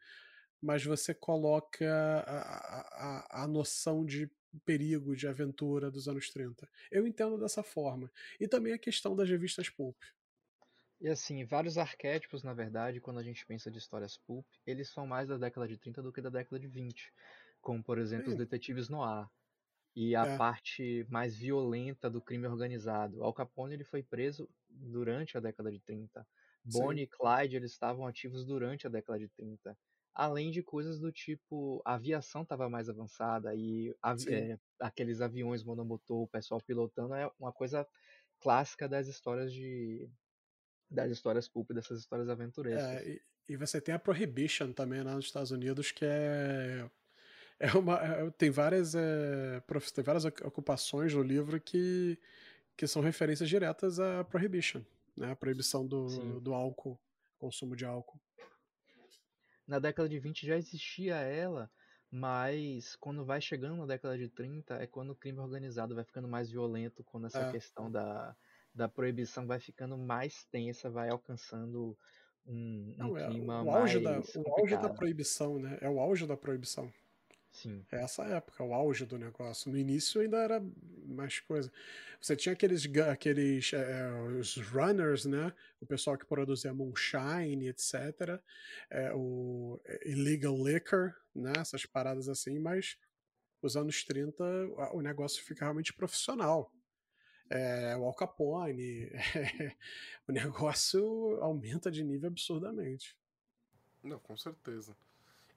mas 0.59 0.83
você 0.83 1.13
coloca 1.13 1.85
a, 2.27 3.41
a, 3.41 3.43
a 3.43 3.47
noção 3.47 4.03
de 4.03 4.29
perigo, 4.65 5.15
de 5.15 5.27
aventura 5.27 5.91
dos 5.91 6.07
anos 6.07 6.29
30. 6.29 6.67
Eu 6.91 7.05
entendo 7.05 7.37
dessa 7.37 7.61
forma. 7.61 8.11
E 8.39 8.47
também 8.47 8.73
a 8.73 8.77
questão 8.79 9.15
das 9.15 9.29
revistas 9.29 9.69
pulp. 9.69 9.95
E 10.99 11.07
assim, 11.07 11.43
vários 11.43 11.77
arquétipos, 11.77 12.43
na 12.43 12.53
verdade, 12.53 12.99
quando 13.01 13.19
a 13.19 13.23
gente 13.23 13.45
pensa 13.45 13.69
de 13.69 13.77
histórias 13.77 14.17
pulp, 14.17 14.45
eles 14.65 14.89
são 14.89 15.05
mais 15.05 15.27
da 15.27 15.37
década 15.37 15.67
de 15.67 15.77
30 15.77 16.01
do 16.01 16.11
que 16.13 16.21
da 16.21 16.29
década 16.29 16.59
de 16.59 16.67
20. 16.67 17.13
Como, 17.63 17.81
por 17.81 17.97
exemplo, 17.97 18.29
os 18.29 18.37
detetives 18.37 18.89
noir. 18.89 19.27
E 19.95 20.15
a 20.15 20.25
é. 20.25 20.37
parte 20.37 21.05
mais 21.09 21.35
violenta 21.35 22.09
do 22.09 22.21
crime 22.21 22.45
organizado. 22.45 23.23
Al 23.23 23.33
Capone 23.33 23.73
ele 23.73 23.83
foi 23.83 24.03
preso 24.03 24.49
durante 24.67 25.37
a 25.37 25.39
década 25.39 25.71
de 25.71 25.79
30. 25.79 26.27
Bonnie 26.65 26.99
Sim. 26.99 27.03
e 27.03 27.07
Clyde 27.07 27.55
eles 27.55 27.71
estavam 27.71 28.05
ativos 28.05 28.45
durante 28.45 28.85
a 28.85 28.89
década 28.89 29.17
de 29.17 29.29
30. 29.29 29.77
Além 30.13 30.51
de 30.51 30.61
coisas 30.61 30.99
do 30.99 31.11
tipo, 31.11 31.81
a 31.85 31.95
aviação 31.95 32.43
estava 32.43 32.69
mais 32.69 32.89
avançada 32.89 33.55
e 33.55 33.95
avi 34.01 34.33
é, 34.33 34.59
aqueles 34.79 35.21
aviões 35.21 35.63
monomotor, 35.63 36.21
o 36.21 36.27
pessoal 36.27 36.61
pilotando 36.61 37.15
é 37.15 37.31
uma 37.39 37.51
coisa 37.51 37.87
clássica 38.39 38.87
das 38.87 39.07
histórias 39.07 39.51
de 39.53 40.09
das 40.89 41.09
histórias 41.11 41.47
pulp, 41.47 41.71
dessas 41.71 41.99
histórias 41.99 42.29
aventurescas. 42.29 43.01
É, 43.01 43.09
e, 43.09 43.21
e, 43.49 43.57
você 43.57 43.81
tem 43.81 43.95
a 43.95 43.99
Prohibition 43.99 44.71
também 44.71 45.01
lá 45.01 45.15
nos 45.15 45.25
Estados 45.25 45.49
Unidos, 45.49 45.91
que 45.91 46.05
é. 46.05 46.87
É 47.59 47.71
uma, 47.73 47.97
é, 47.99 48.29
tem, 48.31 48.49
várias, 48.49 48.95
é, 48.95 49.61
tem 49.93 50.03
várias 50.03 50.25
ocupações 50.25 51.13
no 51.13 51.21
livro 51.21 51.59
que, 51.59 52.17
que 52.75 52.87
são 52.87 53.01
referências 53.01 53.47
diretas 53.47 53.99
à 53.99 54.23
Prohibition, 54.23 54.81
né? 55.15 55.31
a 55.31 55.35
proibição 55.35 55.85
do, 55.85 56.39
do 56.39 56.53
álcool, 56.53 56.99
consumo 57.39 57.75
de 57.75 57.85
álcool. 57.85 58.19
Na 59.67 59.79
década 59.79 60.09
de 60.09 60.19
20 60.19 60.45
já 60.45 60.57
existia 60.57 61.15
ela, 61.15 61.71
mas 62.11 62.95
quando 62.97 63.25
vai 63.25 63.39
chegando 63.39 63.77
na 63.77 63.85
década 63.85 64.17
de 64.17 64.27
30 64.27 64.75
é 64.75 64.85
quando 64.85 65.11
o 65.11 65.15
crime 65.15 65.39
organizado 65.39 65.95
vai 65.95 66.03
ficando 66.03 66.27
mais 66.27 66.51
violento, 66.51 67.03
quando 67.03 67.27
essa 67.27 67.39
é. 67.39 67.51
questão 67.51 67.89
da, 67.89 68.35
da 68.73 68.89
proibição 68.89 69.47
vai 69.47 69.59
ficando 69.59 69.97
mais 69.97 70.43
tensa, 70.51 70.89
vai 70.89 71.09
alcançando 71.09 71.97
um, 72.45 72.93
um 72.93 72.95
Não, 72.97 73.17
é 73.17 73.27
clima 73.27 73.63
o 73.63 73.71
auge 73.71 73.99
mais 73.99 74.33
da, 74.33 74.41
O 74.41 74.59
auge 74.59 74.77
da 74.77 74.89
proibição, 74.89 75.59
né? 75.59 75.77
É 75.81 75.89
o 75.89 75.99
auge 75.99 76.27
da 76.27 76.35
proibição. 76.35 76.91
Sim. 77.53 77.85
É 77.91 78.03
essa 78.03 78.23
época, 78.23 78.63
o 78.63 78.73
auge 78.73 79.05
do 79.05 79.17
negócio. 79.17 79.71
No 79.71 79.77
início 79.77 80.19
ainda 80.19 80.37
era 80.37 80.61
mais 81.05 81.39
coisa. 81.39 81.71
Você 82.19 82.35
tinha 82.35 82.53
aqueles, 82.53 82.85
aqueles 83.09 83.71
é, 83.73 84.11
os 84.39 84.57
runners, 84.57 85.25
né? 85.25 85.53
O 85.79 85.85
pessoal 85.85 86.17
que 86.17 86.25
produzia 86.25 86.73
moonshine, 86.73 87.69
etc. 87.69 88.41
É, 88.89 89.13
o 89.13 89.79
illegal 90.03 90.57
liquor, 90.57 91.15
né? 91.33 91.53
Essas 91.57 91.85
paradas 91.85 92.27
assim, 92.27 92.59
mas 92.59 92.97
os 93.61 93.77
anos 93.77 94.03
30 94.03 94.43
o 94.91 95.01
negócio 95.01 95.41
fica 95.43 95.63
realmente 95.63 95.93
profissional 95.93 96.73
é, 97.49 97.95
o 97.95 98.05
Al 98.05 98.13
Capone. 98.13 99.03
É, 99.35 99.75
o 100.27 100.31
negócio 100.31 101.37
aumenta 101.41 101.91
de 101.91 102.03
nível 102.03 102.27
absurdamente. 102.27 103.15
Não, 104.03 104.19
com 104.19 104.35
certeza. 104.35 104.95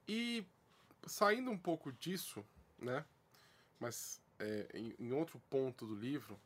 E 0.06 0.44
saindo 1.06 1.50
um 1.50 1.58
pouco 1.58 1.92
disso, 1.92 2.44
né? 2.78 3.04
Mas 3.78 4.20
é, 4.38 4.68
em, 4.74 4.94
em, 4.98 5.12
outro 5.12 5.40
ponto 5.50 5.86
do 5.86 5.94
livro, 5.94 6.40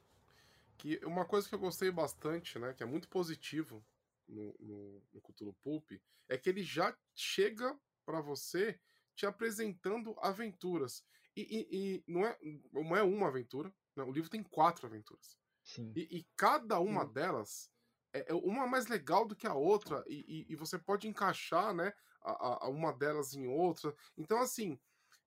que 0.79 1.01
uma 1.05 1.25
coisa 1.25 1.49
que 1.49 1.55
eu 1.55 1.59
gostei 1.59 1.91
bastante, 1.91 2.59
né? 2.59 2.73
Que 2.75 2.83
é 2.83 2.87
muito 2.87 3.09
positivo 3.09 3.85
no, 4.29 4.55
no, 4.59 5.03
no 5.13 5.21
Cthulhu 5.21 5.53
Pulp, 5.63 5.93
é 6.29 6.39
que 6.39 6.49
ele 6.49 6.63
já 6.63 6.97
chega 7.15 7.79
para 8.05 8.21
você 8.21 8.79
te 9.15 9.27
apresentando 9.27 10.17
aventuras. 10.21 11.05
E, 11.37 11.43
e, 11.43 11.69
e, 11.71 12.05
não, 12.07 12.25
é, 12.25 12.39
não 12.73 12.97
é 12.97 13.03
uma 13.03 13.29
aventura, 13.29 13.73
né? 13.95 14.03
o 14.03 14.13
livro 14.13 14.31
tem 14.31 14.43
quatro 14.43 14.87
aventuras. 14.87 15.37
Sim. 15.63 15.93
E, 15.95 16.19
e 16.19 16.27
cada 16.37 16.81
uma 16.81 17.07
Sim. 17.07 17.13
delas 17.13 17.71
é, 18.13 18.33
é 18.33 18.35
uma 18.35 18.67
mais 18.67 18.87
legal 18.87 19.27
do 19.27 19.37
que 19.37 19.47
a 19.47 19.55
outra, 19.55 20.03
e, 20.09 20.47
e, 20.49 20.53
e 20.53 20.57
você 20.57 20.79
pode 20.79 21.07
encaixar 21.07 21.75
né, 21.75 21.93
a, 22.23 22.67
a, 22.67 22.69
uma 22.69 22.93
delas 22.93 23.35
em 23.35 23.47
outra. 23.47 23.95
Então, 24.17 24.39
assim, 24.39 24.79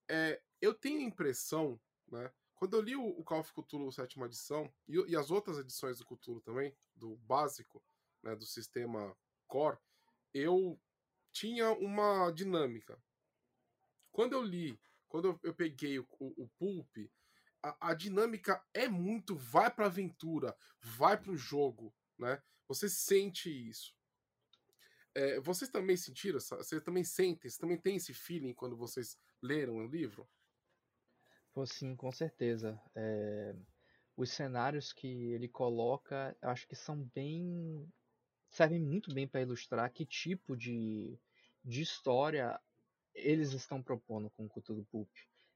é, 0.10 0.42
eu 0.62 0.74
tenho 0.74 1.00
a 1.00 1.04
impressão, 1.04 1.80
né? 2.08 2.32
Quando 2.56 2.78
eu 2.78 2.82
li 2.82 2.96
o, 2.96 3.06
o 3.06 3.24
Call 3.24 3.40
of 3.40 3.52
Cthulhu 3.52 3.92
sétima 3.92 4.26
edição, 4.26 4.74
e, 4.88 4.98
e, 5.12 5.16
as 5.16 5.32
outras 5.32 5.58
edições 5.58 5.98
do 5.98 6.06
Cthulhu 6.06 6.40
também, 6.42 6.74
do 6.96 7.18
básico, 7.18 7.84
né, 8.22 8.36
do 8.36 8.46
sistema 8.46 9.16
Core, 9.48 9.78
eu 10.34 10.80
tinha 11.32 11.72
uma 11.72 12.32
dinâmica. 12.32 12.98
Quando 14.12 14.34
eu 14.34 14.42
li, 14.42 14.80
quando 15.10 15.28
eu, 15.28 15.40
eu 15.44 15.54
peguei 15.54 16.00
o, 16.00 16.08
o, 16.20 16.44
o 16.44 16.50
Pulp, 16.58 16.96
a, 17.62 17.90
a 17.90 17.94
dinâmica 17.94 18.64
é 18.74 18.88
muito 18.88 19.36
vai 19.36 19.70
para 19.70 19.88
aventura, 19.88 20.56
vai 20.80 21.18
para 21.18 21.32
o 21.32 21.38
jogo, 21.38 21.94
né? 22.18 22.42
Você 22.68 22.88
sente 22.88 23.50
isso. 23.50 23.94
É, 25.16 25.40
vocês 25.40 25.70
também 25.70 25.96
sentiram? 25.96 26.40
Vocês 26.40 26.82
também 26.82 27.04
sentem? 27.04 27.50
Vocês 27.50 27.58
também 27.58 27.78
têm 27.78 27.98
esse 27.98 28.14
feeling 28.14 28.54
quando 28.54 28.76
vocês 28.76 29.18
leram 29.42 29.76
o 29.76 29.88
livro? 29.88 30.28
Pô, 31.54 31.66
sim, 31.66 31.96
com 31.96 32.12
certeza. 32.12 32.82
É, 32.96 33.56
os 34.18 34.32
cenários 34.32 34.92
que 34.92 35.32
ele 35.32 35.48
coloca, 35.48 36.36
eu 36.42 36.50
acho 36.50 36.68
que 36.68 36.76
são 36.76 37.04
bem. 37.14 37.88
servem 38.50 38.80
muito 38.80 39.14
bem 39.14 39.28
para 39.28 39.42
ilustrar 39.42 39.92
que 39.92 40.06
tipo 40.06 40.58
de, 40.58 41.20
de 41.64 41.82
história 41.82 42.60
eles 43.14 43.54
estão 43.54 43.84
propondo 43.84 44.32
com 44.32 44.46
o 44.46 44.50
Cthulhu 44.50 44.86
Pulp. 44.92 45.10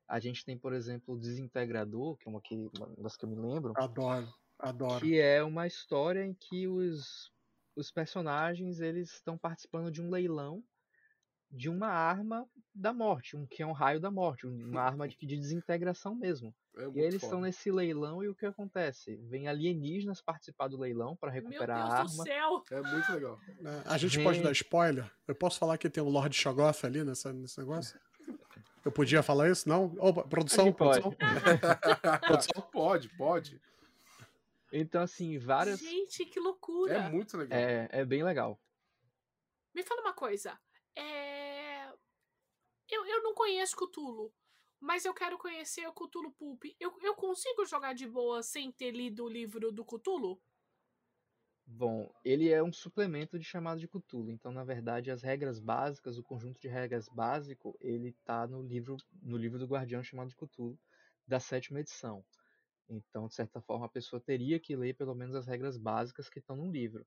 A 0.07 0.19
gente 0.19 0.45
tem, 0.45 0.57
por 0.57 0.73
exemplo, 0.73 1.15
o 1.15 1.19
Desintegrador, 1.19 2.15
que 2.17 2.29
é 2.29 2.31
uma, 2.31 2.41
que, 2.41 2.55
uma 2.55 2.87
das 2.97 3.17
que 3.17 3.25
eu 3.25 3.29
me 3.29 3.35
lembro. 3.35 3.73
Adoro, 3.75 4.31
adoro. 4.59 5.01
Que 5.01 5.19
é 5.19 5.43
uma 5.43 5.67
história 5.67 6.23
em 6.23 6.33
que 6.33 6.67
os, 6.67 7.31
os 7.77 7.91
personagens 7.91 8.79
eles 8.79 9.13
estão 9.13 9.37
participando 9.37 9.91
de 9.91 10.01
um 10.01 10.09
leilão 10.09 10.63
de 11.49 11.69
uma 11.69 11.87
arma 11.87 12.45
da 12.75 12.93
morte, 12.93 13.37
um 13.37 13.45
que 13.45 13.63
é 13.63 13.65
um 13.65 13.71
raio 13.71 14.01
da 14.01 14.11
morte, 14.11 14.45
uma 14.45 14.81
arma 14.81 15.07
de, 15.07 15.15
de 15.17 15.37
desintegração 15.37 16.13
mesmo. 16.13 16.53
É 16.75 16.89
e 16.93 16.99
eles 16.99 17.23
estão 17.23 17.39
nesse 17.39 17.71
leilão 17.71 18.21
e 18.21 18.27
o 18.27 18.35
que 18.35 18.45
acontece? 18.45 19.15
Vem 19.23 19.47
alienígenas 19.47 20.21
participar 20.21 20.67
do 20.67 20.77
leilão 20.77 21.15
para 21.15 21.31
recuperar 21.31 21.79
a 21.79 21.93
arma. 21.99 22.03
Do 22.03 22.23
céu. 22.23 22.63
É 22.69 22.81
muito 22.81 23.11
legal. 23.13 23.39
É, 23.63 23.81
a 23.85 23.97
gente 23.97 24.17
Vem... 24.17 24.25
pode 24.25 24.43
dar 24.43 24.51
spoiler? 24.51 25.09
Eu 25.25 25.35
posso 25.35 25.57
falar 25.57 25.77
que 25.77 25.89
tem 25.89 26.03
o 26.03 26.09
Lord 26.09 26.35
Shoggoth 26.35 26.83
ali 26.83 27.03
nessa, 27.03 27.31
nesse 27.31 27.57
negócio? 27.59 27.97
Eu 28.83 28.91
podia 28.91 29.23
falar 29.23 29.49
isso? 29.49 29.67
Não? 29.67 29.95
Opa, 29.99 30.23
produção, 30.23 30.71
produção. 30.73 31.13
produção. 32.21 32.61
Pode, 32.71 33.09
pode. 33.17 33.61
Então, 34.79 35.01
assim, 35.01 35.37
várias. 35.39 35.79
Gente, 35.79 36.25
que 36.25 36.39
loucura! 36.39 36.93
É 36.93 37.09
muito 37.09 37.35
legal. 37.35 37.59
É, 37.59 37.89
é 37.91 38.05
bem 38.05 38.23
legal. 38.23 38.59
Me 39.73 39.83
fala 39.83 40.01
uma 40.01 40.13
coisa. 40.13 40.59
É... 40.95 41.87
Eu, 42.89 43.05
eu 43.05 43.23
não 43.23 43.33
conheço 43.33 43.75
Cthulhu, 43.75 44.33
mas 44.79 45.03
eu 45.03 45.13
quero 45.13 45.37
conhecer 45.37 45.87
o 45.87 45.93
Cthulhu 45.93 46.31
Pulp. 46.31 46.63
Eu, 46.79 46.95
eu 47.01 47.15
consigo 47.15 47.65
jogar 47.65 47.93
de 47.93 48.07
boa 48.07 48.43
sem 48.43 48.71
ter 48.71 48.91
lido 48.91 49.25
o 49.25 49.29
livro 49.29 49.71
do 49.71 49.83
Cthulhu? 49.83 50.39
Bom, 51.65 52.09
ele 52.23 52.49
é 52.49 52.63
um 52.63 52.71
suplemento 52.71 53.37
de 53.37 53.43
chamado 53.43 53.79
de 53.79 53.87
Cthulhu. 53.87 54.31
Então, 54.31 54.51
na 54.51 54.63
verdade, 54.63 55.11
as 55.11 55.21
regras 55.21 55.59
básicas, 55.59 56.17
o 56.17 56.23
conjunto 56.23 56.61
de 56.61 56.67
regras 56.67 57.09
básico, 57.09 57.75
ele 57.81 58.09
está 58.09 58.47
no 58.47 58.61
livro, 58.61 58.95
no 59.21 59.35
livro 59.35 59.59
do 59.59 59.65
Guardião 59.65 60.01
chamado 60.01 60.29
de 60.29 60.35
Cthulhu, 60.35 60.79
da 61.27 61.39
sétima 61.39 61.81
edição. 61.81 62.23
Então, 62.89 63.27
de 63.27 63.33
certa 63.33 63.61
forma, 63.61 63.85
a 63.85 63.89
pessoa 63.89 64.19
teria 64.19 64.59
que 64.59 64.75
ler 64.75 64.93
pelo 64.95 65.13
menos 65.13 65.35
as 65.35 65.45
regras 65.45 65.77
básicas 65.77 66.29
que 66.29 66.39
estão 66.39 66.55
no 66.55 66.71
livro. 66.71 67.05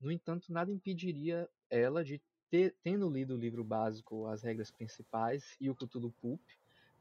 No 0.00 0.10
entanto, 0.10 0.52
nada 0.52 0.70
impediria 0.70 1.48
ela 1.70 2.04
de 2.04 2.20
ter, 2.50 2.76
tendo 2.82 3.08
lido 3.08 3.34
o 3.34 3.38
livro 3.38 3.64
básico, 3.64 4.26
as 4.26 4.42
regras 4.42 4.70
principais 4.70 5.56
e 5.60 5.70
o 5.70 5.74
Cthulhu 5.74 6.12
Pulp, 6.20 6.42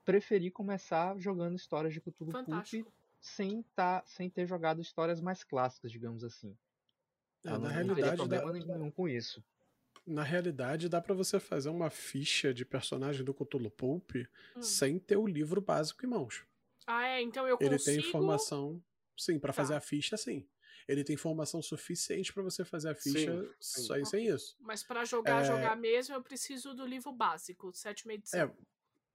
preferir 0.06 0.52
começar 0.52 1.18
jogando 1.18 1.56
histórias 1.56 1.94
de 1.94 2.00
Cthulhu 2.00 2.32
Fantástico. 2.32 2.84
Pulp 2.84 3.02
sem, 3.22 3.64
tá, 3.76 4.04
sem 4.06 4.30
ter 4.30 4.48
jogado 4.48 4.82
histórias 4.82 5.22
mais 5.22 5.44
clássicas, 5.44 5.92
digamos 5.92 6.24
assim. 6.24 6.58
É, 7.46 7.50
na 7.52 7.60
não 7.60 7.68
realidade, 7.68 8.16
problema 8.16 8.52
dá... 8.52 8.78
nenhum 8.78 8.92
com 8.92 9.08
isso. 9.08 9.44
Na 10.06 10.24
realidade, 10.24 10.90
dá 10.90 11.00
para 11.00 11.14
você 11.14 11.40
fazer 11.40 11.70
uma 11.70 11.92
ficha 11.92 12.52
de 12.52 12.66
personagem 12.66 13.24
do 13.24 13.34
Cthulhu 13.34 13.70
Pulp 13.70 14.12
hum. 14.56 14.62
sem 14.62 14.98
ter 14.98 15.18
o 15.18 15.28
livro 15.28 15.62
básico 15.62 16.04
em 16.04 16.10
mãos. 16.10 16.44
Ah, 16.92 17.08
é? 17.08 17.22
Então 17.22 17.48
eu 17.48 17.58
consigo... 17.58 17.74
Ele 17.76 17.84
tem 17.84 17.98
informação... 17.98 18.84
Sim, 19.18 19.38
para 19.38 19.54
tá. 19.54 19.58
fazer 19.62 19.76
a 19.76 19.82
ficha, 19.82 20.18
sim. 20.18 20.48
Ele 20.88 21.04
tem 21.04 21.14
informação 21.14 21.62
suficiente 21.62 22.34
para 22.34 22.42
você 22.42 22.66
fazer 22.66 22.90
a 22.90 22.96
ficha 22.96 23.38
sim, 23.60 23.82
sim. 23.82 23.82
só 23.84 24.04
sem 24.04 24.28
isso. 24.28 24.58
Mas 24.60 24.84
para 24.84 25.06
jogar, 25.06 25.42
é... 25.42 25.46
jogar 25.46 25.76
mesmo, 25.76 26.16
eu 26.16 26.24
preciso 26.24 26.74
do 26.74 26.86
livro 26.86 27.12
básico, 27.14 27.72
sétima 27.72 28.14
edição. 28.14 28.40
É, 28.40 28.52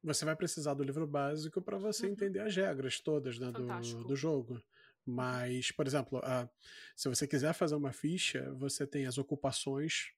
você 0.03 0.25
vai 0.25 0.37
precisar 0.37 0.75
do 0.75 0.85
livro 0.85 1.07
básico 1.07 1.61
para 1.61 1.77
você 1.77 2.07
Uhum. 2.07 2.13
entender 2.13 2.39
as 2.41 2.55
regras 2.55 3.01
todas 3.01 3.39
né, 3.39 3.51
do, 3.51 4.05
do 4.05 4.15
jogo. 4.15 4.63
Mas, 5.05 5.73
por 5.73 5.87
exemplo, 5.87 6.21
ah, 6.23 6.49
se 6.95 7.09
você 7.09 7.27
quiser 7.27 7.53
fazer 7.53 7.75
uma 7.75 7.93
ficha, 7.93 8.53
você 8.55 8.87
tem 8.87 9.07
as 9.07 9.19
ocupações, 9.19 10.13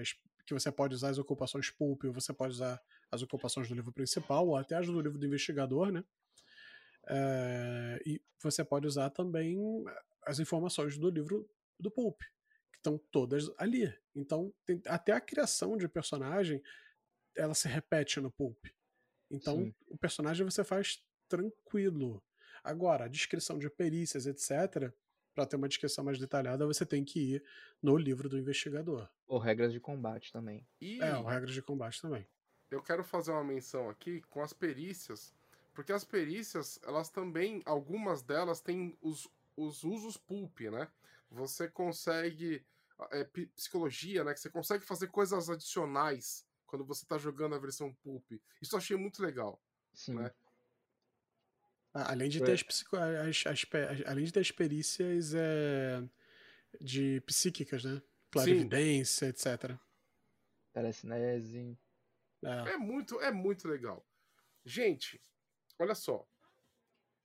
es- 0.00 0.16
que 0.46 0.52
você 0.54 0.70
pode 0.70 0.94
usar 0.94 1.08
as 1.08 1.18
ocupações 1.18 1.70
pulp, 1.70 2.04
ou 2.04 2.12
você 2.12 2.32
pode 2.32 2.52
usar 2.52 2.80
as 3.10 3.22
ocupações 3.22 3.68
do 3.68 3.74
livro 3.74 3.92
principal, 3.92 4.46
ou 4.46 4.56
até 4.56 4.76
as 4.76 4.86
do 4.86 5.00
livro 5.00 5.18
do 5.18 5.26
investigador, 5.26 5.90
né? 5.90 6.04
Eh, 7.08 8.02
e 8.06 8.22
você 8.42 8.64
pode 8.64 8.86
usar 8.86 9.10
também 9.10 9.58
as 10.26 10.38
informações 10.38 10.96
do 10.98 11.10
livro 11.10 11.48
do 11.78 11.90
pulp, 11.90 12.20
que 12.72 12.78
estão 12.78 12.98
todas 12.98 13.50
ali. 13.58 13.92
Então, 14.14 14.54
tem- 14.64 14.80
até 14.86 15.12
a 15.12 15.20
criação 15.20 15.76
de 15.76 15.88
personagem, 15.88 16.62
ela 17.36 17.54
se 17.54 17.68
repete 17.68 18.20
no 18.20 18.30
pulp. 18.30 18.66
Então, 19.30 19.56
Sim. 19.58 19.74
o 19.88 19.98
personagem 19.98 20.44
você 20.44 20.64
faz 20.64 21.02
tranquilo. 21.28 22.22
Agora, 22.62 23.04
a 23.04 23.08
descrição 23.08 23.58
de 23.58 23.68
perícias, 23.70 24.26
etc., 24.26 24.94
para 25.34 25.46
ter 25.46 25.56
uma 25.56 25.68
descrição 25.68 26.04
mais 26.04 26.18
detalhada, 26.18 26.66
você 26.66 26.86
tem 26.86 27.04
que 27.04 27.36
ir 27.36 27.44
no 27.82 27.96
livro 27.96 28.28
do 28.28 28.38
investigador. 28.38 29.10
Ou 29.26 29.38
regras 29.38 29.72
de 29.72 29.80
combate 29.80 30.32
também. 30.32 30.66
E 30.80 31.00
É, 31.00 31.16
o 31.16 31.24
regras 31.24 31.52
de 31.54 31.62
combate 31.62 32.00
também. 32.00 32.28
eu 32.70 32.82
quero 32.82 33.04
fazer 33.04 33.30
uma 33.30 33.44
menção 33.44 33.88
aqui 33.88 34.20
com 34.22 34.42
as 34.42 34.52
perícias, 34.52 35.34
porque 35.74 35.92
as 35.92 36.04
perícias, 36.04 36.78
elas 36.82 37.10
também, 37.10 37.62
algumas 37.66 38.22
delas 38.22 38.60
têm 38.60 38.96
os, 39.02 39.28
os 39.56 39.82
usos 39.84 40.16
pulp, 40.16 40.60
né? 40.60 40.88
Você 41.30 41.68
consegue. 41.68 42.64
é, 43.10 43.24
psicologia, 43.56 44.22
né? 44.24 44.32
Que 44.32 44.40
você 44.40 44.48
consegue 44.50 44.84
fazer 44.84 45.08
coisas 45.08 45.50
adicionais 45.50 46.46
quando 46.66 46.84
você 46.84 47.04
tá 47.04 47.18
jogando 47.18 47.54
a 47.54 47.58
versão 47.58 47.92
pulp. 47.94 48.24
Isso 48.62 48.74
eu 48.74 48.78
achei 48.78 48.96
muito 48.96 49.20
legal. 49.22 49.60
Sim. 49.92 50.14
Né? 50.14 50.30
Além 51.92 52.28
de 52.28 52.40
É. 52.42 52.44
ter 52.46 52.52
as, 52.52 52.62
psico- 52.62 52.96
as- 52.96 53.44
as- 53.46 53.66
além 54.06 54.24
de 54.24 54.32
ter 54.32 54.40
as 54.40 54.50
perícias 54.50 55.32
é, 55.34 56.02
de 56.80 57.20
psíquicas, 57.22 57.84
né? 57.84 58.00
Clarividência, 58.30 59.26
etc. 59.26 59.76
Telecinese. 60.72 61.78
É. 62.42 62.72
É 62.72 62.76
muito, 62.76 63.20
é 63.20 63.30
muito 63.30 63.68
legal. 63.68 64.04
Gente, 64.64 65.20
olha 65.78 65.94
só. 65.94 66.26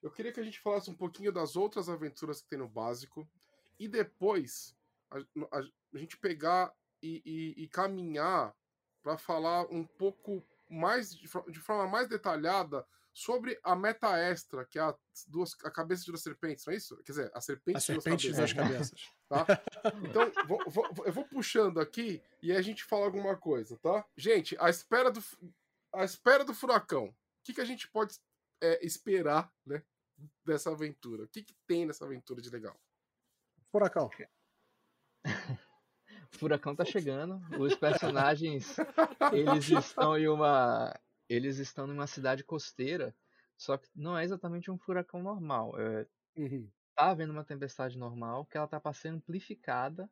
Eu 0.01 0.09
queria 0.11 0.31
que 0.31 0.39
a 0.39 0.43
gente 0.43 0.59
falasse 0.59 0.89
um 0.89 0.95
pouquinho 0.95 1.31
das 1.31 1.55
outras 1.55 1.89
aventuras 1.89 2.41
que 2.41 2.47
tem 2.49 2.59
no 2.59 2.67
básico 2.69 3.29
e 3.77 3.87
depois 3.87 4.75
a, 5.11 5.17
a- 5.19 5.63
a 5.93 5.97
gente 5.97 6.17
pegar 6.17 6.73
e, 7.01 7.21
e- 7.25 7.63
e 7.63 7.67
caminhar 7.67 8.55
para 9.01 9.17
falar 9.17 9.63
um 9.71 9.85
pouco 9.85 10.45
mais 10.69 11.13
de, 11.15 11.27
de 11.49 11.59
forma 11.59 11.87
mais 11.87 12.07
detalhada 12.07 12.85
sobre 13.11 13.59
a 13.63 13.75
meta 13.75 14.15
extra, 14.17 14.65
que 14.65 14.77
é 14.77 14.81
a, 14.83 14.95
duas, 15.27 15.53
a 15.65 15.71
cabeça 15.71 16.03
de 16.05 16.11
duas 16.11 16.21
serpentes, 16.21 16.65
não 16.65 16.73
é 16.73 16.77
isso? 16.77 16.95
Quer 16.97 17.11
dizer, 17.11 17.31
a 17.33 17.41
serpente, 17.41 17.77
A 17.77 17.79
de 17.79 17.91
duas 17.93 18.03
serpente 18.03 18.31
de 18.31 18.55
cabeças. 18.55 18.91
duas 18.91 18.97
cabeças. 18.97 19.09
tá? 19.27 19.91
Então, 20.07 20.31
vou- 20.47 20.63
vou- 20.69 21.05
eu 21.05 21.11
vou 21.11 21.25
puxando 21.25 21.79
aqui 21.81 22.21
e 22.41 22.51
a 22.53 22.61
gente 22.61 22.83
fala 22.85 23.05
alguma 23.05 23.35
coisa, 23.35 23.77
tá? 23.79 24.05
Gente, 24.15 24.55
a 24.59 24.69
espera 24.69 25.11
do, 25.11 25.21
a 25.93 26.05
espera 26.05 26.45
do 26.45 26.53
furacão. 26.53 27.05
O 27.07 27.15
que, 27.43 27.53
que 27.55 27.61
a 27.61 27.65
gente 27.65 27.87
pode 27.89 28.17
é, 28.61 28.85
esperar, 28.85 29.51
né, 29.65 29.83
dessa 30.45 30.71
aventura? 30.71 31.23
O 31.23 31.27
que, 31.27 31.43
que 31.43 31.55
tem 31.67 31.85
nessa 31.85 32.05
aventura 32.05 32.41
de 32.41 32.49
legal? 32.49 32.79
Furacão. 33.71 34.07
O 34.07 34.09
furacão 36.37 36.75
tá 36.75 36.85
chegando. 36.85 37.41
Os 37.59 37.75
personagens, 37.75 38.75
eles 39.33 39.69
estão 39.69 40.17
em 40.17 40.27
uma. 40.27 40.93
Eles 41.27 41.57
estão 41.57 41.85
numa 41.85 42.07
cidade 42.07 42.43
costeira. 42.43 43.15
Só 43.57 43.77
que 43.77 43.89
não 43.93 44.17
é 44.17 44.23
exatamente 44.23 44.71
um 44.71 44.77
furacão 44.77 45.21
normal. 45.21 45.79
É, 45.79 46.07
Uhum. 46.35 46.71
tá 46.95 47.09
havendo 47.09 47.33
uma 47.33 47.43
tempestade 47.43 47.97
normal 47.97 48.45
que 48.45 48.57
ela 48.57 48.67
tá 48.67 48.79
para 48.79 48.93
ser 48.93 49.09
amplificada 49.09 50.09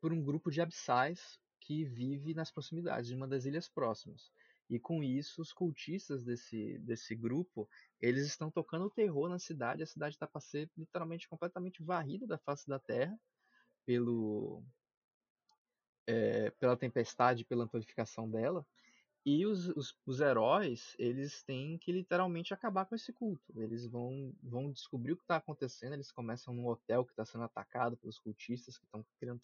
por 0.00 0.12
um 0.12 0.22
grupo 0.22 0.50
de 0.50 0.60
abissais 0.60 1.38
que 1.60 1.84
vive 1.84 2.34
nas 2.34 2.50
proximidades 2.50 3.08
de 3.08 3.14
uma 3.14 3.26
das 3.28 3.44
ilhas 3.44 3.68
próximas. 3.68 4.30
E 4.70 4.78
com 4.78 5.02
isso, 5.02 5.42
os 5.42 5.52
cultistas 5.52 6.24
desse, 6.24 6.78
desse 6.78 7.16
grupo, 7.16 7.68
eles 8.00 8.24
estão 8.24 8.50
tocando 8.52 8.84
o 8.84 8.90
terror 8.90 9.28
na 9.28 9.38
cidade. 9.38 9.82
A 9.82 9.86
cidade 9.86 10.14
está 10.14 10.28
para 10.28 10.40
ser 10.40 10.70
literalmente 10.78 11.28
completamente 11.28 11.82
varrida 11.82 12.24
da 12.24 12.38
face 12.38 12.68
da 12.68 12.78
terra 12.78 13.18
pelo 13.84 14.62
é, 16.06 16.50
pela 16.52 16.76
tempestade, 16.76 17.44
pela 17.44 17.64
amplificação 17.64 18.30
dela. 18.30 18.64
E 19.26 19.44
os, 19.44 19.68
os, 19.70 19.94
os 20.06 20.20
heróis, 20.20 20.94
eles 20.98 21.42
têm 21.42 21.76
que 21.76 21.92
literalmente 21.92 22.54
acabar 22.54 22.86
com 22.86 22.94
esse 22.94 23.12
culto. 23.12 23.60
Eles 23.60 23.86
vão, 23.86 24.32
vão 24.42 24.70
descobrir 24.70 25.12
o 25.12 25.16
que 25.16 25.24
está 25.24 25.36
acontecendo. 25.36 25.92
Eles 25.92 26.12
começam 26.12 26.54
num 26.54 26.66
hotel 26.66 27.04
que 27.04 27.12
está 27.12 27.24
sendo 27.24 27.44
atacado 27.44 27.96
pelos 27.96 28.18
cultistas 28.18 28.78
que 28.78 28.84
estão 28.84 29.04
querendo 29.18 29.40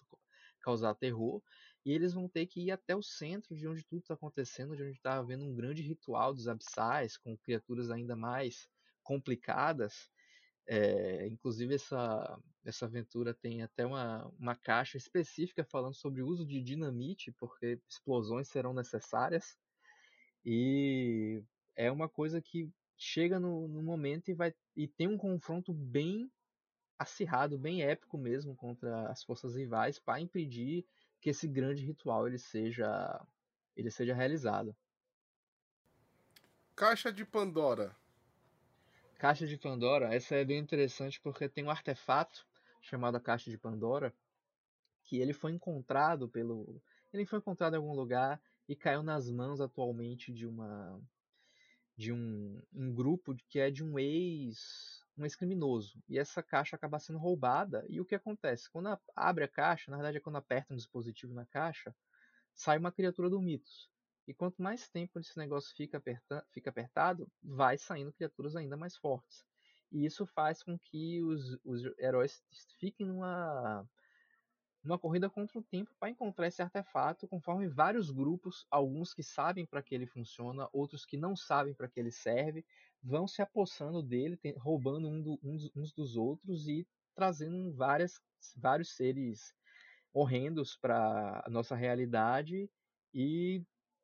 causar 0.67 0.97
terror. 0.97 1.41
E 1.85 1.93
eles 1.93 2.12
vão 2.12 2.29
ter 2.29 2.47
que 2.47 2.61
ir 2.61 2.73
até 2.73 2.97
o 2.97 3.03
centro 3.03 3.55
de 3.55 3.69
onde 3.69 3.85
tudo 3.85 4.01
está 4.01 4.14
acontecendo, 4.14 4.77
de 4.77 4.83
onde 4.83 4.97
está 4.97 5.14
havendo 5.19 5.45
um 5.45 5.55
grande 5.55 5.81
ritual 5.81 6.35
dos 6.35 6.49
abissais, 6.49 7.17
com 7.17 7.39
criaturas 7.39 7.89
ainda 7.89 8.17
mais 8.17 8.69
complicadas. 9.05 10.11
É, 10.67 11.29
inclusive, 11.29 11.77
essa, 11.77 12.41
essa 12.64 12.87
aventura 12.87 13.33
tem 13.33 13.62
até 13.62 13.87
uma, 13.87 14.27
uma 14.37 14.57
caixa 14.57 14.97
específica 14.97 15.64
falando 15.64 15.95
sobre 15.95 16.21
o 16.21 16.27
uso 16.27 16.45
de 16.45 16.61
dinamite, 16.61 17.31
porque 17.39 17.81
explosões 17.89 18.49
serão 18.49 18.75
necessárias. 18.75 19.57
E 20.45 21.41
é 21.77 21.93
uma 21.93 22.09
coisa 22.09 22.43
que 22.43 22.69
chega 22.99 23.39
no, 23.39 23.69
no 23.69 23.81
momento 23.81 24.29
e, 24.29 24.35
vai, 24.35 24.53
e 24.75 24.89
tem 24.89 25.07
um 25.07 25.19
confronto 25.19 25.73
bem 25.73 26.29
acirrado, 26.99 27.59
bem 27.59 27.83
épico 27.83 28.17
mesmo 28.17 28.55
contra 28.55 29.09
as 29.09 29.23
forças 29.23 29.57
rivais 29.57 29.99
para 29.99 30.21
impedir 30.21 30.87
que 31.21 31.31
esse 31.31 31.47
grande 31.47 31.85
ritual 31.85 32.27
ele 32.27 32.39
seja, 32.39 33.25
ele 33.77 33.91
seja 33.91 34.15
realizado. 34.15 34.75
Caixa 36.75 37.13
de 37.13 37.25
Pandora. 37.25 37.97
Caixa 39.19 39.47
de 39.47 39.57
Pandora, 39.57 40.15
essa 40.15 40.35
é 40.35 40.45
bem 40.45 40.59
interessante 40.59 41.21
porque 41.21 41.49
tem 41.49 41.65
um 41.65 41.71
artefato 41.71 42.47
chamado 42.81 43.17
a 43.17 43.21
Caixa 43.21 43.51
de 43.51 43.59
Pandora 43.59 44.15
que 45.05 45.19
ele 45.19 45.33
foi 45.33 45.53
encontrado 45.53 46.29
pelo, 46.29 46.83
ele 47.13 47.25
foi 47.25 47.39
encontrado 47.39 47.75
em 47.75 47.77
algum 47.77 47.95
lugar 47.95 48.41
e 48.69 48.75
caiu 48.75 49.03
nas 49.03 49.31
mãos 49.31 49.61
atualmente 49.61 50.33
de 50.33 50.47
uma 50.47 51.01
de 51.97 52.13
um, 52.13 52.61
um 52.75 52.93
grupo 52.93 53.35
que 53.49 53.59
é 53.59 53.71
de 53.71 53.83
um 53.83 53.99
ex 53.99 55.06
um 55.17 55.25
ex-criminoso 55.25 56.03
e 56.09 56.19
essa 56.19 56.43
caixa 56.43 56.77
acaba 56.77 56.99
sendo 56.99 57.19
roubada 57.19 57.85
e 57.89 58.01
o 58.01 58.05
que 58.05 58.14
acontece? 58.14 58.71
Quando 58.71 58.99
abre 59.14 59.45
a 59.45 59.49
caixa 59.49 59.91
na 59.91 59.97
verdade 59.97 60.19
é 60.19 60.21
quando 60.21 60.37
aperta 60.37 60.73
um 60.73 60.77
dispositivo 60.77 61.33
na 61.33 61.47
caixa 61.47 61.95
sai 62.55 62.79
uma 62.79 62.93
criatura 62.93 63.29
do 63.31 63.41
mitos. 63.41 63.91
E 64.27 64.35
quanto 64.35 64.61
mais 64.61 64.89
tempo 64.89 65.21
esse 65.21 65.39
negócio 65.39 65.75
fica, 65.77 65.99
aperta, 65.99 66.45
fica 66.51 66.71
apertado 66.71 67.31
vai 67.43 67.79
saindo 67.79 68.12
criaturas 68.12 68.57
ainda 68.57 68.77
mais 68.77 68.97
fortes. 68.97 69.45
E 69.93 70.05
isso 70.05 70.27
faz 70.27 70.62
com 70.62 70.77
que 70.79 71.23
os, 71.23 71.59
os 71.64 71.85
heróis 71.99 72.43
fiquem 72.79 73.07
numa 73.07 73.89
uma 74.87 74.99
corrida 74.99 75.28
contra 75.28 75.59
o 75.59 75.62
tempo 75.62 75.91
para 75.99 76.11
encontrar 76.11 76.47
esse 76.47 76.62
artefato, 76.62 77.28
conforme 77.28 77.68
vários 77.68 78.11
grupos, 78.11 78.66
alguns 78.70 79.12
que 79.12 79.22
sabem 79.22 79.66
para 79.66 79.82
que 79.82 79.95
ele 79.95 80.07
funciona, 80.07 80.68
outros 80.72 81.05
que 81.05 81.16
não 81.16 81.37
sabem 81.37 81.74
para 81.74 81.89
que 81.89 82.01
ele 82.01 82.11
serve, 82.11 82.64
vão 83.03 83.26
se 83.26 83.43
apossando 83.43 84.03
dele, 84.03 84.39
roubando 84.57 85.09
um 85.09 85.22
do, 85.22 85.39
uns, 85.43 85.70
uns, 85.74 85.93
dos 85.93 86.16
outros 86.16 86.68
e 86.68 86.87
trazendo 87.14 87.72
várias, 87.72 88.20
vários 88.57 88.95
seres 88.95 89.55
horrendos 90.12 90.76
para 90.76 91.43
a 91.45 91.51
nossa 91.51 91.74
realidade 91.74 92.70
e 93.12 93.62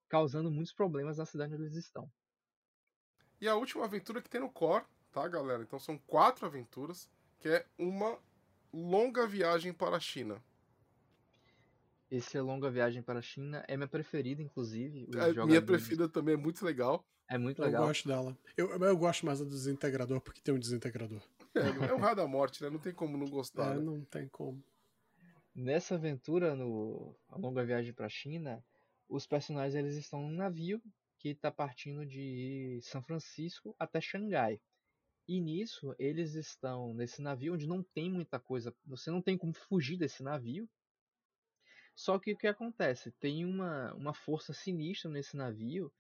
causando 0.09 0.51
muitos 0.51 0.73
problemas 0.73 1.19
na 1.19 1.27
cidade 1.27 1.55
onde 1.55 1.65
eles 1.65 1.77
estão. 1.77 2.11
E 3.41 3.49
a 3.49 3.57
última 3.57 3.85
aventura 3.85 4.23
que 4.23 4.31
tem 4.31 4.41
no 4.41 4.51
core, 4.51 4.85
tá, 5.11 5.27
galera? 5.27 5.63
Então 5.63 5.79
são 5.79 5.99
quatro 5.99 6.47
aventuras, 6.47 7.11
que 7.41 7.49
é 7.49 7.67
uma 7.77 8.19
longa 8.73 9.27
viagem 9.27 9.73
para 9.73 9.97
a 9.97 10.01
China. 10.01 10.43
Esse 12.13 12.37
é 12.37 12.43
Longa 12.43 12.71
Viagem 12.71 13.03
para 13.03 13.21
a 13.21 13.23
China 13.23 13.65
é 13.67 13.75
minha 13.75 13.89
preferida, 13.89 14.43
inclusive. 14.43 15.05
É, 15.05 15.13
jogadores... 15.13 15.47
Minha 15.47 15.63
preferida 15.63 16.07
também 16.11 16.35
é 16.35 16.37
muito 16.37 16.63
legal. 16.63 17.03
É 17.27 17.39
muito 17.39 17.63
legal. 17.63 17.81
Eu 17.81 17.89
gosto 17.89 18.07
dela. 18.07 18.39
Eu, 18.55 18.69
eu 18.69 18.97
gosto 18.99 19.25
mais 19.25 19.39
do 19.39 19.47
desintegrador 19.47 20.21
porque 20.21 20.43
tem 20.43 20.53
um 20.55 20.59
desintegrador. 20.59 21.23
É, 21.55 21.87
é 21.89 21.95
o 21.95 21.97
raio 21.97 22.15
da 22.15 22.29
morte, 22.29 22.63
né? 22.63 22.69
Não 22.69 22.79
tem 22.79 22.93
como 22.93 23.17
não 23.17 23.27
gostar. 23.31 23.73
É, 23.73 23.79
né? 23.79 23.83
não 23.83 24.05
tem 24.05 24.29
como. 24.29 24.63
Nessa 25.55 25.95
aventura, 25.95 26.55
no 26.55 27.17
A 27.31 27.39
Longa 27.39 27.65
Viagem 27.65 27.95
para 27.95 28.05
a 28.05 28.11
China, 28.11 28.63
os 29.09 29.27
personagens 29.27 29.75
eles 29.75 29.97
estão 29.97 30.21
num 30.21 30.37
navio 30.37 30.83
que 31.19 31.31
está 31.31 31.51
partindo 31.51 32.05
de 32.05 32.79
São 32.83 33.03
Francisco 33.03 33.75
até 33.79 34.03
Xangai. 34.03 34.61
E 35.27 35.41
nisso, 35.41 35.95
eles 35.99 36.35
estão 36.35 36.93
nesse 36.93 37.23
navio 37.23 37.55
onde 37.55 37.67
não 37.67 37.83
tem 37.83 38.11
muita 38.11 38.39
coisa, 38.39 38.75
você 38.85 39.11
não 39.11 39.23
tem 39.23 39.39
como 39.39 39.55
fugir 39.55 39.97
desse 39.97 40.23
navio. 40.23 40.69
Só 41.95 42.19
que 42.19 42.33
o 42.33 42.37
que 42.37 42.47
acontece? 42.47 43.13
Tem 43.13 43.45
uma, 43.45 43.93
uma 43.95 44.15
força 44.15 44.53
sinistra 44.53 45.11
nesse 45.11 45.37
navio 45.37 45.93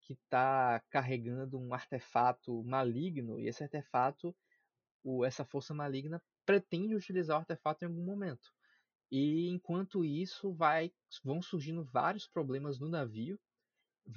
que 0.00 0.12
está 0.14 0.80
carregando 0.90 1.58
um 1.58 1.72
artefato 1.72 2.62
maligno 2.64 3.40
e 3.40 3.48
esse 3.48 3.62
artefato, 3.62 4.34
o, 5.02 5.24
essa 5.24 5.44
força 5.44 5.72
maligna 5.74 6.22
pretende 6.44 6.94
utilizar 6.94 7.36
o 7.36 7.40
artefato 7.40 7.84
em 7.84 7.88
algum 7.88 8.04
momento. 8.04 8.52
E 9.10 9.48
enquanto 9.48 10.04
isso, 10.04 10.52
vai, 10.52 10.92
vão 11.22 11.40
surgindo 11.40 11.84
vários 11.84 12.26
problemas 12.26 12.78
no 12.78 12.88
navio, 12.88 13.38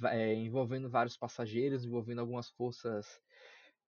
é, 0.04 0.34
envolvendo 0.34 0.90
vários 0.90 1.16
passageiros, 1.16 1.84
envolvendo 1.84 2.20
algumas 2.20 2.50
forças 2.50 3.20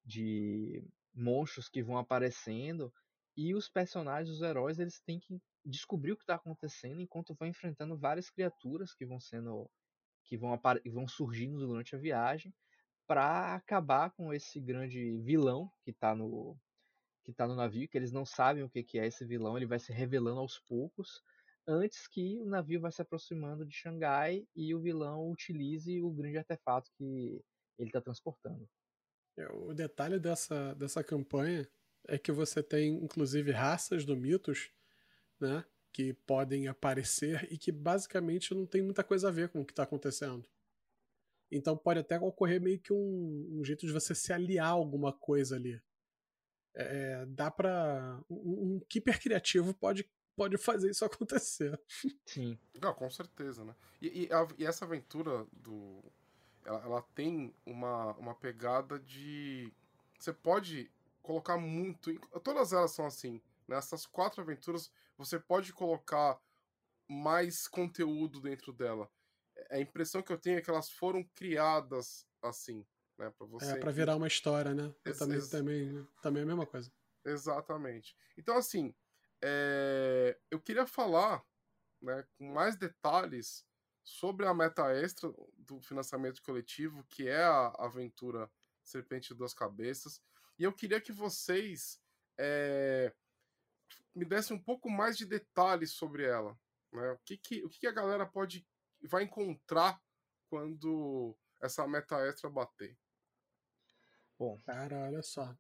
de 0.05 0.85
monstros 1.13 1.69
que 1.69 1.83
vão 1.83 1.99
aparecendo. 1.99 2.93
E 3.37 3.55
os 3.55 3.69
personagens, 3.69 4.35
os 4.35 4.43
heróis, 4.43 4.79
eles 4.79 5.01
têm 5.01 5.19
que 5.19 5.41
descobrir 5.65 6.13
o 6.13 6.17
que 6.17 6.23
está 6.23 6.35
acontecendo 6.35 7.01
enquanto 7.01 7.35
vão 7.35 7.49
enfrentando 7.49 7.97
várias 7.97 8.31
criaturas 8.31 8.95
que 8.95 9.05
vão 9.05 9.21
sendo 9.21 9.71
que 10.25 10.37
vão, 10.37 10.59
vão 10.93 11.09
surgindo 11.09 11.59
durante 11.59 11.95
a 11.97 11.99
viagem 11.99 12.55
para 13.07 13.55
acabar 13.55 14.11
com 14.13 14.33
esse 14.33 14.61
grande 14.61 15.19
vilão 15.19 15.71
que 15.83 15.91
está 15.91 16.15
no 16.15 16.57
que 17.25 17.33
tá 17.33 17.47
no 17.47 17.55
navio, 17.55 17.89
que 17.89 17.99
eles 17.99 18.13
não 18.13 18.25
sabem 18.25 18.63
o 18.63 18.71
que, 18.71 18.83
que 18.83 18.99
é 18.99 19.07
esse 19.07 19.25
vilão, 19.25 19.57
ele 19.57 19.67
vai 19.67 19.79
se 19.79 19.93
revelando 19.93 20.41
aos 20.41 20.59
poucos, 20.59 21.23
antes 21.67 22.09
que 22.09 22.41
o 22.41 22.47
navio 22.47 22.81
vai 22.81 22.91
se 22.91 23.03
aproximando 23.03 23.67
de 23.67 23.75
Xangai 23.75 24.47
e 24.57 24.75
o 24.75 24.81
vilão 24.81 25.31
utilize 25.31 26.01
o 26.01 26.11
grande 26.11 26.39
artefato 26.39 26.91
que 26.97 27.45
ele 27.79 27.89
está 27.89 28.01
transportando. 28.01 28.69
É, 29.37 29.47
o 29.53 29.73
detalhe 29.75 30.19
dessa, 30.19 30.75
dessa 30.75 31.05
campanha 31.05 31.69
é 32.07 32.19
que 32.19 32.33
você 32.33 32.63
tem, 32.63 32.95
inclusive, 32.95 33.51
raças 33.51 34.05
do 34.05 34.17
mitos, 34.17 34.71
né? 35.39 35.65
Que 35.93 36.13
podem 36.13 36.69
aparecer 36.69 37.49
e 37.51 37.59
que 37.59 37.73
basicamente 37.73 38.55
não 38.55 38.67
tem 38.67 38.83
muita 38.83 39.05
coisa 39.05 39.29
a 39.29 39.33
ver 39.33 39.49
com 39.49 39.61
o 39.61 39.65
que 39.65 39.73
está 39.73 39.83
acontecendo. 39.83 40.49
Então 41.51 41.77
pode 41.77 41.99
até 41.99 42.19
ocorrer 42.19 42.61
meio 42.61 42.79
que 42.79 42.93
um, 42.93 43.49
um 43.59 43.65
jeito 43.65 43.85
de 43.87 43.93
você 43.93 44.15
se 44.15 44.33
aliar 44.33 44.69
a 44.69 44.71
alguma 44.71 45.13
coisa 45.13 45.57
ali. 45.57 45.81
É, 46.75 47.27
dá 47.27 47.51
pra. 47.51 48.23
Um, 48.31 48.77
um 48.77 48.81
keeper 48.89 49.21
criativo 49.21 49.75
pode, 49.75 50.09
pode 50.37 50.57
fazer 50.57 50.91
isso 50.91 51.05
acontecer. 51.05 51.79
Sim. 52.25 52.57
Não, 52.81 52.95
com 52.95 53.11
certeza, 53.11 53.65
né? 53.65 53.75
E, 54.01 54.27
e, 54.27 54.33
a, 54.33 54.47
e 54.59 54.65
essa 54.65 54.85
aventura 54.85 55.45
do. 55.53 56.05
Ela, 56.65 56.83
ela, 56.85 57.03
tem 57.15 57.53
uma, 57.67 58.13
uma 58.17 58.35
pegada 58.35 58.99
de. 58.99 59.73
Você 60.19 60.33
pode 60.33 60.91
colocar 61.23 61.59
muito. 61.59 62.13
Todas 62.43 62.73
elas 62.73 62.93
são 62.93 63.07
assim. 63.07 63.41
Nessas 63.69 64.05
né? 64.05 64.09
quatro 64.13 64.41
aventuras, 64.43 64.91
você 65.17 65.39
pode 65.39 65.73
colocar 65.73 66.41
mais 67.09 67.69
conteúdo 67.69 68.41
dentro 68.41 68.73
dela. 68.73 69.11
A 69.71 69.79
impressão 69.79 70.23
que 70.23 70.33
eu 70.33 70.39
tenho 70.39 70.59
é 70.59 70.61
que 70.61 70.71
elas 70.71 70.91
foram 70.91 71.23
criadas 71.35 72.27
assim 72.43 72.85
né? 73.21 73.31
Para 73.37 73.47
você. 73.47 73.73
É, 73.73 73.77
para 73.77 73.93
virar 73.93 74.17
uma 74.17 74.27
história, 74.27 74.75
né? 74.75 74.93
Eu 75.05 75.17
também, 75.17 75.49
também, 75.49 76.09
também 76.23 76.41
é 76.41 76.45
a 76.45 76.47
mesma 76.47 76.67
coisa. 76.67 76.91
Exatamente. 77.25 78.17
Então, 78.37 78.57
assim, 78.57 78.95
é... 79.43 80.39
eu 80.51 80.59
queria 80.59 80.87
falar 80.87 81.45
né, 82.01 82.27
com 82.39 82.51
mais 82.53 82.77
detalhes 82.77 83.65
sobre 84.03 84.47
a 84.47 84.55
meta 84.55 84.91
extra 84.91 85.31
do 85.59 85.81
financiamento 85.83 86.43
coletivo, 86.43 87.05
que 87.05 87.29
é 87.29 87.45
a 87.45 87.69
aventura 87.79 88.51
Serpente 88.83 89.29
de 89.29 89.35
Duas 89.35 89.53
Cabeças. 89.53 90.21
E 90.61 90.63
eu 90.63 90.75
queria 90.75 91.01
que 91.01 91.11
vocês 91.11 91.99
é... 92.39 93.11
me 94.15 94.27
dessem 94.27 94.55
um 94.55 94.63
pouco 94.63 94.91
mais 94.91 95.17
de 95.17 95.25
detalhes 95.25 95.93
sobre 95.93 96.25
ela. 96.25 96.55
Né? 96.93 97.13
O, 97.13 97.19
que, 97.25 97.39
que, 97.39 97.65
o 97.65 97.71
que 97.71 97.87
a 97.87 97.93
galera 97.93 98.27
pode 98.27 98.67
vai 99.09 99.23
encontrar 99.23 99.99
quando 100.51 101.35
essa 101.63 101.89
meta 101.89 102.17
extra 102.27 102.51
bater. 102.51 102.95
Bom. 104.39 104.59
Cara, 104.67 104.99
olha 105.07 105.23
só. 105.23 105.57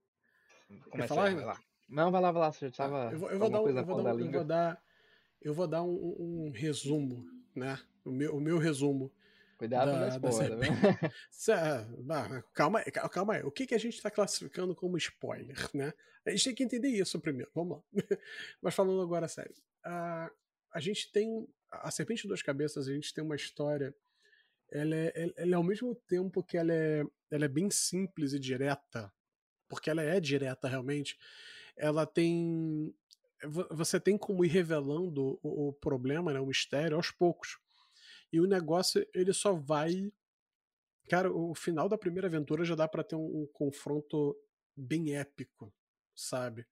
Quer 0.92 1.09
falar? 1.09 1.34
Vai 1.34 1.44
lá. 1.44 1.61
Não, 1.88 2.11
vai 2.11 2.20
lá, 2.20 2.30
vai 2.30 2.42
lá. 2.42 2.53
Você 2.53 2.68
já 2.68 2.72
tava. 2.74 3.11
Eu 3.11 3.18
vou, 3.18 3.30
eu 3.30 3.38
vou 3.38 3.51
dar, 3.51 3.62
um, 3.62 3.68
eu 3.68 3.84
vou 3.84 4.03
dar, 4.03 4.18
eu 4.20 4.32
vou 4.32 4.44
dar, 4.44 4.82
eu 5.40 5.55
vou 5.55 5.66
dar 5.66 5.82
um, 5.82 6.46
um, 6.46 6.51
resumo, 6.51 7.24
né? 7.55 7.80
O 8.05 8.11
meu, 8.11 8.36
o 8.36 8.40
meu 8.40 8.59
resumo. 8.59 9.11
Cuidado 9.61 9.92
da, 9.92 10.18
com 10.18 10.28
spoiler, 10.30 10.56
né? 10.56 12.42
calma 12.54 12.78
aí, 12.78 12.90
calma 12.90 13.34
aí. 13.34 13.42
O 13.42 13.50
que, 13.50 13.66
que 13.66 13.74
a 13.74 13.78
gente 13.78 13.94
está 13.94 14.11
classificando 14.11 14.74
como 14.74 14.96
spoiler, 14.96 15.54
né? 15.74 15.92
A 16.24 16.30
gente 16.30 16.44
tem 16.44 16.54
que 16.54 16.64
entender 16.64 16.88
isso 16.88 17.20
primeiro. 17.20 17.50
Vamos 17.54 17.76
lá. 17.76 17.84
Mas 18.62 18.74
falando 18.74 19.02
agora 19.02 19.28
sério. 19.28 19.54
A, 19.84 20.30
a 20.72 20.80
gente 20.80 21.12
tem. 21.12 21.46
A 21.70 21.90
Serpente 21.90 22.22
de 22.22 22.28
Duas 22.28 22.40
Cabeças, 22.40 22.88
a 22.88 22.92
gente 22.94 23.12
tem 23.12 23.22
uma 23.22 23.36
história 23.36 23.94
ela 24.72 24.96
é, 24.96 25.32
ela 25.36 25.52
é 25.52 25.54
ao 25.54 25.62
mesmo 25.62 25.94
tempo 25.94 26.42
que 26.42 26.56
ela 26.56 26.72
é, 26.72 27.04
ela 27.30 27.44
é 27.44 27.48
bem 27.48 27.70
simples 27.70 28.32
e 28.32 28.38
direta, 28.38 29.12
porque 29.68 29.90
ela 29.90 30.02
é 30.02 30.18
direta 30.18 30.68
realmente, 30.68 31.18
ela 31.76 32.06
tem. 32.06 32.94
Você 33.70 34.00
tem 34.00 34.16
como 34.16 34.42
ir 34.42 34.48
revelando 34.48 35.38
o, 35.42 35.68
o 35.68 35.72
problema, 35.74 36.32
né, 36.32 36.40
o 36.40 36.46
mistério, 36.46 36.96
aos 36.96 37.11
poucos. 37.11 37.58
E 38.33 38.41
o 38.41 38.47
negócio, 38.47 39.07
ele 39.14 39.33
só 39.33 39.53
vai. 39.53 40.12
Cara, 41.09 41.33
o 41.33 41.55
final 41.55 41.89
da 41.89 41.99
primeira 41.99 42.28
aventura 42.28 42.64
já 42.64 42.74
dá 42.74 42.87
para 42.87 43.03
ter 43.03 43.16
um, 43.16 43.43
um, 43.43 43.49
confronto 43.53 44.37
bem 44.76 45.14
épico, 45.16 45.72
sabe? 46.14 46.64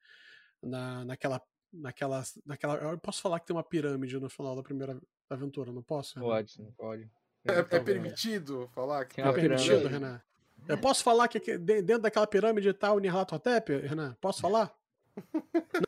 Na, 0.63 1.05
naquela, 1.05 1.43
naquela, 1.73 2.23
naquela. 2.47 2.77
Eu 2.77 2.99
posso 2.99 3.21
falar 3.21 3.41
que 3.41 3.47
tem 3.47 3.57
uma 3.57 3.65
pirâmide 3.65 4.19
no 4.19 4.31
final 4.31 4.55
da 4.55 4.63
primeira 4.63 5.01
aventura, 5.29 5.73
não 5.73 5.83
posso? 5.83 6.21
Pode, 6.21 6.61
não 6.61 6.73
pode. 6.73 7.11
É, 7.45 7.77
é 7.77 7.81
permitido 7.81 8.69
falar 8.69 9.05
que. 9.07 9.21
É 9.21 9.33
permitido, 9.33 9.89
Renan. 9.89 10.23
Eu 10.67 10.79
posso 10.79 11.03
falar 11.03 11.29
que 11.29 11.59
dentro 11.59 12.03
daquela 12.03 12.27
pirâmide 12.27 12.69
está 12.69 12.93
o 12.93 12.99
Nirlatotep, 12.99 13.77
Renan? 13.79 14.17
Posso 14.21 14.41
falar? 14.41 14.75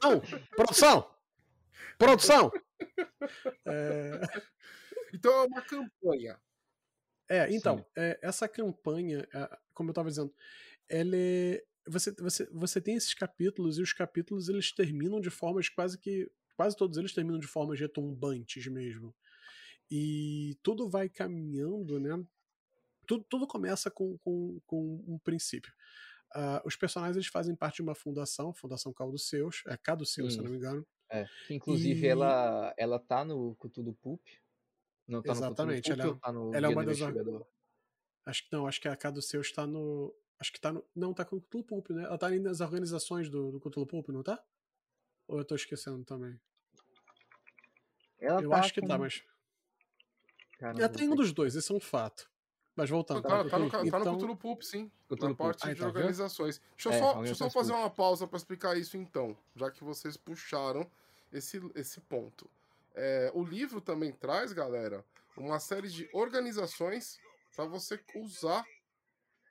Não! 0.03 0.21
Produção! 0.57 1.09
Produção! 1.99 2.51
É... 3.67 4.21
Então 5.13 5.33
é 5.33 5.47
uma 5.47 5.63
campanha. 5.63 6.41
É, 7.29 7.55
então, 7.55 7.87
é, 7.97 8.19
essa 8.23 8.49
campanha, 8.49 9.27
é, 9.33 9.59
como 9.73 9.91
eu 9.91 9.93
estava 9.93 10.09
dizendo, 10.09 10.35
ela 10.89 11.17
é, 11.17 11.63
você, 11.87 12.13
você, 12.13 12.47
você 12.53 12.81
tem 12.81 12.97
esses 12.97 13.15
capítulos 13.15 13.79
e 13.79 13.83
os 13.83 13.93
capítulos 13.93 14.49
eles 14.49 14.73
terminam 14.73 15.21
de 15.21 15.31
formas 15.31 15.69
quase 15.69 15.99
que. 15.99 16.31
Quase 16.57 16.77
todos 16.77 16.99
eles 16.99 17.15
terminam 17.15 17.39
de 17.39 17.47
formas 17.47 17.81
retumbantes 17.81 18.67
mesmo. 18.67 19.15
E 19.91 20.59
tudo 20.63 20.91
vai 20.91 21.09
caminhando, 21.09 21.99
né? 21.99 22.23
Tudo, 23.07 23.25
tudo 23.29 23.47
começa 23.47 23.91
com, 23.91 24.19
com, 24.19 24.61
com 24.67 25.03
um 25.07 25.19
princípio. 25.19 25.73
Uh, 26.37 26.61
os 26.65 26.77
personagens 26.77 27.17
eles 27.17 27.29
fazem 27.29 27.57
parte 27.57 27.77
de 27.77 27.83
uma 27.83 27.95
fundação, 27.95 28.53
Fundação 28.53 28.93
Caldo 28.93 29.19
Seus, 29.19 29.63
é 29.67 29.77
Cado 29.77 30.05
Seus, 30.05 30.35
se 30.35 30.43
não 30.43 30.51
me 30.51 30.59
engano. 30.59 30.87
É, 31.11 31.27
que 31.47 31.55
inclusive 31.55 32.07
e... 32.07 32.09
ela, 32.09 32.75
ela 32.77 32.99
tá 32.99 33.25
no 33.25 33.57
Cthulhu 33.57 33.95
Poop. 33.95 34.23
Não 35.11 35.21
tá 35.21 35.33
Exatamente, 35.33 35.89
no 35.89 36.03
ela, 36.03 36.13
é, 36.13 36.15
tá 36.15 36.31
ela 36.31 36.67
é 36.67 36.69
uma 36.69 36.85
das. 36.85 36.99
Acho 38.25 38.45
que 38.45 38.53
não, 38.53 38.67
acho 38.69 38.81
que 38.81 38.87
a 38.87 38.97
Cado 38.97 39.21
Seus 39.21 39.49
está 39.49 39.67
no. 39.67 40.15
Acho 40.39 40.53
que 40.53 40.61
tá 40.61 40.73
no. 40.73 40.85
Não, 40.95 41.13
tá 41.13 41.25
com 41.25 41.37
o 41.37 41.41
Cthulhu 41.41 41.65
Poop, 41.65 41.93
né? 41.93 42.05
Ela 42.05 42.17
tá 42.17 42.31
nas 42.31 42.61
organizações 42.61 43.29
do, 43.29 43.51
do 43.51 43.59
Cthulhu 43.59 43.87
Poop, 43.87 44.13
não 44.13 44.23
tá? 44.23 44.41
Ou 45.27 45.39
eu 45.39 45.45
tô 45.45 45.57
esquecendo 45.57 46.05
também? 46.05 46.41
Ela 48.21 48.41
eu 48.41 48.51
tá 48.51 48.59
acho 48.61 48.73
que 48.73 48.81
tá, 48.81 48.87
com... 48.87 48.93
tá, 48.93 48.99
mas. 48.99 49.21
Caramba, 50.61 50.89
tem 50.91 51.09
um 51.09 51.17
dos 51.17 51.33
dois, 51.33 51.57
esse 51.57 51.73
é 51.73 51.75
um 51.75 51.81
fato. 51.81 52.31
Mas 52.77 52.89
voltando. 52.89 53.23
Tá, 53.23 53.45
tá, 53.49 53.59
no, 53.59 53.69
tá 53.69 53.85
então... 53.85 54.13
no 54.13 54.17
Cthulhu 54.17 54.37
Pulp, 54.37 54.63
sim. 54.63 54.93
Cthulhu 55.09 55.31
na 55.31 55.35
parte 55.35 55.67
de 55.69 55.75
tá 55.75 55.87
organizações. 55.87 56.61
Deixa 56.77 56.89
eu 56.89 56.93
é, 56.93 56.99
só, 57.01 57.15
deixa 57.23 57.35
só 57.35 57.51
fazer 57.51 57.73
uma 57.73 57.91
pausa 57.91 58.29
para 58.29 58.37
explicar 58.37 58.77
isso 58.77 58.97
então, 58.97 59.37
já 59.57 59.73
que 59.73 59.83
vocês 59.83 60.17
puxaram 60.17 60.89
esse, 61.33 61.61
esse 61.75 62.01
ponto. 62.03 62.49
É, 62.95 63.31
o 63.35 63.45
livro 63.45 63.81
também 63.81 64.13
traz, 64.13 64.53
galera, 64.53 65.05
uma 65.37 65.59
série 65.61 65.89
de 65.89 66.09
organizações 66.13 67.19
para 67.55 67.65
você 67.67 68.03
usar 68.17 68.65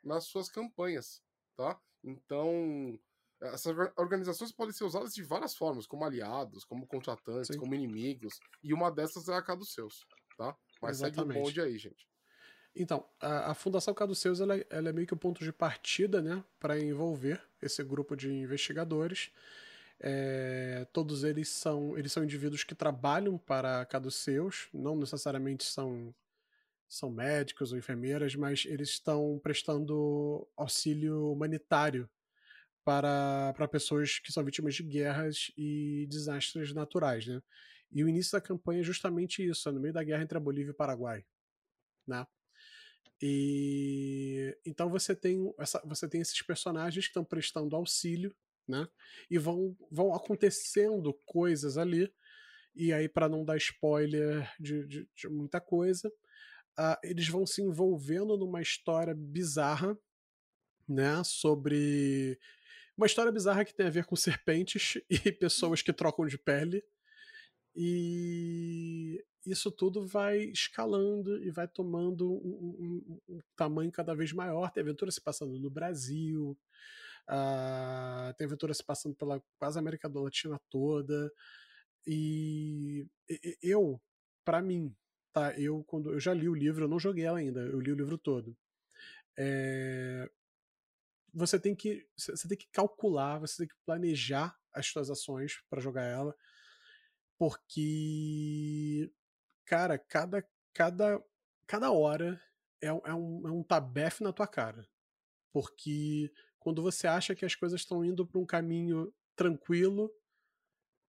nas 0.03 0.25
suas 0.25 0.49
campanhas, 0.49 1.21
tá? 1.55 1.79
Então, 2.03 2.99
essas 3.41 3.75
organizações 3.97 4.51
podem 4.51 4.73
ser 4.73 4.83
usadas 4.83 5.13
de 5.13 5.23
várias 5.23 5.55
formas, 5.55 5.87
como 5.87 6.05
aliados, 6.05 6.63
como 6.65 6.87
contratantes, 6.87 7.47
Sim. 7.53 7.59
como 7.59 7.75
inimigos, 7.75 8.39
e 8.63 8.73
uma 8.73 8.91
dessas 8.91 9.27
é 9.29 9.33
a 9.33 9.43
seus, 9.63 10.05
tá? 10.37 10.55
Mas 10.81 10.97
Exatamente. 10.97 11.27
segue 11.27 11.39
o 11.39 11.43
bonde 11.43 11.61
aí, 11.61 11.77
gente. 11.77 12.07
Então, 12.75 13.05
a, 13.19 13.51
a 13.51 13.53
Fundação 13.53 13.93
Caduceus 13.93 14.39
ela, 14.39 14.55
ela 14.69 14.89
é 14.89 14.93
meio 14.93 15.07
que 15.07 15.13
o 15.13 15.17
ponto 15.17 15.43
de 15.43 15.51
partida 15.51 16.21
né, 16.21 16.43
para 16.59 16.79
envolver 16.79 17.41
esse 17.61 17.83
grupo 17.83 18.15
de 18.15 18.31
investigadores. 18.31 19.31
É, 20.01 20.87
todos 20.93 21.23
eles 21.23 21.49
são, 21.49 21.97
eles 21.97 22.11
são 22.11 22.23
indivíduos 22.23 22.63
que 22.63 22.73
trabalham 22.73 23.37
para 23.37 23.85
Caduceus, 23.85 24.69
não 24.73 24.95
necessariamente 24.95 25.65
são, 25.65 26.13
são 26.87 27.11
médicos 27.11 27.71
ou 27.71 27.77
enfermeiras, 27.77 28.35
mas 28.35 28.65
eles 28.65 28.89
estão 28.89 29.39
prestando 29.43 30.47
auxílio 30.55 31.31
humanitário 31.31 32.09
para, 32.83 33.53
para 33.55 33.67
pessoas 33.67 34.19
que 34.19 34.31
são 34.31 34.43
vítimas 34.43 34.75
de 34.75 34.83
guerras 34.83 35.51
e 35.57 36.07
desastres 36.09 36.73
naturais. 36.73 37.27
Né? 37.27 37.41
E 37.91 38.03
o 38.03 38.09
início 38.09 38.31
da 38.31 38.41
campanha 38.41 38.79
é 38.81 38.83
justamente 38.83 39.47
isso, 39.47 39.67
é 39.67 39.71
no 39.71 39.79
meio 39.79 39.93
da 39.93 40.03
guerra 40.03 40.23
entre 40.23 40.37
a 40.37 40.41
Bolívia 40.41 40.69
e 40.69 40.71
o 40.71 40.77
Paraguai. 40.77 41.25
Né? 42.07 42.25
E 43.21 44.57
então 44.65 44.89
você 44.89 45.13
tem 45.15 45.53
essa, 45.59 45.81
você 45.85 46.07
tem 46.07 46.21
esses 46.21 46.41
personagens 46.41 47.05
que 47.05 47.09
estão 47.09 47.23
prestando 47.23 47.75
auxílio, 47.75 48.33
né? 48.69 48.87
E 49.29 49.37
vão 49.37 49.75
vão 49.91 50.13
acontecendo 50.13 51.13
coisas 51.25 51.77
ali. 51.77 52.13
E 52.75 52.93
aí 52.93 53.09
para 53.09 53.27
não 53.27 53.43
dar 53.43 53.57
spoiler 53.57 54.49
de, 54.59 54.85
de, 54.85 55.09
de 55.15 55.27
muita 55.27 55.59
coisa, 55.59 56.07
uh, 56.79 56.95
eles 57.03 57.27
vão 57.27 57.45
se 57.45 57.61
envolvendo 57.61 58.37
numa 58.37 58.61
história 58.61 59.13
bizarra, 59.15 59.97
né? 60.87 61.21
Sobre 61.25 62.39
uma 62.95 63.07
história 63.07 63.31
bizarra 63.31 63.65
que 63.65 63.73
tem 63.73 63.87
a 63.87 63.91
ver 63.91 64.05
com 64.05 64.15
serpentes 64.15 65.01
e 65.09 65.31
pessoas 65.31 65.81
que 65.81 65.91
trocam 65.91 66.25
de 66.25 66.37
pele. 66.37 66.83
E 67.75 69.23
isso 69.45 69.71
tudo 69.71 70.05
vai 70.05 70.39
escalando 70.39 71.41
e 71.43 71.49
vai 71.49 71.67
tomando 71.67 72.31
um, 72.31 73.01
um, 73.09 73.19
um 73.35 73.39
tamanho 73.55 73.91
cada 73.91 74.13
vez 74.13 74.33
maior. 74.33 74.71
Tem 74.71 74.83
aventura 74.83 75.11
se 75.11 75.21
passando 75.21 75.57
no 75.59 75.69
Brasil, 75.69 76.57
uh, 77.29 78.33
tem 78.35 78.45
aventura 78.47 78.73
se 78.73 78.83
passando 78.83 79.15
pela 79.15 79.41
quase 79.57 79.77
América 79.77 80.09
Latina 80.09 80.59
toda. 80.69 81.31
E 82.05 83.07
eu, 83.61 84.01
para 84.43 84.61
mim, 84.61 84.95
tá? 85.31 85.53
Eu 85.59 85.83
quando 85.83 86.11
eu 86.11 86.19
já 86.19 86.33
li 86.33 86.49
o 86.49 86.55
livro, 86.55 86.85
eu 86.85 86.89
não 86.89 86.99
joguei 86.99 87.25
ela 87.25 87.39
ainda, 87.39 87.61
eu 87.61 87.79
li 87.79 87.91
o 87.91 87.95
livro 87.95 88.17
todo. 88.17 88.57
É, 89.37 90.29
você 91.33 91.59
tem 91.59 91.75
que 91.75 92.07
você 92.17 92.47
tem 92.47 92.57
que 92.57 92.67
calcular, 92.71 93.39
você 93.39 93.57
tem 93.57 93.67
que 93.67 93.75
planejar 93.85 94.57
as 94.73 94.87
suas 94.87 95.09
ações 95.09 95.61
para 95.69 95.81
jogar 95.81 96.03
ela, 96.03 96.35
porque 97.37 99.11
cara, 99.65 99.97
cada 99.97 100.43
cada 100.73 101.23
cada 101.67 101.91
hora 101.91 102.41
é, 102.81 102.87
é 102.87 103.13
um, 103.13 103.47
é 103.47 103.51
um 103.51 103.63
tabefe 103.63 104.23
na 104.23 104.33
tua 104.33 104.47
cara, 104.47 104.87
porque 105.53 106.31
quando 106.59 106.81
você 106.81 107.07
acha 107.07 107.35
que 107.35 107.45
as 107.45 107.55
coisas 107.55 107.81
estão 107.81 108.03
indo 108.03 108.25
para 108.25 108.39
um 108.39 108.45
caminho 108.45 109.13
tranquilo, 109.35 110.11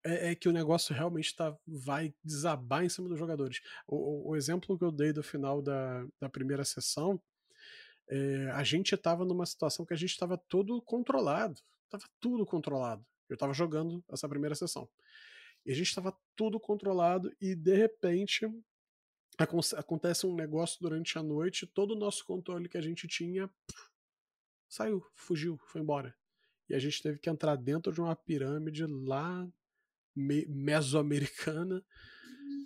é, 0.05 0.31
é, 0.31 0.35
que 0.35 0.49
o 0.49 0.53
negócio 0.53 0.95
realmente 0.95 1.35
tá, 1.35 1.57
vai 1.67 2.15
desabar 2.25 2.85
em 2.85 2.89
cima 2.89 3.09
dos 3.09 3.19
jogadores. 3.19 3.61
O, 3.87 4.31
o 4.31 4.37
exemplo 4.37 4.79
que 4.79 4.85
eu 4.85 4.93
dei 4.93 5.13
do 5.13 5.23
final 5.23 5.61
da, 5.61 6.07
da 6.19 6.29
primeira 6.29 6.65
sessão, 6.65 7.21
é, 8.09 8.51
a 8.53 8.65
gente 8.65 8.95
estava 8.95 9.25
numa 9.25 9.45
situação 9.45 9.85
que 9.85 9.93
a 9.93 9.97
gente 9.97 10.11
estava 10.11 10.39
todo 10.39 10.81
controlado. 10.83 11.61
Tava 11.89 12.05
tudo 12.19 12.47
controlado. 12.47 13.05
Eu 13.29 13.35
estava 13.35 13.53
jogando 13.53 14.03
essa 14.11 14.29
primeira 14.29 14.55
sessão. 14.55 14.89
E 15.67 15.73
a 15.73 15.75
gente 15.75 15.89
estava 15.89 16.17
tudo 16.35 16.59
controlado 16.59 17.35
e 17.41 17.55
de 17.55 17.75
repente 17.75 18.49
acontece 19.77 20.27
um 20.27 20.35
negócio 20.35 20.79
durante 20.81 21.19
a 21.19 21.23
noite, 21.23 21.67
todo 21.67 21.93
o 21.93 21.99
nosso 21.99 22.25
controle 22.25 22.69
que 22.69 22.77
a 22.77 22.83
gente 22.83 23.07
tinha 23.07 23.51
saiu, 24.71 25.05
fugiu, 25.15 25.59
foi 25.67 25.83
embora. 25.83 26.15
E 26.69 26.75
a 26.75 26.79
gente 26.79 27.03
teve 27.03 27.19
que 27.19 27.29
entrar 27.29 27.57
dentro 27.57 27.93
de 27.93 28.01
uma 28.01 28.15
pirâmide 28.15 28.87
lá 28.87 29.47
me 30.15 30.47
mesoamericana 30.47 31.85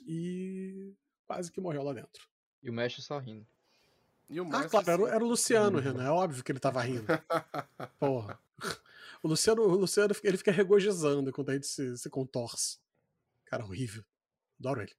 e 0.06 0.92
quase 1.26 1.50
que 1.50 1.60
morreu 1.60 1.82
lá 1.82 1.94
dentro. 1.94 2.28
E 2.62 2.68
o 2.68 2.72
mestre 2.72 3.02
só 3.02 3.18
rindo. 3.18 3.46
E 4.28 4.40
o 4.40 4.48
ah, 4.52 4.68
claro, 4.68 4.90
era, 4.90 5.14
era, 5.16 5.24
o 5.24 5.28
Luciano, 5.28 5.78
Renan. 5.78 6.04
É 6.04 6.10
óbvio 6.10 6.42
que 6.44 6.52
ele 6.52 6.60
tava 6.60 6.82
rindo. 6.82 7.06
Porra. 7.98 8.38
O 9.22 9.28
Luciano, 9.28 9.62
o 9.62 9.76
Luciano 9.76 10.14
ele 10.22 10.36
fica 10.36 10.52
regozijando 10.52 11.32
quando 11.32 11.50
a 11.50 11.54
gente 11.54 11.66
se, 11.66 11.96
se 11.96 12.10
contorce. 12.10 12.78
Cara, 13.44 13.64
horrível. 13.64 14.04
Adoro 14.58 14.82
ele. 14.82 14.92